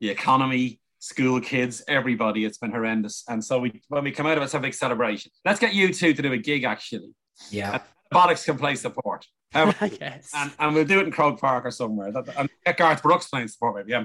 the 0.00 0.08
economy, 0.08 0.80
school 0.98 1.40
kids, 1.40 1.82
everybody. 1.88 2.44
It's 2.44 2.58
been 2.58 2.72
horrendous. 2.72 3.24
And 3.28 3.44
so 3.44 3.58
we, 3.58 3.80
when 3.88 4.04
we 4.04 4.10
come 4.10 4.26
out 4.26 4.36
of 4.36 4.42
it, 4.42 4.52
have 4.52 4.62
a 4.62 4.66
big 4.66 4.74
celebration. 4.74 5.30
Let's 5.44 5.60
get 5.60 5.74
you 5.74 5.92
two 5.92 6.12
to 6.12 6.22
do 6.22 6.32
a 6.32 6.38
gig, 6.38 6.64
actually. 6.64 7.14
Yeah. 7.50 7.80
Bollocks 8.12 8.44
can 8.44 8.58
play 8.58 8.74
support. 8.74 9.26
Um, 9.54 9.74
I 9.80 9.88
guess. 9.88 10.30
and, 10.34 10.50
and 10.58 10.74
we'll 10.74 10.84
do 10.84 11.00
it 11.00 11.06
in 11.06 11.10
Croke 11.12 11.40
Park 11.40 11.64
or 11.64 11.70
somewhere. 11.70 12.12
That, 12.12 12.28
and 12.36 12.48
get 12.66 12.76
Garth 12.76 13.02
Brooks 13.02 13.28
playing 13.28 13.48
support, 13.48 13.76
maybe. 13.76 13.92
Yeah. 13.92 14.04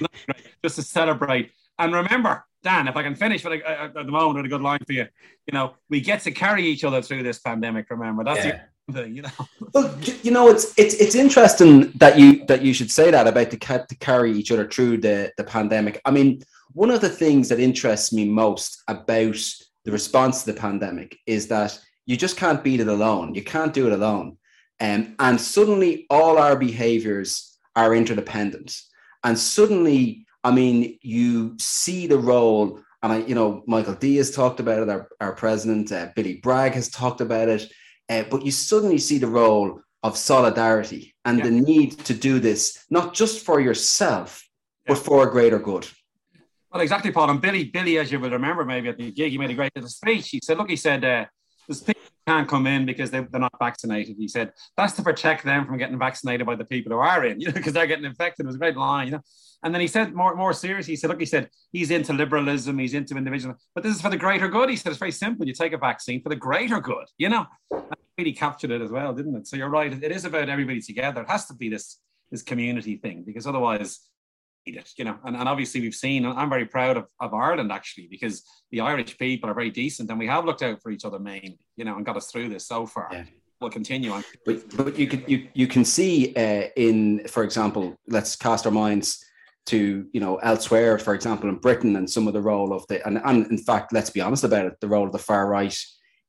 Just 0.64 0.76
to 0.76 0.82
celebrate. 0.82 1.50
And 1.78 1.94
remember, 1.94 2.44
Dan, 2.62 2.88
if 2.88 2.96
I 2.96 3.02
can 3.02 3.14
finish 3.14 3.44
with 3.44 3.60
a, 3.60 3.80
at 3.82 3.94
the 3.94 4.04
moment 4.04 4.36
with 4.36 4.46
a 4.46 4.48
good 4.48 4.62
line 4.62 4.80
for 4.86 4.92
you, 4.92 5.06
you 5.46 5.52
know, 5.52 5.74
we 5.88 6.00
get 6.00 6.20
to 6.22 6.30
carry 6.32 6.66
each 6.66 6.84
other 6.84 7.00
through 7.02 7.22
this 7.22 7.38
pandemic. 7.38 7.86
Remember, 7.90 8.24
that's 8.24 8.44
Yeah. 8.44 8.62
the 8.88 8.92
thing, 9.02 9.14
you 9.14 9.22
know. 9.22 9.30
Well, 9.74 9.96
you 10.22 10.30
know, 10.32 10.48
it's 10.48 10.72
it's 10.78 10.94
it's 10.94 11.14
interesting 11.14 11.92
that 11.96 12.18
you 12.18 12.44
that 12.46 12.62
you 12.62 12.72
should 12.72 12.90
say 12.90 13.10
that 13.10 13.26
about 13.28 13.50
the 13.50 13.58
ca- 13.58 13.84
to 13.86 13.94
carry 13.96 14.32
each 14.32 14.50
other 14.50 14.66
through 14.66 14.98
the 14.98 15.30
the 15.36 15.44
pandemic. 15.44 16.00
I 16.04 16.10
mean, 16.10 16.42
one 16.72 16.90
of 16.90 17.00
the 17.00 17.08
things 17.10 17.48
that 17.50 17.60
interests 17.60 18.12
me 18.12 18.24
most 18.28 18.82
about 18.88 19.36
the 19.84 19.92
response 19.92 20.42
to 20.42 20.52
the 20.52 20.58
pandemic 20.60 21.16
is 21.26 21.46
that 21.48 21.78
you 22.06 22.16
just 22.16 22.36
can't 22.38 22.64
beat 22.64 22.80
it 22.80 22.88
alone. 22.88 23.34
You 23.34 23.44
can't 23.44 23.72
do 23.74 23.86
it 23.86 23.92
alone, 23.92 24.36
um, 24.80 25.14
and 25.18 25.40
suddenly 25.40 26.06
all 26.10 26.38
our 26.38 26.56
behaviors 26.56 27.58
are 27.74 27.94
interdependent, 27.94 28.80
and 29.24 29.38
suddenly, 29.38 30.26
I 30.44 30.50
mean, 30.52 30.98
you 31.02 31.56
see 31.58 32.06
the 32.06 32.18
role. 32.18 32.80
And 33.02 33.12
I, 33.12 33.18
you 33.18 33.34
know, 33.36 33.62
Michael 33.68 33.94
D 33.94 34.16
has 34.16 34.32
talked 34.32 34.58
about 34.58 34.82
it. 34.82 34.88
Our, 34.88 35.08
our 35.20 35.32
president, 35.32 35.92
uh, 35.92 36.08
Billy 36.16 36.36
Bragg, 36.36 36.72
has 36.72 36.88
talked 36.88 37.20
about 37.20 37.48
it. 37.48 37.72
Uh, 38.08 38.24
but 38.28 38.44
you 38.44 38.50
suddenly 38.50 38.98
see 38.98 39.18
the 39.18 39.28
role 39.28 39.80
of 40.02 40.16
solidarity 40.16 41.14
and 41.24 41.38
Yeah. 41.38 41.44
the 41.44 41.50
need 41.50 41.92
to 42.06 42.14
do 42.14 42.40
this 42.40 42.84
not 42.90 43.14
just 43.14 43.44
for 43.44 43.60
yourself, 43.60 44.44
but 44.86 44.98
for 44.98 45.28
a 45.28 45.30
greater 45.30 45.58
good. 45.60 45.86
Well, 46.72 46.82
exactly, 46.82 47.12
Paul. 47.12 47.30
And 47.30 47.40
Billy, 47.40 47.64
Billy, 47.64 47.98
as 47.98 48.10
you 48.10 48.18
will 48.18 48.30
remember, 48.30 48.64
maybe 48.64 48.88
at 48.88 48.98
the 48.98 49.10
gig, 49.12 49.30
he 49.32 49.38
made 49.38 49.50
a 49.50 49.54
great 49.54 49.72
little 49.76 49.90
speech. 49.90 50.30
He 50.30 50.40
said, 50.42 50.58
"Look, 50.58 50.70
he 50.70 50.76
said, 50.76 51.04
uh, 51.04 51.24
there's 51.66 51.80
can't 52.28 52.48
come 52.48 52.66
in 52.66 52.84
because 52.84 53.10
they, 53.10 53.20
they're 53.20 53.40
not 53.40 53.58
vaccinated. 53.58 54.16
He 54.18 54.28
said 54.28 54.52
that's 54.76 54.92
to 54.94 55.02
protect 55.02 55.44
them 55.44 55.66
from 55.66 55.78
getting 55.78 55.98
vaccinated 55.98 56.46
by 56.46 56.56
the 56.56 56.64
people 56.64 56.92
who 56.92 56.98
are 56.98 57.24
in, 57.24 57.40
you 57.40 57.46
know, 57.46 57.52
because 57.58 57.72
they're 57.72 57.86
getting 57.86 58.04
infected. 58.04 58.44
It 58.44 58.48
was 58.48 58.56
a 58.56 58.58
great 58.58 58.76
line, 58.76 59.06
you 59.06 59.12
know. 59.12 59.22
And 59.62 59.74
then 59.74 59.80
he 59.80 59.88
said 59.88 60.14
more 60.14 60.34
more 60.36 60.52
seriously, 60.52 60.92
he 60.92 60.96
said, 60.96 61.10
look, 61.10 61.20
he 61.20 61.26
said 61.26 61.48
he's 61.72 61.90
into 61.90 62.12
liberalism, 62.12 62.78
he's 62.78 62.94
into 62.94 63.16
individual, 63.16 63.56
but 63.74 63.82
this 63.82 63.94
is 63.96 64.02
for 64.02 64.10
the 64.10 64.16
greater 64.16 64.48
good. 64.48 64.68
He 64.68 64.76
said 64.76 64.90
it's 64.90 64.98
very 64.98 65.12
simple. 65.12 65.46
You 65.46 65.54
take 65.54 65.72
a 65.72 65.78
vaccine 65.78 66.22
for 66.22 66.28
the 66.28 66.36
greater 66.36 66.80
good, 66.80 67.06
you 67.16 67.28
know. 67.28 67.46
And 67.70 67.96
really 68.18 68.32
captured 68.32 68.72
it 68.72 68.82
as 68.82 68.90
well, 68.90 69.14
didn't 69.14 69.36
it? 69.36 69.46
So 69.46 69.56
you're 69.56 69.70
right. 69.70 69.92
It 69.92 70.12
is 70.12 70.24
about 70.24 70.48
everybody 70.48 70.80
together. 70.80 71.22
It 71.22 71.30
has 71.30 71.46
to 71.46 71.54
be 71.54 71.68
this 71.68 71.98
this 72.30 72.42
community 72.42 72.96
thing 72.96 73.24
because 73.24 73.46
otherwise 73.46 74.00
it, 74.76 74.90
you 74.96 75.04
know, 75.04 75.16
and, 75.24 75.36
and 75.36 75.48
obviously 75.48 75.80
we've 75.80 75.94
seen, 75.94 76.26
I'm 76.26 76.50
very 76.50 76.66
proud 76.66 76.96
of, 76.96 77.06
of 77.20 77.34
Ireland 77.34 77.72
actually, 77.72 78.08
because 78.10 78.42
the 78.70 78.80
Irish 78.80 79.16
people 79.18 79.48
are 79.50 79.54
very 79.54 79.70
decent 79.70 80.10
and 80.10 80.18
we 80.18 80.26
have 80.26 80.44
looked 80.44 80.62
out 80.62 80.82
for 80.82 80.90
each 80.90 81.04
other 81.04 81.18
mainly, 81.18 81.58
you 81.76 81.84
know, 81.84 81.96
and 81.96 82.04
got 82.04 82.16
us 82.16 82.30
through 82.30 82.48
this 82.48 82.66
so 82.66 82.86
far. 82.86 83.08
Yeah. 83.12 83.24
We'll 83.60 83.70
continue 83.70 84.12
on. 84.12 84.22
But, 84.46 84.76
but 84.76 84.96
you 84.96 85.08
can 85.08 85.24
you, 85.26 85.48
you 85.52 85.66
can 85.66 85.84
see 85.84 86.32
uh, 86.36 86.68
in, 86.76 87.26
for 87.26 87.42
example, 87.42 87.96
let's 88.06 88.36
cast 88.36 88.66
our 88.66 88.72
minds 88.72 89.24
to 89.66 90.06
you 90.12 90.20
know 90.20 90.36
elsewhere, 90.36 90.96
for 90.98 91.12
example, 91.12 91.48
in 91.48 91.56
Britain, 91.56 91.96
and 91.96 92.08
some 92.08 92.28
of 92.28 92.34
the 92.34 92.40
role 92.40 92.72
of 92.72 92.86
the 92.86 93.04
and, 93.04 93.20
and 93.24 93.46
in 93.48 93.58
fact, 93.58 93.92
let's 93.92 94.10
be 94.10 94.20
honest 94.20 94.44
about 94.44 94.66
it, 94.66 94.74
the 94.80 94.86
role 94.86 95.06
of 95.06 95.12
the 95.12 95.18
far 95.18 95.48
right 95.48 95.76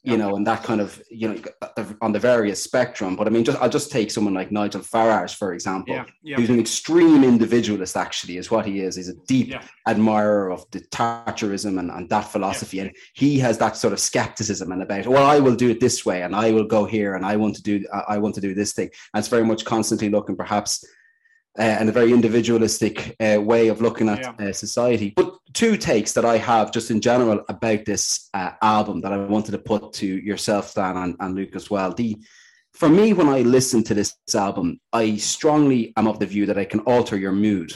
you 0.03 0.15
know, 0.15 0.35
and 0.37 0.47
that 0.47 0.63
kind 0.63 0.79
of, 0.79 1.01
you 1.11 1.27
know, 1.27 1.85
on 2.01 2.13
the 2.13 2.19
various 2.19 2.63
spectrum. 2.63 3.17
But 3.17 3.27
I 3.27 3.31
mean, 3.31 3.43
just 3.43 3.61
I'll 3.61 3.69
just 3.69 3.91
take 3.91 4.11
someone 4.11 4.33
like 4.33 4.49
Nigel 4.51 4.81
Farage, 4.81 5.35
for 5.35 5.53
example, 5.53 5.93
yeah, 5.93 6.05
yeah. 6.23 6.37
who's 6.37 6.49
an 6.49 6.59
extreme 6.59 7.23
individualist, 7.23 7.97
actually, 7.97 8.37
is 8.37 8.49
what 8.49 8.65
he 8.65 8.79
is. 8.79 8.95
He's 8.95 9.09
a 9.09 9.15
deep 9.27 9.49
yeah. 9.49 9.61
admirer 9.87 10.51
of 10.51 10.65
the 10.71 10.79
Thatcherism 10.79 11.79
and, 11.79 11.91
and 11.91 12.09
that 12.09 12.31
philosophy. 12.31 12.79
And 12.79 12.95
he 13.13 13.39
has 13.39 13.57
that 13.57 13.75
sort 13.75 13.91
of 13.91 13.99
skepticism 13.99 14.71
and 14.71 14.81
about, 14.81 15.05
well, 15.05 15.25
I 15.25 15.39
will 15.39 15.55
do 15.55 15.69
it 15.69 15.81
this 15.81 16.05
way 16.05 16.21
and 16.21 16.33
I 16.33 16.51
will 16.51 16.65
go 16.65 16.85
here 16.85 17.15
and 17.15 17.25
I 17.25 17.35
want 17.35 17.55
to 17.55 17.61
do, 17.61 17.85
I 18.07 18.17
want 18.19 18.35
to 18.35 18.41
do 18.41 18.53
this 18.53 18.71
thing. 18.71 18.89
And 19.13 19.19
it's 19.19 19.27
very 19.27 19.45
much 19.45 19.65
constantly 19.65 20.09
looking 20.09 20.37
perhaps 20.37 20.85
and 21.59 21.89
a 21.89 21.91
very 21.91 22.13
individualistic 22.13 23.15
uh, 23.19 23.39
way 23.41 23.67
of 23.67 23.81
looking 23.81 24.09
at 24.09 24.21
yeah. 24.21 24.47
uh, 24.47 24.53
society. 24.53 25.13
But 25.15 25.35
two 25.53 25.77
takes 25.77 26.13
that 26.13 26.25
I 26.25 26.37
have 26.37 26.71
just 26.71 26.89
in 26.89 27.01
general 27.01 27.43
about 27.49 27.85
this 27.85 28.29
uh, 28.33 28.51
album 28.61 29.01
that 29.01 29.11
I 29.11 29.17
wanted 29.17 29.51
to 29.51 29.57
put 29.57 29.93
to 29.93 30.07
yourself, 30.07 30.73
Dan, 30.73 30.97
and, 30.97 31.15
and 31.19 31.35
Luke 31.35 31.55
as 31.55 31.69
well. 31.69 31.93
The 31.93 32.17
for 32.73 32.87
me, 32.87 33.13
when 33.13 33.27
I 33.27 33.41
listen 33.41 33.83
to 33.85 33.93
this 33.93 34.15
album, 34.33 34.79
I 34.93 35.17
strongly 35.17 35.91
am 35.97 36.07
of 36.07 36.19
the 36.19 36.25
view 36.25 36.45
that 36.45 36.57
I 36.57 36.65
can 36.65 36.79
alter 36.81 37.17
your 37.17 37.33
mood, 37.33 37.73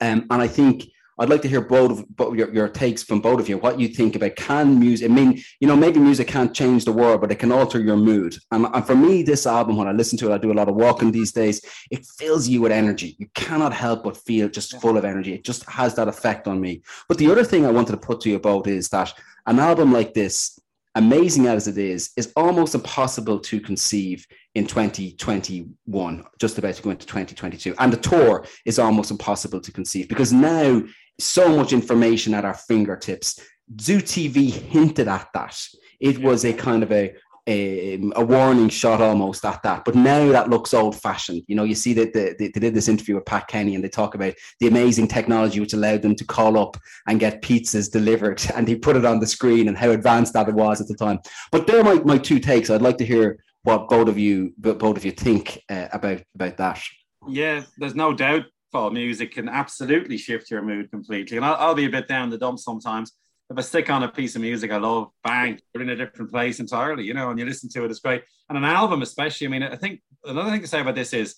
um, 0.00 0.26
and 0.30 0.40
I 0.42 0.46
think 0.46 0.84
I'd 1.18 1.28
like 1.28 1.42
to 1.42 1.48
hear 1.48 1.60
both 1.60 1.92
of 1.92 2.16
both 2.16 2.36
your, 2.36 2.52
your 2.52 2.68
takes 2.68 3.02
from 3.02 3.20
both 3.20 3.40
of 3.40 3.48
you. 3.48 3.58
What 3.58 3.78
you 3.78 3.88
think 3.88 4.16
about 4.16 4.36
can 4.36 4.80
music? 4.80 5.10
I 5.10 5.14
mean, 5.14 5.42
you 5.60 5.68
know, 5.68 5.76
maybe 5.76 6.00
music 6.00 6.26
can't 6.26 6.54
change 6.54 6.84
the 6.84 6.92
world, 6.92 7.20
but 7.20 7.30
it 7.30 7.38
can 7.38 7.52
alter 7.52 7.80
your 7.80 7.96
mood. 7.96 8.36
And, 8.50 8.66
and 8.66 8.86
for 8.86 8.96
me, 8.96 9.22
this 9.22 9.46
album, 9.46 9.76
when 9.76 9.86
I 9.86 9.92
listen 9.92 10.18
to 10.18 10.30
it, 10.30 10.34
I 10.34 10.38
do 10.38 10.52
a 10.52 10.54
lot 10.54 10.68
of 10.68 10.74
walking 10.74 11.12
these 11.12 11.32
days. 11.32 11.60
It 11.90 12.04
fills 12.18 12.48
you 12.48 12.60
with 12.62 12.72
energy. 12.72 13.16
You 13.18 13.26
cannot 13.34 13.72
help 13.72 14.04
but 14.04 14.16
feel 14.16 14.48
just 14.48 14.80
full 14.80 14.96
of 14.96 15.04
energy. 15.04 15.34
It 15.34 15.44
just 15.44 15.68
has 15.70 15.94
that 15.94 16.08
effect 16.08 16.48
on 16.48 16.60
me. 16.60 16.82
But 17.08 17.18
the 17.18 17.30
other 17.30 17.44
thing 17.44 17.64
I 17.64 17.70
wanted 17.70 17.92
to 17.92 17.98
put 17.98 18.20
to 18.22 18.30
you 18.30 18.36
about 18.36 18.66
is 18.66 18.88
that 18.88 19.12
an 19.46 19.58
album 19.58 19.92
like 19.92 20.14
this, 20.14 20.58
amazing 20.94 21.46
as 21.46 21.68
it 21.68 21.78
is, 21.78 22.10
is 22.16 22.32
almost 22.36 22.74
impossible 22.74 23.38
to 23.40 23.60
conceive 23.60 24.26
in 24.54 24.66
2021, 24.66 26.24
just 26.38 26.58
about 26.58 26.74
to 26.74 26.82
go 26.82 26.90
into 26.90 27.06
2022. 27.06 27.74
And 27.78 27.92
the 27.92 27.96
tour 27.96 28.46
is 28.64 28.78
almost 28.78 29.10
impossible 29.10 29.60
to 29.60 29.72
conceive 29.72 30.08
because 30.08 30.32
now 30.32 30.82
so 31.18 31.56
much 31.56 31.72
information 31.72 32.34
at 32.34 32.44
our 32.44 32.54
fingertips. 32.54 33.40
Zoo 33.80 33.98
TV 33.98 34.50
hinted 34.50 35.08
at 35.08 35.28
that. 35.34 35.58
It 36.00 36.18
was 36.18 36.44
a 36.44 36.52
kind 36.52 36.82
of 36.82 36.92
a, 36.92 37.14
a, 37.46 38.00
a, 38.16 38.24
warning 38.24 38.68
shot 38.68 39.00
almost 39.00 39.44
at 39.44 39.62
that. 39.62 39.84
But 39.84 39.94
now 39.94 40.32
that 40.32 40.50
looks 40.50 40.74
old 40.74 41.00
fashioned. 41.00 41.42
You 41.46 41.56
know, 41.56 41.64
you 41.64 41.74
see 41.74 41.92
that 41.94 42.12
the, 42.12 42.34
they, 42.38 42.48
they 42.48 42.60
did 42.60 42.74
this 42.74 42.88
interview 42.88 43.14
with 43.16 43.26
Pat 43.26 43.48
Kenny 43.48 43.74
and 43.74 43.84
they 43.84 43.88
talk 43.88 44.14
about 44.14 44.34
the 44.60 44.66
amazing 44.66 45.08
technology 45.08 45.60
which 45.60 45.72
allowed 45.72 46.02
them 46.02 46.14
to 46.16 46.24
call 46.24 46.58
up 46.58 46.76
and 47.06 47.20
get 47.20 47.42
pizzas 47.42 47.90
delivered. 47.90 48.42
And 48.54 48.68
he 48.68 48.76
put 48.76 48.96
it 48.96 49.04
on 49.04 49.20
the 49.20 49.26
screen 49.26 49.68
and 49.68 49.76
how 49.76 49.90
advanced 49.90 50.32
that 50.34 50.48
it 50.48 50.54
was 50.54 50.80
at 50.80 50.88
the 50.88 50.94
time. 50.94 51.18
But 51.50 51.66
they're 51.66 51.84
my, 51.84 51.94
my 51.94 52.18
two 52.18 52.38
takes. 52.38 52.70
I'd 52.70 52.82
like 52.82 52.98
to 52.98 53.06
hear 53.06 53.38
what 53.64 53.88
both 53.88 54.08
of 54.08 54.18
you 54.18 54.52
both 54.58 54.96
of 54.96 55.04
you 55.04 55.10
think 55.10 55.60
uh, 55.68 55.88
about 55.92 56.22
about 56.34 56.56
that. 56.58 56.80
Yeah, 57.26 57.62
there's 57.78 57.94
no 57.94 58.12
doubt 58.12 58.44
fall 58.74 58.90
music 58.90 59.32
can 59.32 59.48
absolutely 59.48 60.18
shift 60.18 60.50
your 60.50 60.60
mood 60.60 60.90
completely. 60.90 61.36
And 61.36 61.46
I'll, 61.46 61.54
I'll, 61.54 61.74
be 61.76 61.84
a 61.84 61.90
bit 61.90 62.08
down 62.08 62.28
the 62.28 62.36
dumps 62.36 62.64
sometimes. 62.64 63.12
If 63.48 63.56
I 63.56 63.60
stick 63.60 63.88
on 63.88 64.02
a 64.02 64.08
piece 64.08 64.34
of 64.34 64.42
music 64.42 64.72
I 64.72 64.78
love, 64.78 65.10
bang, 65.22 65.60
you're 65.72 65.84
in 65.84 65.90
a 65.90 65.96
different 65.96 66.32
place 66.32 66.58
entirely, 66.58 67.04
you 67.04 67.14
know, 67.14 67.30
and 67.30 67.38
you 67.38 67.46
listen 67.46 67.70
to 67.70 67.84
it, 67.84 67.90
it's 67.92 68.00
great. 68.00 68.24
And 68.48 68.58
an 68.58 68.64
album, 68.64 69.02
especially, 69.02 69.46
I 69.46 69.50
mean, 69.50 69.62
I 69.62 69.76
think 69.76 70.02
another 70.24 70.50
thing 70.50 70.62
to 70.62 70.66
say 70.66 70.80
about 70.80 70.96
this 70.96 71.12
is 71.12 71.36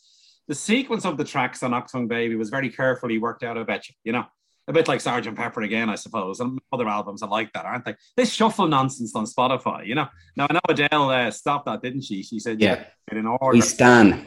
the 0.48 0.54
sequence 0.54 1.04
of 1.04 1.18
the 1.18 1.24
tracks 1.24 1.62
on 1.62 1.72
Achtung 1.72 2.08
Baby 2.08 2.36
was 2.36 2.48
very 2.48 2.70
carefully 2.70 3.18
worked 3.18 3.42
out, 3.42 3.58
I 3.58 3.64
bet 3.64 3.86
you, 3.88 3.94
you 4.04 4.12
know. 4.12 4.24
A 4.68 4.72
bit 4.72 4.88
like 4.88 5.00
Sergeant 5.00 5.36
Pepper 5.36 5.62
again, 5.62 5.90
I 5.90 5.94
suppose, 5.94 6.40
and 6.40 6.58
other 6.72 6.88
albums 6.88 7.22
are 7.22 7.28
like 7.28 7.52
that, 7.52 7.66
aren't 7.66 7.84
they? 7.84 7.94
This 8.16 8.32
shuffle 8.32 8.66
nonsense 8.66 9.14
on 9.14 9.24
Spotify, 9.24 9.86
you 9.86 9.94
know. 9.94 10.08
Now 10.36 10.48
I 10.50 10.54
know 10.54 10.60
Adele 10.68 11.10
uh, 11.10 11.30
stopped 11.30 11.66
that, 11.66 11.82
didn't 11.82 12.02
she? 12.02 12.24
She 12.24 12.40
said, 12.40 12.60
"Yeah, 12.60 12.82
in 13.12 13.26
order." 13.26 13.54
We 13.54 13.60
stand 13.60 14.26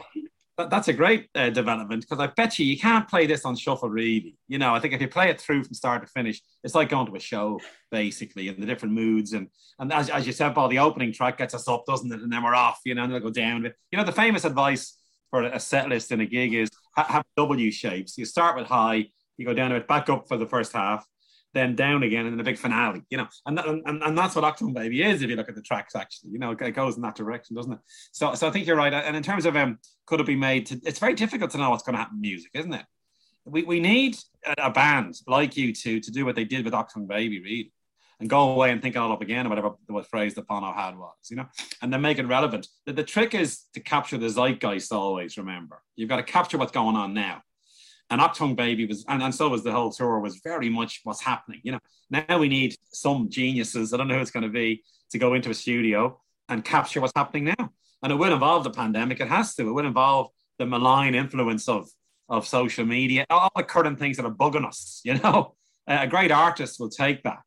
that's 0.68 0.88
a 0.88 0.92
great 0.92 1.28
uh, 1.34 1.50
development 1.50 2.02
because 2.02 2.18
I 2.18 2.26
bet 2.28 2.58
you 2.58 2.66
you 2.66 2.78
can't 2.78 3.08
play 3.08 3.26
this 3.26 3.44
on 3.44 3.56
shuffle 3.56 3.88
really. 3.88 4.36
You 4.48 4.58
know, 4.58 4.74
I 4.74 4.80
think 4.80 4.94
if 4.94 5.00
you 5.00 5.08
play 5.08 5.30
it 5.30 5.40
through 5.40 5.64
from 5.64 5.74
start 5.74 6.02
to 6.02 6.08
finish, 6.08 6.40
it's 6.64 6.74
like 6.74 6.88
going 6.88 7.06
to 7.06 7.14
a 7.14 7.20
show 7.20 7.60
basically, 7.90 8.48
and 8.48 8.62
the 8.62 8.66
different 8.66 8.94
moods 8.94 9.32
and 9.32 9.48
and 9.78 9.92
as, 9.92 10.10
as 10.10 10.26
you 10.26 10.32
said, 10.32 10.54
Paul, 10.54 10.68
the 10.68 10.78
opening 10.78 11.12
track 11.12 11.38
gets 11.38 11.54
us 11.54 11.68
up, 11.68 11.86
doesn't 11.86 12.12
it? 12.12 12.20
And 12.20 12.32
then 12.32 12.42
we're 12.42 12.54
off. 12.54 12.80
You 12.84 12.94
know, 12.94 13.04
and 13.04 13.12
they'll 13.12 13.20
go 13.20 13.30
down. 13.30 13.64
You 13.90 13.98
know, 13.98 14.04
the 14.04 14.12
famous 14.12 14.44
advice 14.44 14.96
for 15.30 15.44
a 15.44 15.60
set 15.60 15.88
list 15.88 16.12
in 16.12 16.20
a 16.20 16.26
gig 16.26 16.54
is 16.54 16.68
have 16.96 17.24
W 17.36 17.70
shapes. 17.70 18.18
You 18.18 18.24
start 18.24 18.56
with 18.56 18.66
high, 18.66 19.06
you 19.36 19.46
go 19.46 19.54
down 19.54 19.70
to 19.70 19.76
it, 19.76 19.88
back 19.88 20.08
up 20.08 20.28
for 20.28 20.36
the 20.36 20.46
first 20.46 20.72
half, 20.72 21.06
then 21.52 21.74
down 21.74 22.02
again, 22.02 22.26
and 22.26 22.34
then 22.34 22.40
a 22.40 22.44
big 22.44 22.58
finale, 22.58 23.02
you 23.10 23.18
know, 23.18 23.26
and, 23.46 23.58
and, 23.58 24.02
and 24.02 24.16
that's 24.16 24.36
what 24.36 24.44
Achtung 24.44 24.72
Baby 24.72 25.02
is. 25.02 25.22
If 25.22 25.30
you 25.30 25.36
look 25.36 25.48
at 25.48 25.56
the 25.56 25.62
tracks, 25.62 25.96
actually, 25.96 26.30
you 26.30 26.38
know, 26.38 26.52
it 26.52 26.74
goes 26.74 26.96
in 26.96 27.02
that 27.02 27.16
direction, 27.16 27.56
doesn't 27.56 27.72
it? 27.72 27.78
So, 28.12 28.34
so 28.34 28.46
I 28.46 28.50
think 28.50 28.66
you're 28.66 28.76
right. 28.76 28.92
And 28.92 29.16
in 29.16 29.22
terms 29.22 29.46
of 29.46 29.56
um, 29.56 29.78
could 30.06 30.20
it 30.20 30.26
be 30.26 30.36
made? 30.36 30.66
To, 30.66 30.80
it's 30.84 31.00
very 31.00 31.14
difficult 31.14 31.50
to 31.52 31.58
know 31.58 31.70
what's 31.70 31.82
going 31.82 31.94
to 31.94 31.98
happen 31.98 32.16
in 32.16 32.20
music, 32.20 32.50
isn't 32.54 32.72
it? 32.72 32.84
We, 33.44 33.62
we 33.64 33.80
need 33.80 34.16
a, 34.58 34.70
band 34.70 35.16
like 35.26 35.52
U2 35.52 36.02
to 36.02 36.10
do 36.10 36.24
what 36.24 36.36
they 36.36 36.44
did 36.44 36.64
with 36.64 36.74
Achtung 36.74 37.08
Baby, 37.08 37.40
really, 37.40 37.72
and 38.20 38.30
go 38.30 38.52
away 38.52 38.70
and 38.70 38.80
think 38.80 38.94
it 38.94 38.98
all 38.98 39.12
up 39.12 39.22
again, 39.22 39.46
or 39.46 39.48
whatever 39.48 39.70
the 39.88 40.02
phrase 40.04 40.34
the 40.34 40.42
Bono 40.42 40.72
had 40.72 40.96
was, 40.96 41.14
you 41.30 41.36
know, 41.36 41.46
and 41.82 41.92
then 41.92 42.00
make 42.00 42.18
it 42.18 42.26
relevant. 42.28 42.68
The, 42.86 42.92
the 42.92 43.02
trick 43.02 43.34
is 43.34 43.64
to 43.74 43.80
capture 43.80 44.18
the 44.18 44.28
zeitgeist. 44.28 44.92
Always 44.92 45.36
remember, 45.36 45.82
you've 45.96 46.10
got 46.10 46.16
to 46.16 46.22
capture 46.22 46.58
what's 46.58 46.72
going 46.72 46.96
on 46.96 47.12
now 47.12 47.42
and 48.10 48.20
Achtung 48.20 48.56
Baby 48.56 48.86
was, 48.86 49.04
and, 49.08 49.22
and 49.22 49.34
so 49.34 49.48
was 49.48 49.62
the 49.62 49.70
whole 49.70 49.90
tour, 49.90 50.18
was 50.18 50.40
very 50.42 50.68
much 50.68 51.00
what's 51.04 51.22
happening. 51.22 51.60
You 51.62 51.72
know, 51.72 51.80
now 52.10 52.38
we 52.38 52.48
need 52.48 52.74
some 52.92 53.30
geniuses, 53.30 53.94
I 53.94 53.96
don't 53.96 54.08
know 54.08 54.16
who 54.16 54.20
it's 54.20 54.32
going 54.32 54.42
to 54.42 54.48
be, 54.48 54.82
to 55.12 55.18
go 55.18 55.34
into 55.34 55.50
a 55.50 55.54
studio 55.54 56.20
and 56.48 56.64
capture 56.64 57.00
what's 57.00 57.12
happening 57.14 57.44
now. 57.44 57.72
And 58.02 58.12
it 58.12 58.16
will 58.16 58.32
involve 58.32 58.64
the 58.64 58.70
pandemic. 58.70 59.20
It 59.20 59.28
has 59.28 59.54
to. 59.54 59.68
It 59.68 59.72
will 59.72 59.86
involve 59.86 60.28
the 60.58 60.66
malign 60.66 61.14
influence 61.14 61.68
of, 61.68 61.88
of 62.28 62.46
social 62.46 62.84
media, 62.84 63.26
all 63.30 63.50
the 63.54 63.62
current 63.62 63.98
things 63.98 64.16
that 64.16 64.26
are 64.26 64.34
bugging 64.34 64.66
us. 64.66 65.00
You 65.04 65.14
know, 65.14 65.54
a 65.86 66.06
great 66.06 66.32
artist 66.32 66.80
will 66.80 66.90
take 66.90 67.22
that 67.22 67.40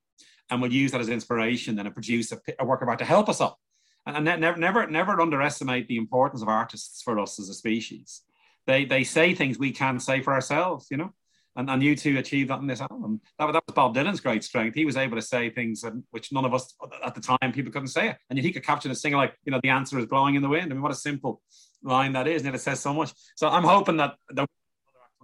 and 0.50 0.62
will 0.62 0.72
use 0.72 0.92
that 0.92 1.02
as 1.02 1.10
inspiration 1.10 1.78
and 1.78 1.94
produce 1.94 2.32
a, 2.32 2.40
a 2.60 2.66
work 2.66 2.82
of 2.82 2.88
art 2.88 3.00
to 3.00 3.06
help 3.06 3.28
us 3.30 3.42
all. 3.42 3.60
And, 4.06 4.28
and 4.28 4.42
never, 4.42 4.58
never, 4.58 4.88
never 4.88 5.22
underestimate 5.22 5.88
the 5.88 5.98
importance 5.98 6.42
of 6.42 6.48
artists 6.48 7.02
for 7.02 7.20
us 7.20 7.40
as 7.40 7.50
a 7.50 7.54
species 7.54 8.22
they 8.68 8.86
they 8.86 9.04
say 9.04 9.34
things 9.34 9.60
we 9.60 9.72
can't 9.72 10.02
say 10.02 10.22
for 10.22 10.34
ourselves, 10.34 10.88
you 10.90 10.98
know. 10.98 11.14
And, 11.56 11.70
and 11.70 11.84
U2 11.84 12.18
achieved 12.18 12.50
that 12.50 12.62
in 12.62 12.68
this 12.68 12.82
album. 12.82 13.22
That, 13.38 13.52
that 13.54 13.64
was 13.68 13.76
Bob 13.76 13.96
Dylan's 13.96 14.20
great 14.20 14.44
strength. 14.44 14.74
He 14.74 14.86
was 14.86 14.98
able 14.98 15.18
to 15.18 15.22
say 15.22 15.52
things 15.52 15.86
which 16.10 16.32
none 16.32 16.46
of 16.46 16.54
us 16.54 16.74
at 17.06 17.14
the 17.14 17.22
time 17.22 17.52
people 17.54 17.72
couldn't 17.72 17.90
say 17.90 18.10
it. 18.10 18.18
And 18.32 18.40
he 18.40 18.52
could 18.52 18.64
capture 18.64 18.90
the 18.90 18.96
singer 18.96 19.18
like, 19.18 19.36
you 19.46 19.52
know, 19.52 19.60
the 19.62 19.70
answer 19.70 20.00
is 20.00 20.08
blowing 20.08 20.34
in 20.34 20.42
the 20.42 20.50
wind. 20.50 20.72
I 20.72 20.74
mean, 20.74 20.82
what 20.82 20.92
a 20.92 20.96
simple 20.96 21.44
line 21.84 22.14
that 22.14 22.28
is, 22.28 22.44
and 22.44 22.56
it 22.56 22.60
says 22.60 22.80
so 22.80 22.92
much. 22.94 23.14
So 23.36 23.50
I'm 23.50 23.64
hoping 23.64 23.98
that 23.98 24.16
the 24.30 24.48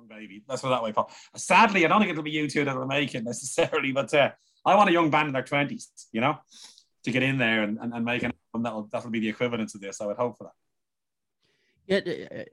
baby. 0.07 0.43
Let's 0.47 0.61
put 0.61 0.69
that 0.69 0.83
way, 0.83 0.91
Paul. 0.91 1.11
Sadly, 1.35 1.85
I 1.85 1.87
don't 1.87 1.99
think 1.99 2.11
it'll 2.11 2.23
be 2.23 2.33
U2 2.33 2.65
that'll 2.65 2.85
make 2.85 3.15
it 3.15 3.23
necessarily, 3.23 3.91
but 3.91 4.13
uh, 4.13 4.31
I 4.65 4.75
want 4.75 4.89
a 4.89 4.93
young 4.93 5.09
band 5.09 5.27
in 5.27 5.33
their 5.33 5.43
twenties, 5.43 5.89
you 6.11 6.21
know, 6.21 6.37
to 7.03 7.11
get 7.11 7.23
in 7.23 7.37
there 7.37 7.63
and, 7.63 7.77
and, 7.79 7.93
and 7.93 8.03
make 8.05 8.23
an 8.23 8.33
album 8.53 8.63
that'll 8.63 8.89
that'll 8.91 9.11
be 9.11 9.19
the 9.19 9.29
equivalent 9.29 9.73
of 9.73 9.81
this. 9.81 10.01
I 10.01 10.05
would 10.05 10.17
hope 10.17 10.37
for 10.37 10.45
that. 10.45 10.53
Yeah, 11.89 12.01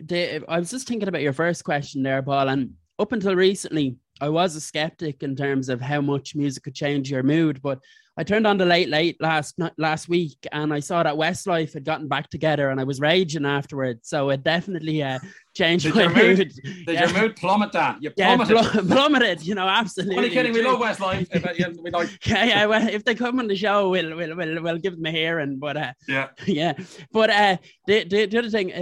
Dave, 0.04 0.44
I 0.48 0.58
was 0.58 0.70
just 0.70 0.88
thinking 0.88 1.08
about 1.08 1.20
your 1.20 1.34
first 1.34 1.62
question 1.62 2.02
there, 2.02 2.22
Paul, 2.22 2.48
and 2.48 2.70
up 2.98 3.12
until 3.12 3.36
recently, 3.36 3.96
I 4.20 4.28
was 4.28 4.56
a 4.56 4.60
skeptic 4.60 5.22
in 5.22 5.36
terms 5.36 5.68
of 5.68 5.80
how 5.80 6.00
much 6.00 6.34
music 6.34 6.64
could 6.64 6.74
change 6.74 7.10
your 7.10 7.22
mood, 7.22 7.60
but 7.62 7.78
I 8.18 8.24
turned 8.24 8.46
on 8.46 8.56
the 8.56 8.64
late 8.64 8.88
late 8.88 9.20
last 9.20 9.58
last 9.76 10.08
week 10.08 10.38
and 10.50 10.72
I 10.72 10.80
saw 10.80 11.02
that 11.02 11.14
Westlife 11.16 11.74
had 11.74 11.84
gotten 11.84 12.08
back 12.08 12.30
together 12.30 12.70
and 12.70 12.80
I 12.80 12.84
was 12.84 12.98
raging 12.98 13.44
afterwards. 13.44 14.08
So 14.08 14.30
it 14.30 14.42
definitely 14.42 15.02
uh, 15.02 15.18
changed 15.54 15.84
did 15.84 15.94
my 15.94 16.08
mood. 16.08 16.38
mood. 16.38 16.52
Did 16.86 16.88
Yeah. 16.88 17.10
your 17.10 17.20
mood 17.20 17.36
plummet 17.36 17.72
Dan? 17.72 17.98
You 18.00 18.10
Yeah, 18.16 18.34
plummeted. 18.36 18.56
pl- 18.72 18.86
plummeted, 18.96 19.42
you 19.46 19.54
know, 19.54 19.68
absolutely. 19.68 20.16
Only 20.16 20.30
kidding, 20.30 20.54
we 20.54 20.62
love 20.62 20.80
Westlife. 20.80 21.28
If- 21.34 21.58
yeah, 21.58 21.68
we 21.82 21.90
like, 21.90 22.08
Yeah, 22.26 22.44
yeah. 22.46 22.64
Well, 22.66 22.88
if 22.88 23.04
they 23.04 23.14
come 23.14 23.38
on 23.38 23.48
the 23.48 23.56
show, 23.56 23.90
we'll 23.90 24.16
we'll 24.16 24.34
we'll, 24.34 24.62
we'll 24.62 24.78
give 24.78 24.96
them 24.96 25.04
a 25.04 25.10
hearing. 25.10 25.58
But 25.58 25.76
uh, 25.76 25.92
yeah. 26.08 26.28
yeah, 26.46 26.72
but 27.12 27.28
uh, 27.28 27.56
the, 27.86 28.04
the 28.04 28.24
the 28.24 28.38
other 28.38 28.48
thing 28.50 28.72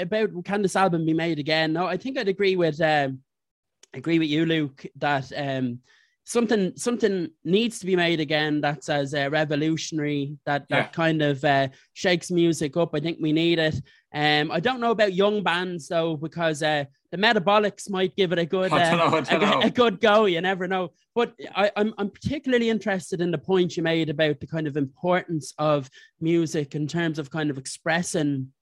about 0.00 0.30
can 0.46 0.62
this 0.62 0.76
album 0.76 1.04
be 1.04 1.12
made 1.12 1.38
again? 1.38 1.74
No, 1.74 1.84
I 1.84 1.98
think 1.98 2.16
I'd 2.16 2.28
agree 2.28 2.56
with 2.56 2.80
um, 2.80 3.18
agree 3.94 4.18
with 4.18 4.28
you, 4.28 4.46
Luke, 4.46 4.84
that 4.96 5.30
um, 5.36 5.80
something 6.24 6.76
something 6.76 7.30
needs 7.44 7.78
to 7.78 7.86
be 7.86 7.96
made 7.96 8.20
again 8.20 8.60
that's 8.60 8.88
as 8.88 9.14
uh, 9.14 9.28
revolutionary 9.30 10.36
that 10.44 10.68
that 10.68 10.76
Yeah. 10.76 10.88
kind 10.88 11.22
of 11.22 11.42
uh, 11.44 11.68
shakes 11.94 12.30
music 12.30 12.76
up. 12.76 12.94
I 12.94 13.00
think 13.00 13.18
we 13.20 13.32
need 13.32 13.58
it. 13.58 13.80
Um, 14.12 14.50
I 14.50 14.60
don't 14.60 14.80
know 14.80 14.90
about 14.90 15.12
young 15.14 15.42
bands 15.42 15.88
though, 15.88 16.16
because 16.16 16.62
uh, 16.62 16.84
the 17.10 17.18
Metabolics 17.18 17.90
might 17.90 18.16
give 18.16 18.32
it 18.32 18.38
a 18.38 18.46
good 18.46 18.72
uh, 18.72 18.96
know. 18.96 19.16
A, 19.62 19.66
a 19.66 19.70
good 19.70 20.00
go. 20.00 20.24
You 20.26 20.40
never 20.40 20.66
know. 20.68 20.92
But 21.14 21.34
I, 21.56 21.70
I'm 21.76 21.94
I'm 21.98 22.10
particularly 22.10 22.68
interested 22.70 23.20
in 23.20 23.30
the 23.30 23.38
point 23.38 23.76
you 23.76 23.82
made 23.82 24.08
about 24.10 24.40
the 24.40 24.46
kind 24.46 24.66
of 24.66 24.76
importance 24.76 25.54
of 25.58 25.88
music 26.20 26.74
in 26.74 26.86
terms 26.86 27.18
of 27.18 27.30
kind 27.30 27.50
of 27.50 27.58
expressing 27.58 28.52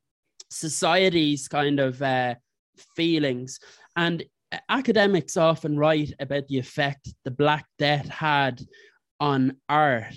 society's 0.51 1.49
kind 1.49 1.81
of 1.81 2.01
uh, 2.03 2.35
feelings. 2.95 3.59
And 3.97 4.25
academics 4.69 5.37
often 5.37 5.79
write 5.79 6.13
about 6.21 6.47
the 6.49 6.59
effect 6.59 7.15
the 7.25 7.31
Black 7.31 7.67
Death 7.79 8.09
had 8.09 8.61
on 9.21 9.57
art 9.69 10.15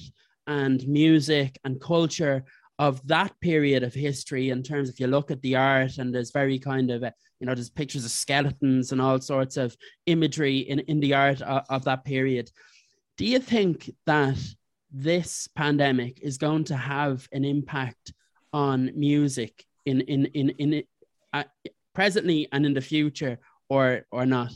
and 0.48 0.86
music 0.88 1.58
and 1.64 1.80
culture 1.82 2.44
of 2.80 3.06
that 3.08 3.34
period 3.42 3.84
of 3.84 3.94
history 3.94 4.50
in 4.50 4.64
terms 4.64 4.90
of 4.90 4.96
if 4.96 5.00
you 5.00 5.08
look 5.08 5.32
at 5.32 5.42
the 5.42 5.56
art 5.56 5.98
and 5.98 6.14
there's 6.14 6.32
very 6.32 6.58
kind 6.58 6.92
of 6.92 7.04
you 7.40 7.46
know 7.46 7.54
there's 7.54 7.70
pictures 7.70 8.06
of 8.06 8.12
skeletons 8.12 8.92
and 8.92 9.02
all 9.02 9.20
sorts 9.20 9.58
of 9.58 9.76
imagery 10.06 10.60
in, 10.60 10.80
in 10.80 11.00
the 11.00 11.14
art 11.14 11.42
of, 11.42 11.64
of 11.70 11.84
that 11.84 12.04
period. 12.06 12.50
Do 13.18 13.26
you 13.26 13.40
think 13.40 13.92
that 14.06 14.38
this 14.92 15.48
pandemic 15.56 16.20
is 16.22 16.38
going 16.38 16.64
to 16.66 16.76
have 16.76 17.28
an 17.32 17.46
impact 17.46 18.14
on 18.54 18.92
music 18.96 19.66
in 19.86 20.02
in 20.02 20.26
in 20.28 20.50
in 20.52 20.84
uh, 21.34 21.44
presently 21.94 22.48
and 22.52 22.66
in 22.66 22.74
the 22.74 22.82
future 22.82 23.38
or 23.70 24.06
or 24.12 24.26
not 24.26 24.52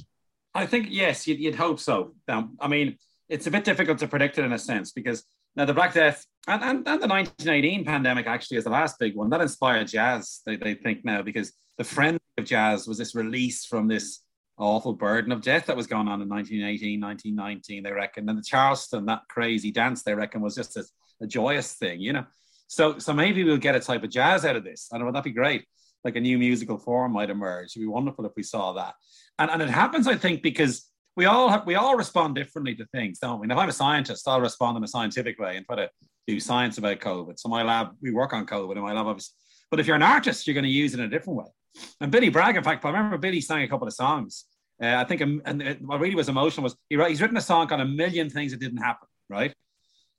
I 0.56 0.66
think 0.66 0.88
yes, 0.90 1.28
you'd, 1.28 1.40
you'd 1.40 1.56
hope 1.56 1.80
so. 1.80 2.14
Now, 2.28 2.50
I 2.60 2.68
mean, 2.68 2.98
it's 3.28 3.48
a 3.48 3.52
bit 3.52 3.64
difficult 3.64 3.98
to 4.00 4.08
predict 4.08 4.38
it 4.38 4.46
in 4.46 4.54
a 4.54 4.60
sense 4.60 4.92
because 4.92 5.24
now 5.56 5.66
the 5.66 5.74
Black 5.74 5.94
Death 5.94 6.26
and, 6.48 6.62
and, 6.62 6.78
and 6.88 7.02
the 7.02 7.08
1918 7.08 7.86
pandemic 7.86 8.28
actually 8.28 8.58
is 8.58 8.64
the 8.64 8.70
last 8.70 9.00
big 9.00 9.16
one 9.16 9.30
that 9.32 9.42
inspired 9.42 9.88
jazz. 9.88 10.42
They, 10.46 10.56
they 10.56 10.76
think 10.76 11.04
now 11.04 11.22
because 11.22 11.54
the 11.78 11.84
frenzy 11.84 12.20
of 12.38 12.46
jazz 12.46 12.88
was 12.88 12.98
this 12.98 13.16
release 13.16 13.66
from 13.66 13.88
this 13.88 14.20
awful 14.60 14.94
burden 14.94 15.32
of 15.32 15.42
death 15.42 15.66
that 15.66 15.78
was 15.78 15.88
going 15.88 16.08
on 16.08 16.22
in 16.22 16.30
1918, 16.30 17.02
1919. 17.02 17.84
They 17.84 17.92
reckon, 17.92 18.30
and 18.30 18.38
the 18.38 18.44
Charleston, 18.44 19.06
that 19.08 19.22
crazy 19.30 19.72
dance, 19.72 20.04
they 20.04 20.14
reckon 20.14 20.42
was 20.42 20.56
just 20.56 20.78
a, 20.78 20.84
a 21.22 21.26
joyous 21.26 21.74
thing, 21.74 22.00
you 22.00 22.14
know. 22.14 22.26
So, 22.68 23.00
so 23.00 23.14
maybe 23.14 23.44
we'll 23.44 23.58
get 23.58 23.76
a 23.76 23.80
type 23.80 24.04
of 24.04 24.12
jazz 24.12 24.46
out 24.46 24.56
of 24.56 24.64
this. 24.64 24.90
I 24.92 24.98
don't 24.98 25.08
know, 25.08 25.14
would 25.14 25.24
be 25.24 25.32
great? 25.32 25.66
Like 26.04 26.16
a 26.16 26.22
new 26.22 26.38
musical 26.38 26.78
form 26.78 27.14
might 27.14 27.30
emerge. 27.30 27.72
It'd 27.72 27.82
be 27.82 27.88
wonderful 27.88 28.26
if 28.26 28.34
we 28.36 28.44
saw 28.44 28.74
that 28.74 28.96
and, 29.40 29.50
and 29.50 29.62
it 29.62 29.70
happens, 29.70 30.08
I 30.08 30.16
think, 30.16 30.42
because 30.42 30.90
we 31.16 31.26
all 31.26 31.50
have, 31.50 31.66
we 31.66 31.76
all 31.76 31.96
respond 31.96 32.36
differently 32.36 32.76
to 32.76 32.86
things, 32.88 33.20
don't 33.20 33.40
we? 33.40 33.48
Now, 33.48 33.56
if 33.56 33.62
I'm 33.62 33.70
a 33.70 33.74
scientist, 33.74 34.28
I'll 34.28 34.42
respond 34.42 34.78
in 34.78 34.84
a 34.84 34.88
scientific 34.88 35.40
way 35.40 35.58
and 35.58 35.66
try 35.66 35.76
to 35.76 35.90
do 36.28 36.40
science 36.40 36.78
about 36.78 37.00
COVID. 37.00 37.40
So 37.40 37.50
my 37.50 37.64
lab, 37.64 37.90
we 38.02 38.12
work 38.12 38.34
on 38.34 38.46
COVID 38.46 38.76
in 38.76 38.82
my 38.82 38.94
lab, 38.94 39.08
obviously. 39.08 39.36
But 39.70 39.80
if 39.80 39.88
you're 39.88 39.96
an 39.96 40.04
artist, 40.04 40.46
you're 40.46 40.54
going 40.54 40.66
to 40.66 40.70
use 40.70 40.94
it 40.94 41.00
in 41.00 41.06
a 41.06 41.10
different 41.10 41.40
way. 41.40 41.46
And 42.00 42.12
Billy 42.12 42.30
Bragg, 42.30 42.56
in 42.56 42.64
fact, 42.64 42.86
I 42.86 42.90
remember 42.90 43.18
Billy 43.18 43.42
sang 43.42 43.64
a 43.64 43.68
couple 43.68 43.88
of 43.88 43.94
songs. 43.94 44.46
Uh, 44.82 44.96
I 44.96 45.04
think, 45.04 45.22
um, 45.22 45.42
and 45.46 45.62
it, 45.62 45.82
what 45.82 46.00
really 46.00 46.16
was 46.16 46.30
emotional 46.30 46.64
was 46.64 46.76
he 46.90 46.98
he's 47.08 47.22
written 47.22 47.38
a 47.38 47.42
song 47.42 47.72
on 47.72 47.82
a 47.82 47.86
million 47.86 48.30
things 48.30 48.52
that 48.52 48.60
didn't 48.60 48.78
happen, 48.78 49.08
right? 49.30 49.54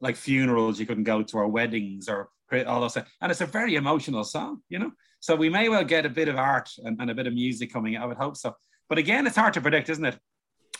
Like 0.00 0.16
funerals 0.16 0.80
you 0.80 0.86
couldn't 0.86 1.04
go 1.04 1.22
to, 1.22 1.36
or 1.36 1.48
weddings, 1.48 2.08
or 2.08 2.28
all 2.66 2.80
those 2.80 2.94
things. 2.94 3.06
And 3.20 3.30
it's 3.30 3.40
a 3.40 3.46
very 3.46 3.76
emotional 3.76 4.24
song, 4.24 4.62
you 4.68 4.78
know. 4.78 4.92
So 5.24 5.34
we 5.34 5.48
may 5.48 5.70
well 5.70 5.84
get 5.84 6.04
a 6.04 6.10
bit 6.10 6.28
of 6.28 6.36
art 6.36 6.68
and, 6.84 7.00
and 7.00 7.10
a 7.10 7.14
bit 7.14 7.26
of 7.26 7.32
music 7.32 7.72
coming. 7.72 7.96
I 7.96 8.04
would 8.04 8.18
hope 8.18 8.36
so. 8.36 8.54
But 8.90 8.98
again, 8.98 9.26
it's 9.26 9.36
hard 9.36 9.54
to 9.54 9.60
predict, 9.62 9.88
isn't 9.88 10.04
it? 10.04 10.18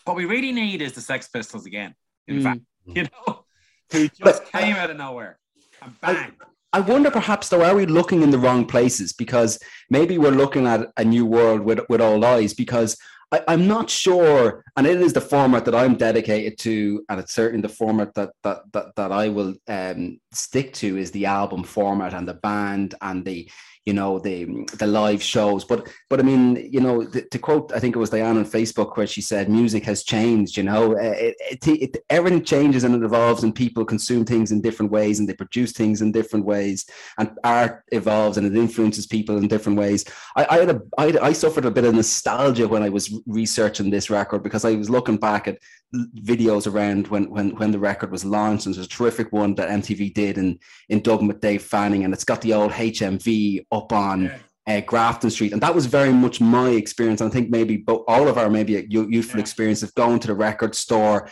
What 0.04 0.16
we 0.16 0.26
really 0.26 0.52
need 0.52 0.82
is 0.82 0.92
the 0.92 1.00
Sex 1.00 1.28
Pistols 1.28 1.64
again. 1.64 1.94
In 2.28 2.40
Mm. 2.40 2.42
fact, 2.42 2.60
you 2.84 3.04
know, 3.04 3.44
who 3.90 4.06
just 4.08 4.20
But- 4.20 4.52
came 4.52 4.76
out 4.76 4.90
of 4.90 4.98
nowhere 4.98 5.38
and 5.80 5.98
bang. 6.02 6.32
I 6.74 6.80
wonder 6.80 7.10
perhaps 7.10 7.48
though, 7.48 7.64
are 7.64 7.74
we 7.74 7.86
looking 7.86 8.20
in 8.22 8.28
the 8.28 8.38
wrong 8.38 8.66
places? 8.66 9.14
Because 9.14 9.58
maybe 9.88 10.18
we're 10.18 10.30
looking 10.42 10.66
at 10.66 10.90
a 10.98 11.04
new 11.06 11.24
world 11.24 11.62
with, 11.62 11.80
with 11.88 12.02
all 12.02 12.22
eyes 12.22 12.52
because 12.52 12.98
I, 13.32 13.40
I'm 13.48 13.66
not 13.66 13.88
sure, 13.88 14.62
and 14.76 14.86
it 14.86 15.00
is 15.00 15.14
the 15.14 15.22
format 15.22 15.64
that 15.64 15.74
I'm 15.74 15.94
dedicated 15.94 16.58
to, 16.58 17.02
and 17.08 17.18
it's 17.18 17.32
certainly 17.32 17.62
the 17.62 17.74
format 17.74 18.12
that 18.14 18.30
that 18.42 18.58
that, 18.74 18.86
that 18.96 19.10
I 19.10 19.28
will 19.30 19.54
um, 19.68 20.20
stick 20.34 20.72
to 20.74 20.96
is 20.96 21.10
the 21.10 21.26
album 21.26 21.64
format 21.64 22.14
and 22.14 22.28
the 22.28 22.34
band 22.34 22.94
and 23.00 23.24
the 23.24 23.48
you 23.84 23.92
know 23.92 24.18
the 24.18 24.66
the 24.78 24.86
live 24.86 25.22
shows. 25.22 25.64
But 25.64 25.88
but 26.08 26.20
i 26.20 26.22
mean 26.22 26.68
you 26.70 26.80
know 26.80 27.04
the, 27.04 27.22
to 27.22 27.38
quote 27.38 27.72
i 27.74 27.78
think 27.78 27.94
it 27.94 27.98
was 27.98 28.10
diane 28.10 28.36
on 28.36 28.44
facebook 28.44 28.96
where 28.96 29.06
she 29.06 29.20
said 29.20 29.48
music 29.48 29.84
has 29.84 30.02
changed 30.02 30.56
you 30.56 30.62
know? 30.62 30.92
Uh, 30.92 31.14
it, 31.16 31.36
it, 31.50 31.66
it, 31.66 32.04
everything 32.10 32.44
changes 32.44 32.84
and 32.84 32.94
it 32.94 33.02
evolves 33.02 33.42
and 33.42 33.54
people 33.54 33.84
consume 33.84 34.24
things 34.24 34.52
in 34.52 34.60
different 34.60 34.90
ways 34.90 35.18
and 35.18 35.28
they 35.28 35.34
produce 35.34 35.72
things 35.72 36.00
in 36.00 36.12
different 36.12 36.44
ways 36.44 36.86
and 37.18 37.30
art 37.44 37.82
evolves 37.92 38.38
and 38.38 38.46
it 38.46 38.56
influences 38.56 39.06
people 39.06 39.36
in 39.36 39.48
different 39.48 39.78
ways. 39.78 40.04
I 40.36 40.58
had 40.58 40.70
a 40.70 40.80
i, 40.98 41.28
I 41.30 41.32
suffered 41.32 41.64
a 41.64 41.70
bit 41.70 41.84
of 41.84 41.94
nostalgia 41.94 42.66
when 42.68 42.82
i 42.82 42.88
was 42.88 43.12
researching 43.26 43.90
this 43.90 44.10
record 44.10 44.42
because 44.42 44.64
i 44.64 44.74
was 44.74 44.90
looking 44.90 45.16
back 45.16 45.46
at 45.48 45.58
videos 45.94 46.66
around 46.72 47.06
when 47.08 47.30
when 47.30 47.50
when 47.56 47.70
the 47.70 47.78
record 47.78 48.10
was 48.10 48.24
launched 48.24 48.66
and 48.66 48.74
there's 48.74 48.86
a 48.86 48.88
terrific 48.88 49.30
one 49.32 49.54
that 49.54 49.68
mtv 49.68 50.12
did 50.12 50.38
in 50.38 50.58
in 50.88 51.00
dublin 51.00 51.28
with 51.28 51.40
dave 51.40 51.62
fanning 51.62 52.04
and 52.04 52.12
it's 52.12 52.24
got 52.24 52.40
the 52.40 52.52
old 52.52 52.72
hmv 52.72 53.64
up 53.70 53.92
on 53.92 54.24
Yeah. 54.24 54.38
uh, 54.66 54.80
Grafton 54.80 55.30
Street, 55.30 55.52
and 55.52 55.60
that 55.62 55.74
was 55.74 55.86
very 55.86 56.12
much 56.12 56.40
my 56.40 56.70
experience. 56.70 57.20
I 57.20 57.28
think 57.28 57.50
maybe 57.50 57.84
all 57.86 58.28
of 58.28 58.38
our 58.38 58.48
maybe 58.48 58.86
youthful 58.88 59.36
Yeah. 59.38 59.42
experience 59.42 59.82
of 59.82 59.94
going 59.94 60.18
to 60.20 60.26
the 60.28 60.34
record 60.34 60.74
store. 60.74 61.28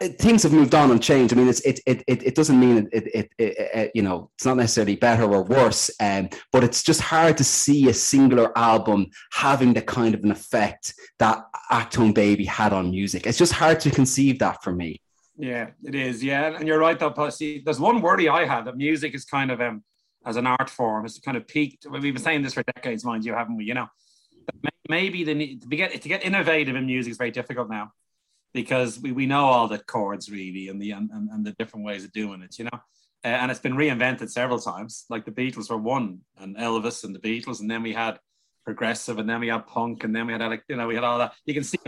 It- 0.00 0.18
things 0.18 0.42
have 0.42 0.52
moved 0.52 0.74
on 0.74 0.90
and 0.90 1.02
changed. 1.02 1.32
I 1.32 1.36
mean, 1.36 1.48
it's 1.48 1.60
it 1.60 1.80
it 1.86 2.02
it, 2.08 2.22
it 2.24 2.34
doesn't 2.34 2.58
mean 2.58 2.78
it 2.78 2.88
it, 2.92 3.06
it, 3.14 3.32
it, 3.38 3.54
it 3.58 3.90
you 3.94 4.02
know 4.02 4.30
it's 4.34 4.44
not 4.44 4.56
necessarily 4.56 4.96
better 4.96 5.22
or 5.24 5.44
worse, 5.44 5.90
um, 6.00 6.28
but 6.52 6.64
it's 6.64 6.82
just 6.82 7.00
hard 7.00 7.36
to 7.38 7.44
see 7.44 7.88
a 7.88 7.94
singular 7.94 8.56
album 8.58 9.06
having 9.32 9.72
the 9.72 9.82
kind 9.82 10.14
of 10.14 10.24
an 10.24 10.32
effect 10.32 10.94
that 11.20 11.44
Achtung 11.70 12.12
Baby 12.12 12.44
had 12.44 12.72
on 12.72 12.90
music. 12.90 13.26
It's 13.26 13.38
just 13.38 13.52
hard 13.52 13.78
to 13.80 13.90
conceive 13.90 14.40
that 14.40 14.64
for 14.64 14.72
me. 14.72 15.00
Yeah, 15.36 15.70
it 15.84 15.94
is. 15.94 16.22
Yeah, 16.22 16.56
and 16.56 16.66
you're 16.66 16.78
right. 16.78 16.98
Though, 16.98 17.30
see, 17.30 17.62
there's 17.64 17.80
one 17.80 18.00
worry 18.00 18.28
I 18.28 18.46
have 18.46 18.64
that 18.64 18.76
music 18.76 19.14
is 19.14 19.24
kind 19.24 19.50
of 19.52 19.60
um 19.60 19.84
as 20.26 20.36
an 20.36 20.46
art 20.46 20.70
form, 20.70 21.04
it's 21.04 21.18
kind 21.20 21.36
of 21.36 21.46
peaked. 21.46 21.86
We've 21.88 22.02
been 22.02 22.18
saying 22.18 22.42
this 22.42 22.54
for 22.54 22.62
decades, 22.62 23.04
mind 23.04 23.24
you, 23.24 23.34
haven't 23.34 23.58
we? 23.58 23.64
You 23.64 23.74
know, 23.74 23.88
maybe 24.88 25.22
the 25.22 25.56
to 25.56 25.66
get 25.68 26.02
to 26.02 26.08
get 26.08 26.24
innovative 26.24 26.74
in 26.74 26.86
music 26.86 27.12
is 27.12 27.16
very 27.16 27.30
difficult 27.30 27.68
now 27.68 27.92
because 28.54 29.00
we, 29.00 29.12
we 29.12 29.26
know 29.26 29.44
all 29.44 29.68
the 29.68 29.78
chords 29.78 30.30
really 30.30 30.68
and 30.68 30.80
the 30.80 30.92
and, 30.92 31.10
and, 31.10 31.44
the 31.44 31.52
different 31.58 31.84
ways 31.84 32.04
of 32.04 32.12
doing 32.12 32.40
it. 32.40 32.58
You 32.58 32.64
know. 32.64 32.80
Uh, 33.24 33.28
and 33.28 33.50
it's 33.50 33.60
been 33.60 33.74
reinvented 33.74 34.30
several 34.30 34.58
times. 34.58 35.04
Like 35.10 35.24
the 35.24 35.32
Beatles 35.32 35.68
were 35.68 35.76
one, 35.76 36.20
and 36.38 36.56
Elvis 36.56 37.04
and 37.04 37.14
the 37.14 37.18
Beatles, 37.18 37.60
and 37.60 37.70
then 37.70 37.82
we 37.82 37.92
had 37.92 38.18
progressive, 38.64 39.18
and 39.18 39.28
then 39.28 39.40
we 39.40 39.48
had 39.48 39.66
punk, 39.66 40.04
and 40.04 40.14
then 40.14 40.26
we 40.26 40.32
had 40.32 40.42
like 40.42 40.62
you 40.68 40.76
know 40.76 40.86
we 40.86 40.94
had 40.94 41.04
all 41.04 41.18
that. 41.18 41.34
You 41.44 41.54
can 41.54 41.64
see 41.64 41.78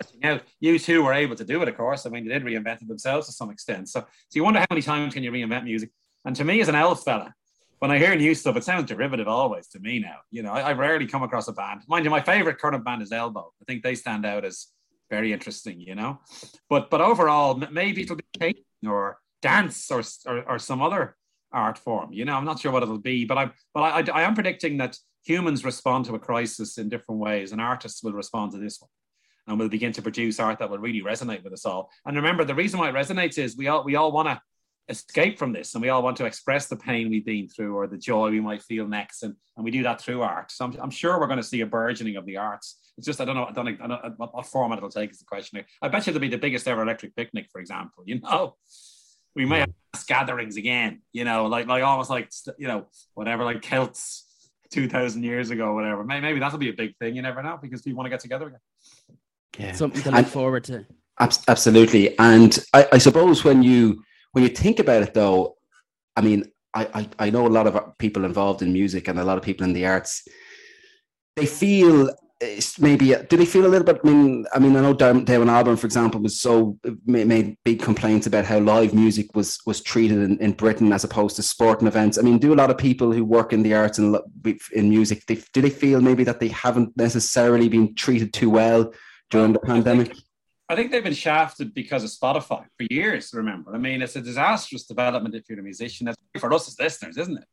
stretching 0.00 0.24
out. 0.24 0.42
U2 0.62 1.02
were 1.04 1.12
able 1.12 1.36
to 1.36 1.44
do 1.44 1.62
it, 1.62 1.68
of 1.68 1.76
course. 1.76 2.06
I 2.06 2.10
mean, 2.10 2.26
they 2.26 2.34
did 2.34 2.44
reinvent 2.44 2.82
it 2.82 2.88
themselves 2.88 3.26
to 3.26 3.32
some 3.32 3.50
extent. 3.50 3.88
So, 3.88 4.00
so 4.00 4.06
you 4.34 4.44
wonder 4.44 4.60
how 4.60 4.66
many 4.70 4.82
times 4.82 5.14
can 5.14 5.22
you 5.22 5.30
reinvent 5.30 5.64
music? 5.64 5.90
And 6.24 6.34
to 6.36 6.44
me, 6.44 6.60
as 6.60 6.68
an 6.68 6.74
elf 6.74 7.04
fella, 7.04 7.34
when 7.78 7.90
I 7.90 7.98
hear 7.98 8.14
new 8.14 8.34
stuff, 8.34 8.56
it 8.56 8.64
sounds 8.64 8.88
derivative 8.88 9.28
always 9.28 9.68
to 9.68 9.80
me 9.80 9.98
now. 10.00 10.16
You 10.30 10.42
know, 10.42 10.52
I, 10.52 10.60
I 10.60 10.72
rarely 10.72 11.06
come 11.06 11.22
across 11.22 11.48
a 11.48 11.52
band. 11.52 11.82
Mind 11.88 12.04
you, 12.04 12.10
my 12.10 12.20
favorite 12.20 12.58
current 12.58 12.84
band 12.84 13.02
is 13.02 13.12
Elbow. 13.12 13.52
I 13.60 13.64
think 13.64 13.82
they 13.82 13.94
stand 13.94 14.26
out 14.26 14.44
as 14.44 14.68
very 15.10 15.32
interesting. 15.32 15.80
You 15.80 15.94
know, 15.94 16.20
but 16.68 16.90
but 16.90 17.00
overall, 17.00 17.54
maybe 17.70 18.02
it'll 18.02 18.16
be 18.16 18.24
painting 18.38 18.64
or 18.86 19.18
dance 19.42 19.90
or, 19.90 20.02
or 20.26 20.50
or 20.50 20.58
some 20.58 20.82
other 20.82 21.16
art 21.52 21.78
form. 21.78 22.12
You 22.12 22.24
know, 22.24 22.34
I'm 22.34 22.44
not 22.44 22.60
sure 22.60 22.72
what 22.72 22.82
it'll 22.82 22.98
be, 22.98 23.24
but 23.24 23.38
I'm 23.38 23.52
but 23.74 23.80
I, 23.80 24.00
I, 24.00 24.20
I 24.20 24.22
am 24.22 24.34
predicting 24.34 24.78
that 24.78 24.96
humans 25.24 25.64
respond 25.64 26.06
to 26.06 26.14
a 26.14 26.18
crisis 26.18 26.78
in 26.78 26.88
different 26.88 27.20
ways, 27.20 27.52
and 27.52 27.60
artists 27.60 28.02
will 28.02 28.12
respond 28.12 28.52
to 28.52 28.58
this 28.58 28.80
one. 28.80 28.88
And 29.46 29.58
we'll 29.58 29.68
begin 29.68 29.92
to 29.92 30.02
produce 30.02 30.38
art 30.38 30.58
that 30.60 30.70
will 30.70 30.78
really 30.78 31.02
resonate 31.02 31.42
with 31.42 31.52
us 31.52 31.64
all. 31.64 31.90
And 32.06 32.16
remember, 32.16 32.44
the 32.44 32.54
reason 32.54 32.78
why 32.78 32.90
it 32.90 32.94
resonates 32.94 33.36
is 33.38 33.56
we 33.56 33.68
all 33.68 33.84
we 33.84 33.96
all 33.96 34.12
want 34.12 34.28
to 34.28 34.40
escape 34.88 35.38
from 35.38 35.52
this 35.52 35.74
and 35.74 35.82
we 35.82 35.88
all 35.88 36.02
want 36.02 36.16
to 36.16 36.24
express 36.24 36.66
the 36.66 36.76
pain 36.76 37.08
we've 37.08 37.24
been 37.24 37.48
through 37.48 37.76
or 37.76 37.86
the 37.86 37.96
joy 37.96 38.28
we 38.30 38.40
might 38.40 38.62
feel 38.62 38.88
next 38.88 39.22
and, 39.22 39.34
and 39.56 39.64
we 39.64 39.70
do 39.70 39.82
that 39.84 40.00
through 40.00 40.22
art. 40.22 40.50
So 40.50 40.64
I'm, 40.64 40.76
I'm 40.80 40.90
sure 40.90 41.18
we're 41.20 41.26
going 41.26 41.38
to 41.38 41.44
see 41.44 41.60
a 41.60 41.66
burgeoning 41.66 42.16
of 42.16 42.26
the 42.26 42.36
arts. 42.36 42.78
It's 42.98 43.06
just 43.06 43.20
i 43.20 43.24
don't 43.24 43.36
know 43.36 43.46
i 43.46 43.52
don't, 43.52 43.68
I 43.68 43.86
don't 43.86 43.88
know 43.88 44.14
what, 44.16 44.34
what 44.34 44.46
format 44.46 44.78
it'll 44.78 44.90
take 44.90 45.10
is 45.10 45.18
the 45.18 45.24
question. 45.24 45.64
I 45.80 45.88
bet 45.88 46.06
you 46.06 46.10
it'll 46.10 46.20
be 46.20 46.28
the 46.28 46.38
biggest 46.38 46.66
ever 46.66 46.82
electric 46.82 47.14
picnic 47.14 47.46
for 47.50 47.60
example 47.60 48.04
you 48.06 48.20
know? 48.20 48.56
We 49.36 49.46
may 49.46 49.60
have 49.60 49.70
gatherings 50.06 50.56
again 50.56 51.02
you 51.12 51.24
know 51.24 51.46
like 51.46 51.66
like 51.66 51.84
almost 51.84 52.10
like 52.10 52.30
you 52.58 52.66
know 52.66 52.86
whatever 53.14 53.44
like 53.44 53.62
celts 53.62 54.26
2000 54.70 55.22
years 55.22 55.50
ago 55.50 55.74
whatever. 55.74 56.04
Maybe, 56.04 56.22
maybe 56.22 56.40
that'll 56.40 56.58
be 56.58 56.70
a 56.70 56.74
big 56.74 56.96
thing 56.96 57.16
you 57.16 57.22
never 57.22 57.42
know 57.42 57.58
because 57.60 57.82
people 57.82 57.98
want 57.98 58.06
to 58.06 58.10
get 58.10 58.20
together 58.20 58.48
again. 58.48 58.60
Yeah. 59.58 59.72
Something 59.72 60.02
to 60.02 60.10
look 60.10 60.18
and, 60.18 60.28
forward 60.28 60.64
to. 60.64 60.86
absolutely. 61.18 62.18
And 62.18 62.58
I, 62.72 62.88
I 62.92 62.98
suppose 62.98 63.44
when 63.44 63.62
you 63.62 64.02
when 64.32 64.44
you 64.44 64.50
think 64.50 64.78
about 64.78 65.02
it, 65.02 65.14
though, 65.14 65.56
I 66.16 66.20
mean, 66.20 66.44
I, 66.74 66.88
I, 66.94 67.26
I 67.26 67.30
know 67.30 67.46
a 67.46 67.48
lot 67.48 67.66
of 67.66 67.98
people 67.98 68.24
involved 68.24 68.62
in 68.62 68.72
music 68.72 69.08
and 69.08 69.18
a 69.18 69.24
lot 69.24 69.38
of 69.38 69.44
people 69.44 69.64
in 69.64 69.72
the 69.72 69.86
arts. 69.86 70.26
They 71.36 71.46
feel 71.46 72.10
eh, 72.40 72.60
maybe 72.78 73.14
eh, 73.14 73.22
do 73.28 73.36
they 73.36 73.46
feel 73.46 73.66
a 73.66 73.68
little 73.68 73.84
bit? 73.84 74.00
I 74.04 74.08
mean, 74.08 74.46
I 74.52 74.58
mean, 74.58 74.76
I 74.76 74.80
know 74.80 74.94
Damon 74.94 75.24
Albarn, 75.26 75.78
for 75.78 75.86
example, 75.86 76.20
was 76.20 76.40
so 76.40 76.78
eh, 76.86 76.90
made 77.06 77.56
big 77.64 77.80
complaints 77.80 78.26
about 78.26 78.44
how 78.44 78.58
live 78.58 78.94
music 78.94 79.34
was 79.34 79.58
was 79.66 79.82
treated 79.82 80.18
in, 80.18 80.38
in 80.38 80.52
Britain 80.52 80.92
as 80.92 81.02
opposed 81.02 81.36
to 81.36 81.42
sporting 81.42 81.88
events. 81.88 82.18
I 82.18 82.22
mean, 82.22 82.38
do 82.38 82.52
a 82.52 82.60
lot 82.60 82.70
of 82.70 82.78
people 82.78 83.12
who 83.12 83.24
work 83.24 83.52
in 83.52 83.62
the 83.62 83.74
arts 83.74 83.98
and 83.98 84.16
in 84.72 84.90
music 84.90 85.26
they, 85.26 85.42
do 85.52 85.60
they 85.60 85.70
feel 85.70 86.00
maybe 86.00 86.24
that 86.24 86.40
they 86.40 86.48
haven't 86.48 86.96
necessarily 86.96 87.68
been 87.68 87.94
treated 87.94 88.32
too 88.32 88.50
well 88.50 88.92
during 89.30 89.52
the 89.52 89.60
pandemic? 89.60 90.14
I 90.70 90.76
think 90.76 90.92
they've 90.92 91.02
been 91.02 91.12
shafted 91.12 91.74
because 91.74 92.04
of 92.04 92.10
Spotify 92.10 92.64
for 92.76 92.86
years. 92.90 93.34
Remember, 93.34 93.74
I 93.74 93.78
mean, 93.78 94.02
it's 94.02 94.14
a 94.14 94.20
disastrous 94.20 94.84
development 94.84 95.34
if 95.34 95.48
you're 95.48 95.58
a 95.58 95.64
musician. 95.64 96.06
That's 96.06 96.16
for 96.38 96.52
us 96.52 96.68
as 96.68 96.78
listeners, 96.78 97.16
isn't 97.16 97.38
it? 97.38 97.44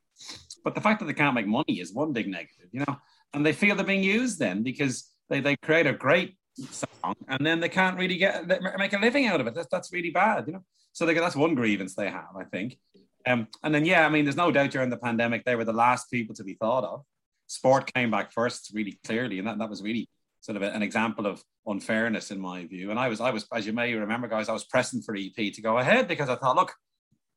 But 0.63 0.75
the 0.75 0.81
fact 0.81 0.99
that 0.99 1.07
they 1.07 1.13
can't 1.13 1.33
make 1.33 1.47
money 1.47 1.79
is 1.79 1.91
one 1.91 2.13
big 2.13 2.27
negative, 2.27 2.67
you 2.71 2.83
know. 2.87 2.97
And 3.33 3.43
they 3.43 3.53
feel 3.53 3.75
they're 3.75 3.83
being 3.85 4.03
used 4.03 4.37
then 4.37 4.61
because 4.61 5.11
they, 5.29 5.39
they 5.39 5.55
create 5.55 5.87
a 5.87 5.93
great 5.93 6.37
song 6.69 7.15
and 7.27 7.43
then 7.43 7.59
they 7.59 7.69
can't 7.69 7.97
really 7.97 8.17
get 8.17 8.47
make 8.77 8.93
a 8.93 8.99
living 8.99 9.25
out 9.25 9.41
of 9.41 9.47
it. 9.47 9.55
That's 9.55 9.67
that's 9.71 9.91
really 9.91 10.11
bad, 10.11 10.45
you 10.45 10.53
know. 10.53 10.63
So 10.93 11.07
they, 11.07 11.15
that's 11.15 11.35
one 11.35 11.55
grievance 11.55 11.95
they 11.95 12.11
have, 12.11 12.35
I 12.39 12.43
think. 12.43 12.77
Um, 13.25 13.47
and 13.63 13.73
then 13.73 13.83
yeah, 13.83 14.05
I 14.05 14.09
mean, 14.09 14.25
there's 14.25 14.37
no 14.37 14.51
doubt 14.51 14.69
during 14.69 14.91
the 14.91 14.97
pandemic 14.97 15.43
they 15.43 15.55
were 15.55 15.65
the 15.65 15.73
last 15.73 16.11
people 16.11 16.35
to 16.35 16.43
be 16.43 16.53
thought 16.53 16.83
of. 16.83 17.01
Sport 17.47 17.91
came 17.93 18.11
back 18.11 18.31
first, 18.31 18.71
really 18.75 18.99
clearly, 19.05 19.39
and 19.39 19.47
that, 19.47 19.57
that 19.57 19.69
was 19.69 19.81
really 19.81 20.07
sort 20.47 20.55
of 20.55 20.63
an 20.63 20.81
example 20.81 21.25
of 21.25 21.43
unfairness 21.65 22.31
in 22.31 22.39
my 22.39 22.65
view. 22.65 22.89
And 22.89 22.97
I 22.97 23.09
was, 23.09 23.19
I 23.19 23.31
was, 23.31 23.45
as 23.53 23.65
you 23.67 23.73
may 23.73 23.93
remember, 23.93 24.29
guys, 24.29 24.47
I 24.47 24.53
was 24.53 24.63
pressing 24.63 25.01
for 25.01 25.13
EP 25.13 25.35
to 25.35 25.61
go 25.61 25.77
ahead 25.77 26.07
because 26.07 26.29
I 26.29 26.35
thought, 26.35 26.55
look, 26.55 26.73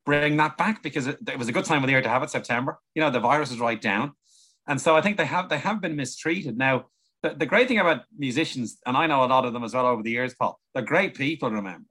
bring 0.07 0.37
that 0.37 0.57
back 0.57 0.81
because 0.81 1.09
it, 1.09 1.19
it 1.29 1.37
was 1.37 1.49
a 1.49 1.53
good 1.53 1.65
time 1.65 1.83
of 1.83 1.89
the 1.89 1.93
year 1.93 2.03
to 2.03 2.09
have 2.09 2.23
it. 2.23 2.31
September, 2.31 2.79
you 2.95 3.03
know, 3.03 3.11
the 3.11 3.19
virus 3.19 3.51
is 3.51 3.59
right 3.59 3.81
down, 3.81 4.13
and 4.69 4.81
so 4.81 4.97
I 4.97 5.01
think 5.01 5.17
they 5.17 5.25
have 5.25 5.49
they 5.49 5.59
have 5.59 5.81
been 5.81 5.97
mistreated. 5.97 6.57
Now, 6.57 6.87
the, 7.25 7.31
the 7.31 7.47
great 7.47 7.67
thing 7.67 7.81
about 7.81 8.03
musicians, 8.17 8.79
and 8.87 8.97
I 8.97 9.09
know 9.09 9.25
a 9.25 9.27
lot 9.27 9.45
of 9.45 9.53
them 9.53 9.65
as 9.65 9.75
well 9.75 9.89
over 9.89 10.05
the 10.05 10.13
years, 10.13 10.33
Paul, 10.39 10.61
they're 10.73 10.85
great 10.85 11.15
people. 11.15 11.51
Remember. 11.51 11.87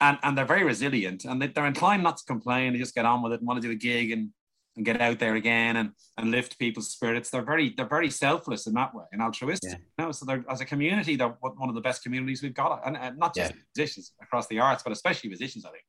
And, 0.00 0.18
and 0.24 0.36
they're 0.36 0.44
very 0.44 0.64
resilient 0.64 1.24
and 1.24 1.40
they, 1.40 1.52
are 1.54 1.66
inclined 1.68 2.02
not 2.02 2.16
to 2.16 2.24
complain. 2.24 2.72
They 2.72 2.80
just 2.80 2.92
get 2.92 3.04
on 3.04 3.22
with 3.22 3.34
it 3.34 3.38
and 3.38 3.46
want 3.46 3.62
to 3.62 3.68
do 3.68 3.70
a 3.70 3.76
gig 3.76 4.10
and 4.10 4.30
and 4.76 4.84
get 4.84 5.00
out 5.00 5.18
there 5.18 5.34
again 5.34 5.76
and, 5.76 5.90
and 6.16 6.30
lift 6.30 6.58
people's 6.58 6.90
spirits. 6.90 7.30
They're 7.30 7.42
very 7.42 7.74
they're 7.76 7.88
very 7.88 8.10
selfless 8.10 8.66
in 8.66 8.74
that 8.74 8.94
way 8.94 9.04
and 9.12 9.20
altruistic. 9.20 9.72
Yeah. 9.72 9.76
You 9.98 10.04
know? 10.06 10.12
So 10.12 10.24
they're 10.24 10.44
as 10.48 10.60
a 10.60 10.64
community, 10.64 11.16
they're 11.16 11.36
one 11.40 11.68
of 11.68 11.74
the 11.74 11.80
best 11.80 12.02
communities 12.02 12.42
we've 12.42 12.54
got, 12.54 12.82
and, 12.86 12.96
and 12.96 13.18
not 13.18 13.34
just 13.34 13.52
yeah. 13.52 13.60
musicians 13.76 14.12
across 14.22 14.46
the 14.48 14.60
arts, 14.60 14.82
but 14.82 14.92
especially 14.92 15.28
musicians. 15.28 15.64
I 15.64 15.70
think. 15.70 15.84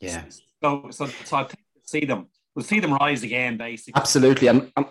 Yeah. 0.00 0.24
So 0.62 0.88
so 0.90 1.06
so 1.24 1.36
I 1.36 1.44
think 1.44 1.60
we'll 1.74 1.84
see 1.86 2.04
them 2.04 2.28
we'll 2.54 2.64
see 2.64 2.80
them 2.80 2.94
rise 2.94 3.22
again, 3.22 3.56
basically. 3.56 4.00
Absolutely, 4.00 4.48
and. 4.48 4.72
and 4.76 4.86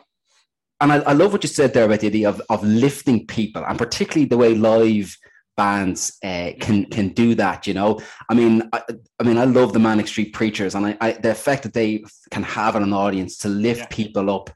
and 0.80 0.92
I, 0.92 0.98
I 1.02 1.14
love 1.14 1.32
what 1.32 1.44
you 1.44 1.48
said 1.48 1.76
there 1.76 1.86
about 1.86 2.00
the 2.00 2.08
idea 2.08 2.28
of, 2.28 2.42
of 2.50 2.64
lifting 2.64 3.28
people, 3.28 3.64
and 3.64 3.78
particularly 3.78 4.26
the 4.26 4.36
way 4.36 4.56
live 4.56 5.16
bands 5.62 6.18
uh, 6.24 6.52
can 6.60 6.86
can 6.86 7.10
do 7.10 7.36
that. 7.36 7.68
You 7.68 7.76
know, 7.76 8.00
I 8.30 8.34
mean, 8.34 8.56
I, 8.74 8.82
I, 9.20 9.24
mean, 9.24 9.38
I 9.38 9.46
love 9.46 9.74
the 9.74 9.80
Manic 9.88 10.08
Street 10.08 10.34
Preachers, 10.34 10.74
and 10.76 10.86
I, 10.88 10.98
I, 11.00 11.12
the 11.12 11.32
effect 11.32 11.62
that 11.64 11.74
they 11.74 12.04
can 12.32 12.44
have 12.44 12.76
on 12.76 12.84
an 12.84 12.94
audience 12.94 13.38
to 13.44 13.48
lift 13.48 13.82
yeah. 13.82 13.98
people 14.00 14.26
up 14.38 14.50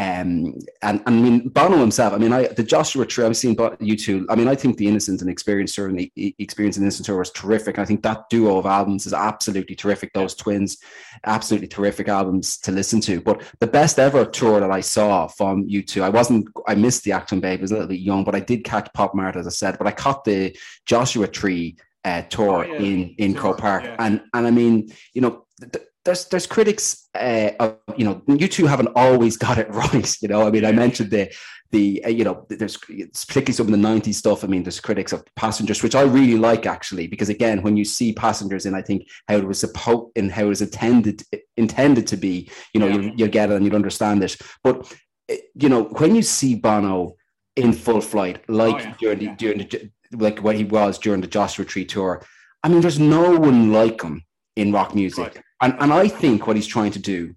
um, 0.00 0.54
and, 0.80 1.02
and 1.02 1.02
I 1.06 1.10
mean, 1.10 1.48
Bono 1.50 1.76
himself, 1.76 2.14
I 2.14 2.16
mean, 2.16 2.32
I, 2.32 2.46
the 2.46 2.62
Joshua 2.62 3.04
Tree, 3.04 3.26
I've 3.26 3.36
seen 3.36 3.54
U2. 3.54 4.26
I 4.30 4.34
mean, 4.34 4.48
I 4.48 4.54
think 4.54 4.78
the 4.78 4.88
Innocent 4.88 5.20
and 5.20 5.28
Experience 5.28 5.74
Tour 5.74 5.88
and 5.88 5.98
the 5.98 6.10
Experience 6.38 6.78
and 6.78 6.84
Innocent 6.84 7.04
Tour 7.04 7.18
was 7.18 7.30
terrific. 7.32 7.78
I 7.78 7.84
think 7.84 8.02
that 8.02 8.30
duo 8.30 8.56
of 8.56 8.64
albums 8.64 9.04
is 9.04 9.12
absolutely 9.12 9.76
terrific. 9.76 10.14
Those 10.14 10.34
twins, 10.34 10.78
absolutely 11.26 11.68
terrific 11.68 12.08
albums 12.08 12.56
to 12.60 12.72
listen 12.72 13.02
to. 13.02 13.20
But 13.20 13.42
the 13.60 13.66
best 13.66 13.98
ever 13.98 14.24
tour 14.24 14.58
that 14.58 14.70
I 14.70 14.80
saw 14.80 15.26
from 15.26 15.68
U2, 15.68 16.00
I 16.00 16.08
wasn't, 16.08 16.48
I 16.66 16.76
missed 16.76 17.04
the 17.04 17.10
Achtung 17.10 17.42
Baby, 17.42 17.60
I 17.60 17.62
was 17.62 17.70
a 17.70 17.74
little 17.74 17.88
bit 17.88 18.00
young, 18.00 18.24
but 18.24 18.34
I 18.34 18.40
did 18.40 18.64
catch 18.64 18.90
Pop 18.94 19.14
Mart, 19.14 19.36
as 19.36 19.46
I 19.46 19.50
said, 19.50 19.76
but 19.76 19.86
I 19.86 19.92
caught 19.92 20.24
the 20.24 20.56
Joshua 20.86 21.28
Tree 21.28 21.76
uh, 22.06 22.22
tour 22.22 22.64
oh, 22.64 22.72
yeah. 22.72 22.78
in, 22.78 23.14
in 23.18 23.34
Croke 23.34 23.58
Park. 23.58 23.82
Yeah. 23.84 23.96
And, 23.98 24.22
and 24.32 24.46
I 24.46 24.50
mean, 24.50 24.94
you 25.12 25.20
know, 25.20 25.44
th- 25.60 25.84
there's 26.04 26.26
there's 26.26 26.46
critics 26.46 27.08
uh, 27.14 27.50
of 27.60 27.76
you 27.96 28.04
know 28.04 28.22
U2 28.26 28.68
haven't 28.68 28.92
always 28.94 29.36
got 29.36 29.58
it 29.58 29.68
right 29.74 30.16
you 30.22 30.28
know 30.28 30.46
i 30.46 30.50
mean 30.50 30.64
i 30.64 30.72
mentioned 30.72 31.10
the 31.10 31.32
the 31.70 32.02
uh, 32.04 32.08
you 32.08 32.24
know 32.24 32.46
there's 32.48 32.76
particularly 32.76 33.52
some 33.52 33.66
of 33.66 33.72
the 33.72 33.88
90s 33.88 34.14
stuff 34.14 34.42
i 34.42 34.46
mean 34.46 34.62
there's 34.62 34.80
critics 34.80 35.12
of 35.12 35.24
passengers 35.36 35.82
which 35.82 35.94
i 35.94 36.02
really 36.02 36.36
like 36.36 36.66
actually 36.66 37.06
because 37.06 37.28
again 37.28 37.62
when 37.62 37.76
you 37.76 37.84
see 37.84 38.12
passengers 38.12 38.66
in 38.66 38.74
i 38.74 38.82
think 38.82 39.06
how 39.28 39.36
it 39.36 39.46
was 39.46 39.60
supposed 39.60 40.10
and 40.16 40.32
how 40.32 40.44
it 40.44 40.48
was 40.48 40.62
intended 40.62 41.22
intended 41.56 42.06
to 42.06 42.16
be 42.16 42.50
you 42.74 42.80
know 42.80 42.88
yeah. 42.88 42.96
you, 42.96 43.12
you 43.16 43.28
get 43.28 43.50
it 43.50 43.56
and 43.56 43.64
you'd 43.64 43.74
understand 43.74 44.22
it 44.22 44.36
but 44.64 44.92
uh, 45.30 45.36
you 45.54 45.68
know 45.68 45.84
when 45.84 46.14
you 46.14 46.22
see 46.22 46.54
bono 46.54 47.14
in 47.56 47.72
full 47.72 48.00
flight 48.00 48.42
like 48.48 48.74
oh, 48.74 48.78
yeah. 48.78 48.94
during 48.98 49.18
the 49.18 49.24
yeah. 49.26 49.34
during 49.36 49.58
the 49.58 49.90
like 50.12 50.42
what 50.42 50.56
he 50.56 50.64
was 50.64 50.98
during 50.98 51.20
the 51.20 51.26
joshua 51.26 51.64
tree 51.64 51.84
tour 51.84 52.24
i 52.64 52.68
mean 52.68 52.80
there's 52.80 52.98
no 52.98 53.38
one 53.38 53.72
like 53.72 54.02
him 54.02 54.24
in 54.60 54.72
rock 54.72 54.94
music 54.94 55.24
right 55.34 55.44
and, 55.60 55.76
and 55.78 55.92
I 55.92 56.08
think 56.08 56.46
what 56.46 56.56
he's 56.56 56.66
trying 56.66 56.92
to 56.92 56.98
do 56.98 57.34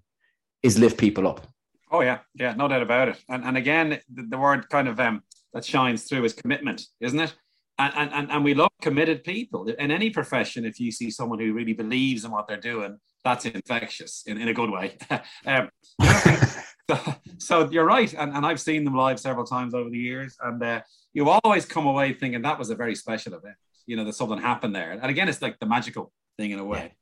is 0.62 0.78
lift 0.78 0.98
people 0.98 1.28
up. 1.28 1.46
Oh 1.90 2.00
yeah, 2.00 2.20
yeah, 2.34 2.54
no 2.54 2.66
doubt 2.66 2.82
about 2.82 3.08
it. 3.08 3.22
And 3.28 3.44
and 3.44 3.56
again, 3.56 4.00
the, 4.12 4.22
the 4.22 4.38
word 4.38 4.68
kind 4.68 4.88
of 4.88 4.98
um, 4.98 5.22
that 5.52 5.64
shines 5.64 6.04
through 6.04 6.24
is 6.24 6.32
commitment, 6.32 6.86
isn't 7.00 7.20
it? 7.20 7.34
And, 7.78 8.12
and 8.12 8.30
and 8.30 8.44
we 8.44 8.54
love 8.54 8.70
committed 8.80 9.24
people 9.24 9.68
in 9.68 9.90
any 9.90 10.10
profession. 10.10 10.64
If 10.64 10.80
you 10.80 10.90
see 10.90 11.10
someone 11.10 11.38
who 11.38 11.52
really 11.52 11.74
believes 11.74 12.24
in 12.24 12.30
what 12.30 12.48
they're 12.48 12.56
doing, 12.56 12.98
that's 13.24 13.44
infectious 13.44 14.22
in, 14.26 14.40
in 14.40 14.48
a 14.48 14.54
good 14.54 14.70
way. 14.70 14.96
um, 15.46 15.68
so, 16.90 17.14
so, 17.38 17.70
you're 17.70 17.84
right, 17.84 18.12
and, 18.14 18.32
and 18.32 18.46
I've 18.46 18.60
seen 18.60 18.84
them 18.84 18.94
live 18.94 19.18
several 19.18 19.44
times 19.44 19.74
over 19.74 19.90
the 19.90 19.98
years, 19.98 20.36
and 20.40 20.62
uh, 20.62 20.80
you 21.12 21.28
always 21.28 21.66
come 21.66 21.86
away 21.86 22.12
thinking 22.12 22.42
that 22.42 22.58
was 22.58 22.70
a 22.70 22.76
very 22.76 22.94
special 22.94 23.34
event. 23.34 23.56
You 23.86 23.96
know, 23.96 24.04
that 24.04 24.14
something 24.14 24.38
happened 24.38 24.74
there, 24.74 24.92
and 24.92 25.04
again, 25.04 25.28
it's 25.28 25.42
like 25.42 25.58
the 25.58 25.66
magical 25.66 26.12
thing 26.38 26.52
in 26.52 26.58
a 26.58 26.64
way 26.64 26.94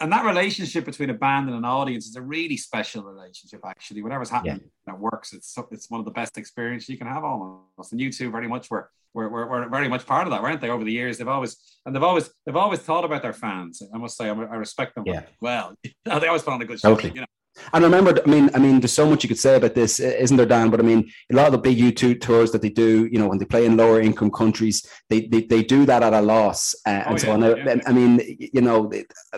and 0.00 0.12
that 0.12 0.24
relationship 0.24 0.84
between 0.84 1.10
a 1.10 1.14
band 1.14 1.48
and 1.48 1.58
an 1.58 1.64
audience 1.64 2.06
is 2.06 2.16
a 2.16 2.22
really 2.22 2.56
special 2.56 3.02
relationship. 3.02 3.60
Actually, 3.64 4.02
whatever's 4.02 4.30
happening 4.30 4.60
yeah. 4.62 4.92
that 4.92 4.98
works, 4.98 5.32
it's 5.32 5.56
it's 5.72 5.90
one 5.90 5.98
of 5.98 6.04
the 6.04 6.12
best 6.12 6.38
experiences 6.38 6.88
you 6.88 6.98
can 6.98 7.08
have 7.08 7.24
almost. 7.24 7.92
And 7.92 8.00
U2 8.00 8.30
very 8.30 8.46
much 8.46 8.70
were, 8.70 8.90
were, 9.14 9.28
were, 9.28 9.46
were 9.46 9.68
very 9.68 9.88
much 9.88 10.06
part 10.06 10.26
of 10.26 10.30
that, 10.30 10.42
weren't 10.42 10.60
they? 10.60 10.70
Over 10.70 10.84
the 10.84 10.92
years, 10.92 11.18
they've 11.18 11.26
always 11.26 11.56
and 11.84 11.94
they've 11.94 12.02
always 12.02 12.30
they've 12.46 12.56
always 12.56 12.78
thought 12.80 13.04
about 13.04 13.22
their 13.22 13.32
fans. 13.32 13.82
I 13.92 13.98
must 13.98 14.16
say, 14.16 14.28
I, 14.28 14.32
respect 14.32 14.94
them. 14.94 15.04
Yeah. 15.06 15.22
Well, 15.40 15.74
they 16.04 16.26
always 16.26 16.42
put 16.42 16.52
on 16.52 16.62
a 16.62 16.66
good 16.66 16.78
show. 16.78 16.94
Totally. 16.94 17.14
You 17.14 17.20
know? 17.22 17.26
And 17.72 17.84
remember, 17.84 18.18
I 18.24 18.28
mean, 18.28 18.50
I 18.54 18.58
mean, 18.58 18.80
there's 18.80 18.92
so 18.92 19.08
much 19.08 19.22
you 19.22 19.28
could 19.28 19.38
say 19.38 19.56
about 19.56 19.74
this, 19.74 20.00
isn't 20.00 20.36
there, 20.36 20.46
Dan? 20.46 20.70
But 20.70 20.80
I 20.80 20.82
mean, 20.82 21.10
a 21.30 21.34
lot 21.34 21.46
of 21.46 21.52
the 21.52 21.58
big 21.58 21.78
U2 21.78 22.20
tours 22.20 22.52
that 22.52 22.62
they 22.62 22.70
do, 22.70 23.08
you 23.10 23.18
know, 23.18 23.28
when 23.28 23.38
they 23.38 23.44
play 23.44 23.66
in 23.66 23.76
lower 23.76 24.00
income 24.00 24.30
countries, 24.30 24.86
they 25.08 25.26
they, 25.26 25.42
they 25.42 25.62
do 25.62 25.84
that 25.86 26.02
at 26.02 26.14
a 26.14 26.20
loss, 26.20 26.74
uh, 26.86 26.90
and 26.90 27.14
oh, 27.14 27.16
so 27.16 27.32
on. 27.32 27.42
Yeah, 27.42 27.76
I, 27.86 27.90
I 27.90 27.92
mean, 27.92 28.20
you 28.38 28.60
know, 28.60 28.90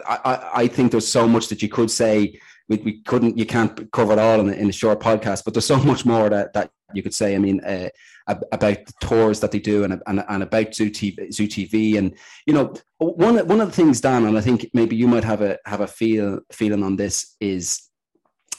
I, 0.06 0.50
I 0.54 0.66
think 0.66 0.90
there's 0.90 1.08
so 1.08 1.28
much 1.28 1.48
that 1.48 1.62
you 1.62 1.68
could 1.68 1.90
say. 1.90 2.38
We, 2.68 2.76
we 2.76 3.02
couldn't, 3.02 3.36
you 3.36 3.44
can't 3.44 3.90
cover 3.90 4.12
it 4.12 4.20
all 4.20 4.38
in, 4.40 4.48
in 4.54 4.68
a 4.68 4.72
short 4.72 5.00
podcast, 5.00 5.44
but 5.44 5.52
there's 5.52 5.66
so 5.66 5.82
much 5.82 6.06
more 6.06 6.30
that, 6.30 6.52
that 6.54 6.70
you 6.94 7.02
could 7.02 7.12
say. 7.12 7.34
I 7.34 7.38
mean, 7.38 7.62
uh, 7.64 7.88
about 8.26 8.86
the 8.86 8.92
tours 9.00 9.40
that 9.40 9.50
they 9.50 9.58
do 9.58 9.84
and, 9.84 10.00
and, 10.06 10.24
and 10.28 10.42
about 10.42 10.74
Zoo 10.74 10.90
TV, 10.90 11.32
Zoo 11.32 11.48
TV. 11.48 11.98
And, 11.98 12.16
you 12.46 12.54
know, 12.54 12.72
one, 12.98 13.36
one 13.48 13.60
of 13.60 13.68
the 13.68 13.74
things, 13.74 14.00
Dan, 14.00 14.26
and 14.26 14.38
I 14.38 14.40
think 14.40 14.70
maybe 14.74 14.96
you 14.96 15.08
might 15.08 15.24
have 15.24 15.42
a, 15.42 15.58
have 15.66 15.80
a 15.80 15.86
feel, 15.86 16.38
feeling 16.52 16.84
on 16.84 16.96
this 16.96 17.34
is 17.40 17.82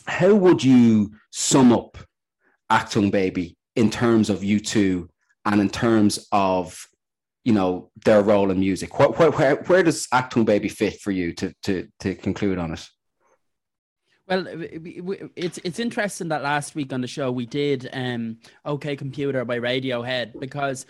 how 0.08 0.34
would 0.34 0.64
you 0.64 1.12
sum 1.32 1.72
up 1.72 1.98
Achtung 2.72 3.12
Baby 3.12 3.58
in 3.76 3.90
terms 3.90 4.30
of 4.30 4.40
U2 4.40 5.08
and 5.46 5.62
in 5.62 5.70
terms 5.70 6.28
of 6.32 6.88
you 7.44 7.54
know 7.54 7.92
their 8.06 8.22
role 8.22 8.52
in 8.52 8.60
music? 8.60 8.98
Where, 9.00 9.10
where, 9.10 9.56
where 9.56 9.84
does 9.84 10.08
Achtung 10.08 10.46
Baby 10.46 10.70
fit 10.70 11.02
for 11.02 11.12
you 11.12 11.34
to, 11.34 11.54
to, 11.64 11.88
to 12.00 12.16
conclude 12.16 12.58
on 12.58 12.74
it? 12.74 12.88
Well, 14.28 14.46
it's 15.36 15.60
it's 15.66 15.80
interesting 15.80 16.30
that 16.30 16.44
last 16.44 16.76
week 16.76 16.94
on 16.94 17.02
the 17.02 17.08
show 17.08 17.30
we 17.30 17.46
did 17.46 17.90
um, 17.92 18.38
"OK 18.64 18.96
Computer" 18.96 19.44
by 19.44 19.60
Radiohead 19.60 20.40
because 20.40 20.86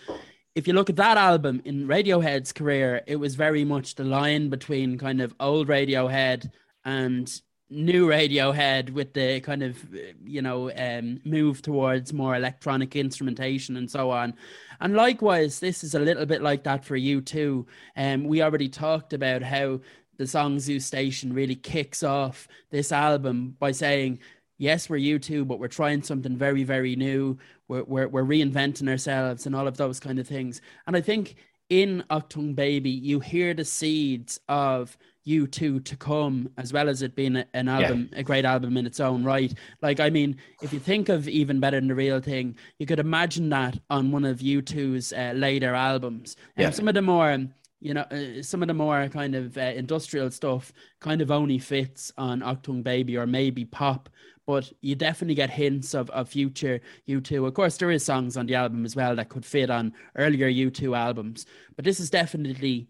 if 0.54 0.68
you 0.68 0.72
look 0.72 0.88
at 0.88 0.96
that 0.96 1.16
album 1.16 1.60
in 1.64 1.88
Radiohead's 1.88 2.52
career, 2.52 3.02
it 3.08 3.16
was 3.16 3.34
very 3.34 3.64
much 3.64 3.96
the 3.96 4.04
line 4.04 4.50
between 4.50 4.98
kind 4.98 5.20
of 5.20 5.34
old 5.40 5.66
Radiohead 5.66 6.50
and 6.84 7.40
new 7.74 8.06
Radiohead 8.06 8.90
with 8.90 9.12
the 9.12 9.40
kind 9.40 9.62
of 9.62 9.76
you 10.24 10.42
know 10.42 10.70
um, 10.76 11.20
move 11.24 11.62
towards 11.62 12.12
more 12.12 12.36
electronic 12.36 12.96
instrumentation 12.96 13.76
and 13.76 13.90
so 13.90 14.10
on. 14.10 14.34
And 14.80 14.94
likewise, 14.94 15.60
this 15.60 15.84
is 15.84 15.94
a 15.94 16.00
little 16.00 16.26
bit 16.26 16.42
like 16.42 16.64
that 16.64 16.84
for 16.84 16.96
U2. 16.96 17.66
Um, 17.96 18.24
we 18.24 18.42
already 18.42 18.68
talked 18.68 19.12
about 19.12 19.42
how 19.42 19.80
the 20.16 20.26
song 20.26 20.58
Zoo 20.60 20.80
Station 20.80 21.32
really 21.32 21.56
kicks 21.56 22.02
off 22.02 22.48
this 22.70 22.92
album 22.92 23.56
by 23.58 23.72
saying, 23.72 24.20
yes, 24.58 24.88
we're 24.88 24.98
U2, 24.98 25.46
but 25.46 25.58
we're 25.58 25.68
trying 25.68 26.02
something 26.02 26.36
very, 26.36 26.62
very 26.62 26.96
new. 26.96 27.38
We're, 27.68 27.84
we're, 27.84 28.08
we're 28.08 28.24
reinventing 28.24 28.88
ourselves 28.88 29.46
and 29.46 29.56
all 29.56 29.66
of 29.66 29.76
those 29.76 29.98
kind 29.98 30.18
of 30.18 30.28
things. 30.28 30.60
And 30.86 30.96
I 30.96 31.00
think 31.00 31.36
in 31.68 32.04
Achtung 32.10 32.54
Baby, 32.54 32.90
you 32.90 33.20
hear 33.20 33.54
the 33.54 33.64
seeds 33.64 34.38
of 34.48 34.96
U2 35.26 35.84
to 35.84 35.96
come, 35.96 36.50
as 36.58 36.72
well 36.72 36.88
as 36.88 37.02
it 37.02 37.14
being 37.14 37.42
an 37.54 37.68
album, 37.68 38.08
yeah. 38.12 38.20
a 38.20 38.22
great 38.22 38.44
album 38.44 38.76
in 38.76 38.86
its 38.86 39.00
own 39.00 39.24
right. 39.24 39.52
Like, 39.80 40.00
I 40.00 40.10
mean, 40.10 40.36
if 40.62 40.72
you 40.72 40.78
think 40.78 41.08
of 41.08 41.28
even 41.28 41.60
better 41.60 41.78
than 41.78 41.88
the 41.88 41.94
real 41.94 42.20
thing, 42.20 42.56
you 42.78 42.86
could 42.86 43.00
imagine 43.00 43.48
that 43.50 43.78
on 43.88 44.12
one 44.12 44.24
of 44.24 44.40
U2's 44.40 45.12
uh, 45.12 45.32
later 45.34 45.74
albums. 45.74 46.36
And 46.56 46.64
yeah. 46.64 46.70
some 46.70 46.88
of 46.88 46.94
the 46.94 47.02
more, 47.02 47.38
you 47.80 47.94
know, 47.94 48.02
uh, 48.02 48.42
some 48.42 48.62
of 48.62 48.68
the 48.68 48.74
more 48.74 49.08
kind 49.08 49.34
of 49.34 49.56
uh, 49.56 49.60
industrial 49.60 50.30
stuff 50.30 50.72
kind 51.00 51.22
of 51.22 51.30
only 51.30 51.58
fits 51.58 52.12
on 52.18 52.40
Achtung 52.40 52.82
Baby 52.82 53.16
or 53.16 53.26
maybe 53.26 53.64
pop. 53.64 54.10
But 54.46 54.70
you 54.82 54.94
definitely 54.94 55.36
get 55.36 55.48
hints 55.48 55.94
of, 55.94 56.10
of 56.10 56.28
future 56.28 56.82
U2. 57.08 57.46
Of 57.46 57.54
course, 57.54 57.78
there 57.78 57.90
is 57.90 58.04
songs 58.04 58.36
on 58.36 58.44
the 58.44 58.56
album 58.56 58.84
as 58.84 58.94
well 58.94 59.16
that 59.16 59.30
could 59.30 59.46
fit 59.46 59.70
on 59.70 59.94
earlier 60.16 60.50
U2 60.50 60.94
albums. 60.94 61.46
But 61.76 61.86
this 61.86 61.98
is 61.98 62.10
definitely 62.10 62.88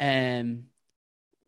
um 0.00 0.64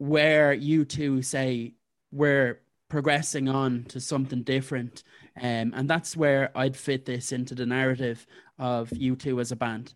where 0.02 0.52
U2 0.56 1.24
say 1.24 1.74
we're 2.10 2.60
progressing 2.88 3.48
on 3.48 3.84
to 3.84 4.00
something 4.00 4.42
different. 4.42 5.04
Um, 5.40 5.72
and 5.76 5.88
that's 5.88 6.16
where 6.16 6.50
I'd 6.56 6.76
fit 6.76 7.04
this 7.04 7.30
into 7.30 7.54
the 7.54 7.66
narrative 7.66 8.26
of 8.58 8.90
U2 8.90 9.40
as 9.40 9.52
a 9.52 9.56
band. 9.56 9.94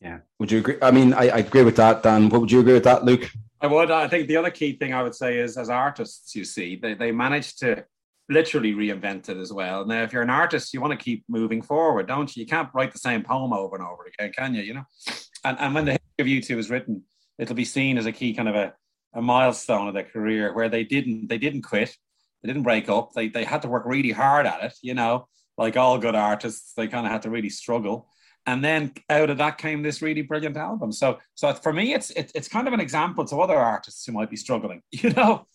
Yeah. 0.00 0.20
Would 0.38 0.50
you 0.50 0.58
agree? 0.60 0.78
I 0.80 0.90
mean, 0.90 1.12
I, 1.12 1.28
I 1.28 1.38
agree 1.40 1.62
with 1.62 1.76
that, 1.76 2.02
Dan. 2.02 2.30
What 2.30 2.40
would 2.40 2.50
you 2.50 2.60
agree 2.60 2.72
with 2.72 2.84
that, 2.84 3.04
Luke? 3.04 3.30
I 3.60 3.66
would. 3.66 3.90
I 3.90 4.08
think 4.08 4.28
the 4.28 4.38
other 4.38 4.50
key 4.50 4.76
thing 4.78 4.94
I 4.94 5.02
would 5.02 5.14
say 5.14 5.38
is 5.38 5.58
as 5.58 5.68
artists, 5.68 6.34
you 6.34 6.46
see, 6.46 6.76
they, 6.76 6.94
they 6.94 7.12
managed 7.12 7.58
to 7.58 7.84
literally 8.30 8.72
reinvent 8.72 9.28
it 9.28 9.36
as 9.36 9.52
well. 9.52 9.84
Now, 9.84 10.04
if 10.04 10.14
you're 10.14 10.22
an 10.22 10.30
artist, 10.30 10.72
you 10.72 10.80
want 10.80 10.98
to 10.98 11.04
keep 11.04 11.22
moving 11.28 11.60
forward, 11.60 12.08
don't 12.08 12.34
you? 12.34 12.40
You 12.40 12.46
can't 12.46 12.70
write 12.72 12.92
the 12.92 12.98
same 12.98 13.22
poem 13.22 13.52
over 13.52 13.76
and 13.76 13.84
over 13.84 14.04
again, 14.06 14.32
can 14.32 14.54
you? 14.54 14.62
You 14.62 14.74
know? 14.74 14.84
And, 15.44 15.60
and 15.60 15.74
when 15.74 15.84
the 15.84 15.92
history 16.16 16.38
of 16.38 16.44
U2 16.44 16.58
is 16.58 16.70
written, 16.70 17.02
it'll 17.38 17.54
be 17.54 17.66
seen 17.66 17.98
as 17.98 18.06
a 18.06 18.12
key 18.12 18.32
kind 18.32 18.48
of 18.48 18.54
a 18.54 18.72
a 19.14 19.22
milestone 19.22 19.88
of 19.88 19.94
their 19.94 20.04
career 20.04 20.54
where 20.54 20.68
they 20.68 20.84
didn't 20.84 21.28
they 21.28 21.38
didn't 21.38 21.62
quit, 21.62 21.96
they 22.42 22.48
didn't 22.48 22.62
break 22.62 22.88
up. 22.88 23.12
They 23.12 23.28
they 23.28 23.44
had 23.44 23.62
to 23.62 23.68
work 23.68 23.84
really 23.86 24.10
hard 24.10 24.46
at 24.46 24.62
it, 24.62 24.74
you 24.82 24.94
know, 24.94 25.28
like 25.58 25.76
all 25.76 25.98
good 25.98 26.14
artists, 26.14 26.72
they 26.74 26.88
kind 26.88 27.06
of 27.06 27.12
had 27.12 27.22
to 27.22 27.30
really 27.30 27.50
struggle. 27.50 28.08
And 28.44 28.64
then 28.64 28.92
out 29.08 29.30
of 29.30 29.38
that 29.38 29.58
came 29.58 29.82
this 29.82 30.02
really 30.02 30.22
brilliant 30.22 30.56
album. 30.56 30.92
So 30.92 31.18
so 31.34 31.52
for 31.54 31.72
me, 31.72 31.94
it's 31.94 32.10
it, 32.10 32.32
it's 32.34 32.48
kind 32.48 32.66
of 32.66 32.74
an 32.74 32.80
example 32.80 33.24
to 33.26 33.36
other 33.36 33.56
artists 33.56 34.04
who 34.04 34.12
might 34.12 34.30
be 34.30 34.36
struggling, 34.36 34.82
you 34.90 35.10
know. 35.10 35.46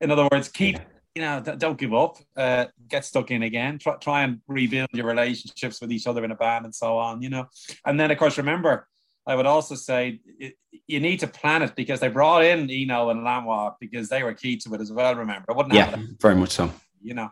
In 0.00 0.10
other 0.10 0.28
words, 0.32 0.48
keep 0.48 0.78
you 1.14 1.22
know 1.22 1.40
don't 1.40 1.78
give 1.78 1.92
up 1.92 2.18
uh, 2.36 2.66
get 2.88 3.04
stuck 3.04 3.30
in 3.30 3.42
again 3.42 3.78
try, 3.78 3.96
try 3.96 4.22
and 4.22 4.40
rebuild 4.46 4.88
your 4.92 5.06
relationships 5.06 5.80
with 5.80 5.90
each 5.90 6.06
other 6.06 6.24
in 6.24 6.30
a 6.30 6.36
band 6.36 6.64
and 6.64 6.74
so 6.74 6.98
on 6.98 7.20
you 7.20 7.28
know 7.28 7.46
and 7.84 7.98
then 7.98 8.10
of 8.10 8.18
course 8.18 8.38
remember 8.38 8.86
I 9.26 9.34
would 9.34 9.46
also 9.46 9.74
say 9.74 10.20
it, 10.38 10.56
you 10.86 11.00
need 11.00 11.20
to 11.20 11.26
plan 11.26 11.62
it 11.62 11.76
because 11.76 12.00
they 12.00 12.08
brought 12.08 12.44
in 12.44 12.70
Eno 12.70 13.10
and 13.10 13.22
Lanois 13.22 13.74
because 13.80 14.08
they 14.08 14.22
were 14.22 14.34
key 14.34 14.56
to 14.58 14.74
it 14.74 14.80
as 14.80 14.90
well. 14.90 15.14
Remember, 15.14 15.44
I 15.48 15.52
wouldn't 15.52 15.74
yeah, 15.74 15.96
very 16.20 16.34
much 16.34 16.50
so. 16.50 16.72
You 17.02 17.14
know, 17.14 17.30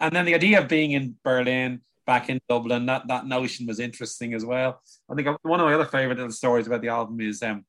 and 0.00 0.14
then 0.14 0.24
the 0.24 0.34
idea 0.34 0.60
of 0.60 0.68
being 0.68 0.92
in 0.92 1.14
Berlin, 1.24 1.80
back 2.06 2.28
in 2.28 2.40
Dublin, 2.48 2.86
that 2.86 3.06
that 3.08 3.26
notion 3.26 3.66
was 3.66 3.80
interesting 3.80 4.34
as 4.34 4.44
well. 4.44 4.80
I 5.10 5.14
think 5.14 5.28
one 5.42 5.60
of 5.60 5.66
my 5.66 5.74
other 5.74 5.84
favorite 5.84 6.18
little 6.18 6.32
stories 6.32 6.66
about 6.66 6.82
the 6.82 6.88
album 6.88 7.20
is 7.20 7.42
um, 7.42 7.64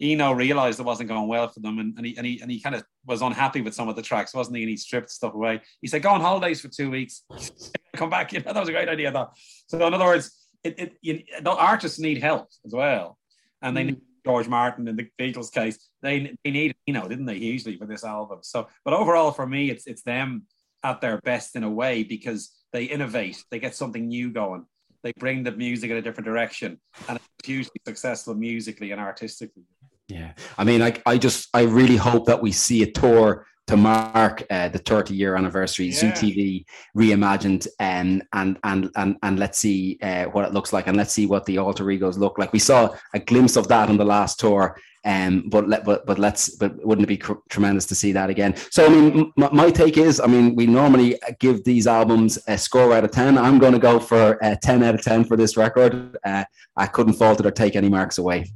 Eno 0.00 0.32
realized 0.32 0.80
it 0.80 0.86
wasn't 0.86 1.08
going 1.08 1.28
well 1.28 1.48
for 1.48 1.60
them, 1.60 1.78
and, 1.78 1.96
and 1.96 2.06
he 2.06 2.16
and 2.16 2.26
he 2.26 2.40
and 2.40 2.50
he 2.50 2.60
kind 2.60 2.74
of 2.74 2.84
was 3.06 3.22
unhappy 3.22 3.60
with 3.60 3.74
some 3.74 3.88
of 3.88 3.96
the 3.96 4.02
tracks, 4.02 4.34
wasn't 4.34 4.56
he? 4.56 4.62
And 4.64 4.70
he 4.70 4.76
stripped 4.76 5.10
stuff 5.10 5.34
away. 5.34 5.62
He 5.80 5.88
said, 5.88 6.02
"Go 6.02 6.10
on 6.10 6.20
holidays 6.20 6.60
for 6.60 6.68
two 6.68 6.90
weeks, 6.90 7.22
come 7.96 8.10
back." 8.10 8.32
You 8.32 8.40
know, 8.40 8.52
that 8.52 8.60
was 8.60 8.68
a 8.68 8.72
great 8.72 8.88
idea. 8.88 9.12
Though. 9.12 9.30
So 9.68 9.86
in 9.86 9.94
other 9.94 10.04
words 10.04 10.43
it, 10.64 10.78
it 10.78 10.96
you, 11.02 11.22
the 11.42 11.50
artists 11.50 11.98
need 11.98 12.18
help 12.18 12.48
as 12.64 12.72
well, 12.72 13.18
and 13.62 13.76
they 13.76 13.82
mm. 13.82 13.86
need 13.86 14.00
George 14.24 14.48
Martin 14.48 14.88
in 14.88 14.96
the 14.96 15.08
Beatles 15.20 15.52
case. 15.52 15.78
They 16.02 16.34
they 16.42 16.50
need 16.50 16.74
you 16.86 16.94
know 16.94 17.06
didn't 17.06 17.26
they 17.26 17.38
hugely 17.38 17.76
for 17.76 17.86
this 17.86 18.04
album. 18.04 18.38
So, 18.42 18.68
but 18.84 18.94
overall 18.94 19.30
for 19.30 19.46
me, 19.46 19.70
it's 19.70 19.86
it's 19.86 20.02
them 20.02 20.46
at 20.82 21.00
their 21.00 21.20
best 21.22 21.56
in 21.56 21.64
a 21.64 21.70
way 21.70 22.02
because 22.02 22.50
they 22.72 22.84
innovate, 22.84 23.42
they 23.50 23.58
get 23.58 23.74
something 23.74 24.08
new 24.08 24.30
going, 24.30 24.66
they 25.02 25.12
bring 25.18 25.42
the 25.42 25.52
music 25.52 25.90
in 25.90 25.96
a 25.96 26.02
different 26.02 26.26
direction, 26.26 26.80
and 27.08 27.16
it's 27.16 27.46
hugely 27.46 27.80
successful 27.86 28.34
musically 28.34 28.90
and 28.90 29.00
artistically. 29.00 29.64
Yeah, 30.08 30.32
I 30.58 30.64
mean, 30.64 30.82
I 30.82 31.00
I 31.06 31.18
just 31.18 31.48
I 31.54 31.62
really 31.62 31.96
hope 31.96 32.26
that 32.26 32.42
we 32.42 32.52
see 32.52 32.82
a 32.82 32.90
tour 32.90 33.46
to 33.66 33.76
mark 33.76 34.44
uh, 34.50 34.68
the 34.68 34.78
30 34.78 35.14
year 35.14 35.36
anniversary, 35.36 35.86
yeah. 35.86 35.94
Zoo 35.94 36.10
TV 36.10 36.64
reimagined, 36.96 37.66
um, 37.80 38.22
and 38.32 38.58
and 38.62 38.90
and 38.96 39.16
and 39.22 39.38
let's 39.38 39.58
see 39.58 39.98
uh, 40.02 40.24
what 40.26 40.44
it 40.44 40.52
looks 40.52 40.72
like, 40.72 40.86
and 40.86 40.96
let's 40.96 41.12
see 41.12 41.26
what 41.26 41.46
the 41.46 41.58
alter 41.58 41.90
egos 41.90 42.18
look 42.18 42.38
like. 42.38 42.52
We 42.52 42.58
saw 42.58 42.94
a 43.14 43.18
glimpse 43.18 43.56
of 43.56 43.68
that 43.68 43.88
on 43.88 43.96
the 43.96 44.04
last 44.04 44.38
tour, 44.38 44.76
um, 45.06 45.48
but 45.48 45.66
let 45.66 45.84
but 45.84 46.04
but 46.04 46.18
let's 46.18 46.56
but 46.56 46.84
wouldn't 46.84 47.04
it 47.04 47.08
be 47.08 47.16
cr- 47.16 47.40
tremendous 47.48 47.86
to 47.86 47.94
see 47.94 48.12
that 48.12 48.28
again? 48.28 48.54
So 48.70 48.84
I 48.84 48.88
mean, 48.90 49.32
m- 49.38 49.56
my 49.56 49.70
take 49.70 49.96
is, 49.96 50.20
I 50.20 50.26
mean, 50.26 50.54
we 50.54 50.66
normally 50.66 51.18
give 51.40 51.64
these 51.64 51.86
albums 51.86 52.38
a 52.46 52.58
score 52.58 52.92
out 52.92 53.04
of 53.04 53.12
ten. 53.12 53.38
I'm 53.38 53.58
going 53.58 53.72
to 53.72 53.78
go 53.78 53.98
for 53.98 54.38
a 54.42 54.56
ten 54.56 54.82
out 54.82 54.94
of 54.94 55.02
ten 55.02 55.24
for 55.24 55.38
this 55.38 55.56
record. 55.56 56.18
Uh, 56.22 56.44
I 56.76 56.86
couldn't 56.86 57.14
fault 57.14 57.40
it 57.40 57.46
or 57.46 57.50
take 57.50 57.76
any 57.76 57.88
marks 57.88 58.18
away. 58.18 58.52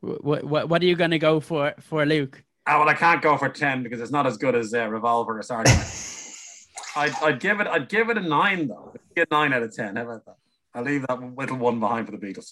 What 0.00 0.44
what, 0.44 0.68
what 0.70 0.82
are 0.82 0.86
you 0.86 0.96
going 0.96 1.10
to 1.10 1.18
go 1.18 1.40
for 1.40 1.74
for 1.78 2.06
Luke? 2.06 2.42
Oh, 2.66 2.78
well, 2.78 2.88
I 2.88 2.94
can't 2.94 3.20
go 3.20 3.36
for 3.36 3.48
ten 3.48 3.82
because 3.82 4.00
it's 4.00 4.12
not 4.12 4.26
as 4.26 4.36
good 4.36 4.54
as 4.54 4.72
uh, 4.72 4.88
Revolver 4.88 5.38
or 5.38 5.42
Sergeant. 5.42 5.76
I'd, 6.96 7.14
I'd 7.22 7.40
give 7.40 7.60
it. 7.60 7.66
I'd 7.66 7.88
give 7.88 8.08
it 8.10 8.18
a 8.18 8.20
nine 8.20 8.68
though. 8.68 8.94
a 9.16 9.26
nine 9.30 9.52
out 9.52 9.62
of 9.62 9.74
ten. 9.74 9.96
How 9.96 10.02
about 10.02 10.24
that? 10.26 10.36
I'll 10.74 10.84
leave 10.84 11.04
that 11.08 11.20
little 11.36 11.58
one 11.58 11.80
behind 11.80 12.06
for 12.06 12.16
the 12.16 12.18
Beatles. 12.18 12.50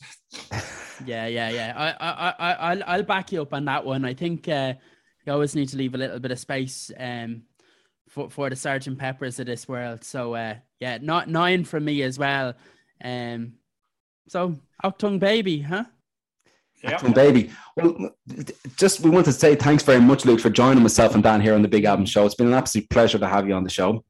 yeah, 1.06 1.26
yeah, 1.26 1.48
yeah. 1.50 1.72
I, 1.74 1.90
I, 1.90 2.34
I, 2.38 2.52
I'll, 2.54 2.84
I'll 2.86 3.02
back 3.02 3.32
you 3.32 3.40
up 3.40 3.54
on 3.54 3.64
that 3.64 3.84
one. 3.84 4.04
I 4.04 4.12
think 4.12 4.46
uh, 4.46 4.74
you 5.24 5.32
always 5.32 5.54
need 5.54 5.70
to 5.70 5.78
leave 5.78 5.94
a 5.94 5.98
little 5.98 6.18
bit 6.18 6.30
of 6.30 6.38
space 6.38 6.90
um, 6.98 7.42
for 8.08 8.28
for 8.28 8.50
the 8.50 8.56
Sergeant 8.56 8.98
Peppers 8.98 9.38
of 9.38 9.46
this 9.46 9.68
world. 9.68 10.04
So 10.04 10.34
uh, 10.34 10.56
yeah, 10.80 10.98
not 11.00 11.28
nine 11.28 11.64
from 11.64 11.84
me 11.84 12.02
as 12.02 12.18
well. 12.18 12.54
Um, 13.02 13.54
so 14.28 14.56
Achtung 14.84 15.18
Baby, 15.18 15.61
huh? 15.61 15.84
Yep. 16.82 17.14
baby. 17.14 17.50
Well, 17.76 18.14
just 18.76 19.00
we 19.00 19.10
want 19.10 19.26
to 19.26 19.32
say 19.32 19.54
thanks 19.54 19.82
very 19.82 20.00
much, 20.00 20.24
Luke, 20.24 20.40
for 20.40 20.50
joining 20.50 20.82
myself 20.82 21.14
and 21.14 21.22
Dan 21.22 21.40
here 21.40 21.54
on 21.54 21.62
the 21.62 21.68
Big 21.68 21.84
Album 21.84 22.06
Show. 22.06 22.24
It's 22.24 22.34
been 22.34 22.46
an 22.46 22.54
absolute 22.54 22.88
pleasure 22.88 23.18
to 23.18 23.28
have 23.28 23.46
you 23.46 23.54
on 23.54 23.64
the 23.64 23.70
show. 23.70 24.02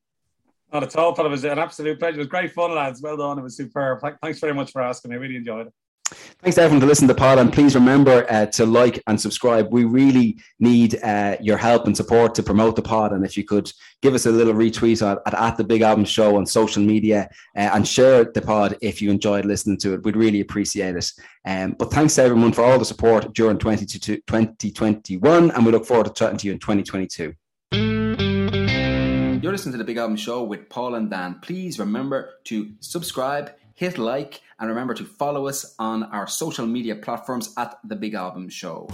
Not 0.72 0.84
at 0.84 0.94
all, 0.94 1.12
but 1.12 1.26
it 1.26 1.30
was 1.30 1.42
an 1.44 1.58
absolute 1.58 1.98
pleasure. 1.98 2.16
It 2.16 2.18
was 2.18 2.28
great 2.28 2.52
fun, 2.52 2.74
lads. 2.74 3.02
Well 3.02 3.16
done. 3.16 3.38
It 3.38 3.42
was 3.42 3.56
superb. 3.56 4.00
Thanks 4.22 4.38
very 4.38 4.54
much 4.54 4.70
for 4.70 4.82
asking. 4.82 5.12
I 5.12 5.16
really 5.16 5.36
enjoyed 5.36 5.66
it. 5.66 5.72
Thanks 6.42 6.58
everyone 6.58 6.80
to 6.80 6.86
listen 6.86 7.06
to 7.06 7.14
the 7.14 7.18
pod, 7.18 7.38
and 7.38 7.52
please 7.52 7.74
remember 7.74 8.26
uh, 8.30 8.46
to 8.46 8.64
like 8.64 9.02
and 9.06 9.20
subscribe. 9.20 9.70
We 9.72 9.84
really 9.84 10.38
need 10.58 10.98
uh, 11.02 11.36
your 11.40 11.56
help 11.58 11.86
and 11.86 11.96
support 11.96 12.34
to 12.36 12.42
promote 12.42 12.76
the 12.76 12.82
pod, 12.82 13.12
and 13.12 13.24
if 13.24 13.36
you 13.36 13.44
could 13.44 13.70
give 14.02 14.14
us 14.14 14.26
a 14.26 14.30
little 14.30 14.54
retweet 14.54 15.06
at, 15.06 15.18
at, 15.26 15.34
at 15.34 15.56
the 15.56 15.64
Big 15.64 15.82
Album 15.82 16.04
Show 16.04 16.36
on 16.36 16.46
social 16.46 16.82
media 16.82 17.28
uh, 17.56 17.70
and 17.74 17.86
share 17.86 18.24
the 18.24 18.40
pod 18.40 18.76
if 18.80 19.02
you 19.02 19.10
enjoyed 19.10 19.44
listening 19.44 19.76
to 19.78 19.94
it, 19.94 20.02
we'd 20.02 20.16
really 20.16 20.40
appreciate 20.40 20.96
it. 20.96 21.12
Um, 21.44 21.76
but 21.78 21.92
thanks 21.92 22.14
to 22.16 22.22
everyone 22.22 22.52
for 22.52 22.64
all 22.64 22.78
the 22.78 22.84
support 22.84 23.32
during 23.34 23.58
2021, 23.58 25.50
and 25.50 25.66
we 25.66 25.72
look 25.72 25.86
forward 25.86 26.06
to 26.06 26.12
chatting 26.12 26.38
to 26.38 26.46
you 26.46 26.54
in 26.54 26.58
2022. 26.58 27.34
You're 29.42 29.52
listening 29.52 29.72
to 29.72 29.78
the 29.78 29.84
Big 29.84 29.96
Album 29.98 30.16
Show 30.16 30.42
with 30.42 30.68
Paul 30.68 30.96
and 30.96 31.08
Dan. 31.10 31.38
Please 31.40 31.78
remember 31.78 32.34
to 32.44 32.70
subscribe 32.80 33.52
hit 33.80 33.96
like, 33.96 34.42
and 34.60 34.68
remember 34.68 34.94
to 34.94 35.04
follow 35.04 35.48
us 35.48 35.74
on 35.78 36.04
our 36.04 36.26
social 36.26 36.66
media 36.66 36.94
platforms 36.94 37.52
at 37.56 37.78
The 37.82 37.96
Big 37.96 38.14
Album 38.14 38.48
Show. 38.50 38.88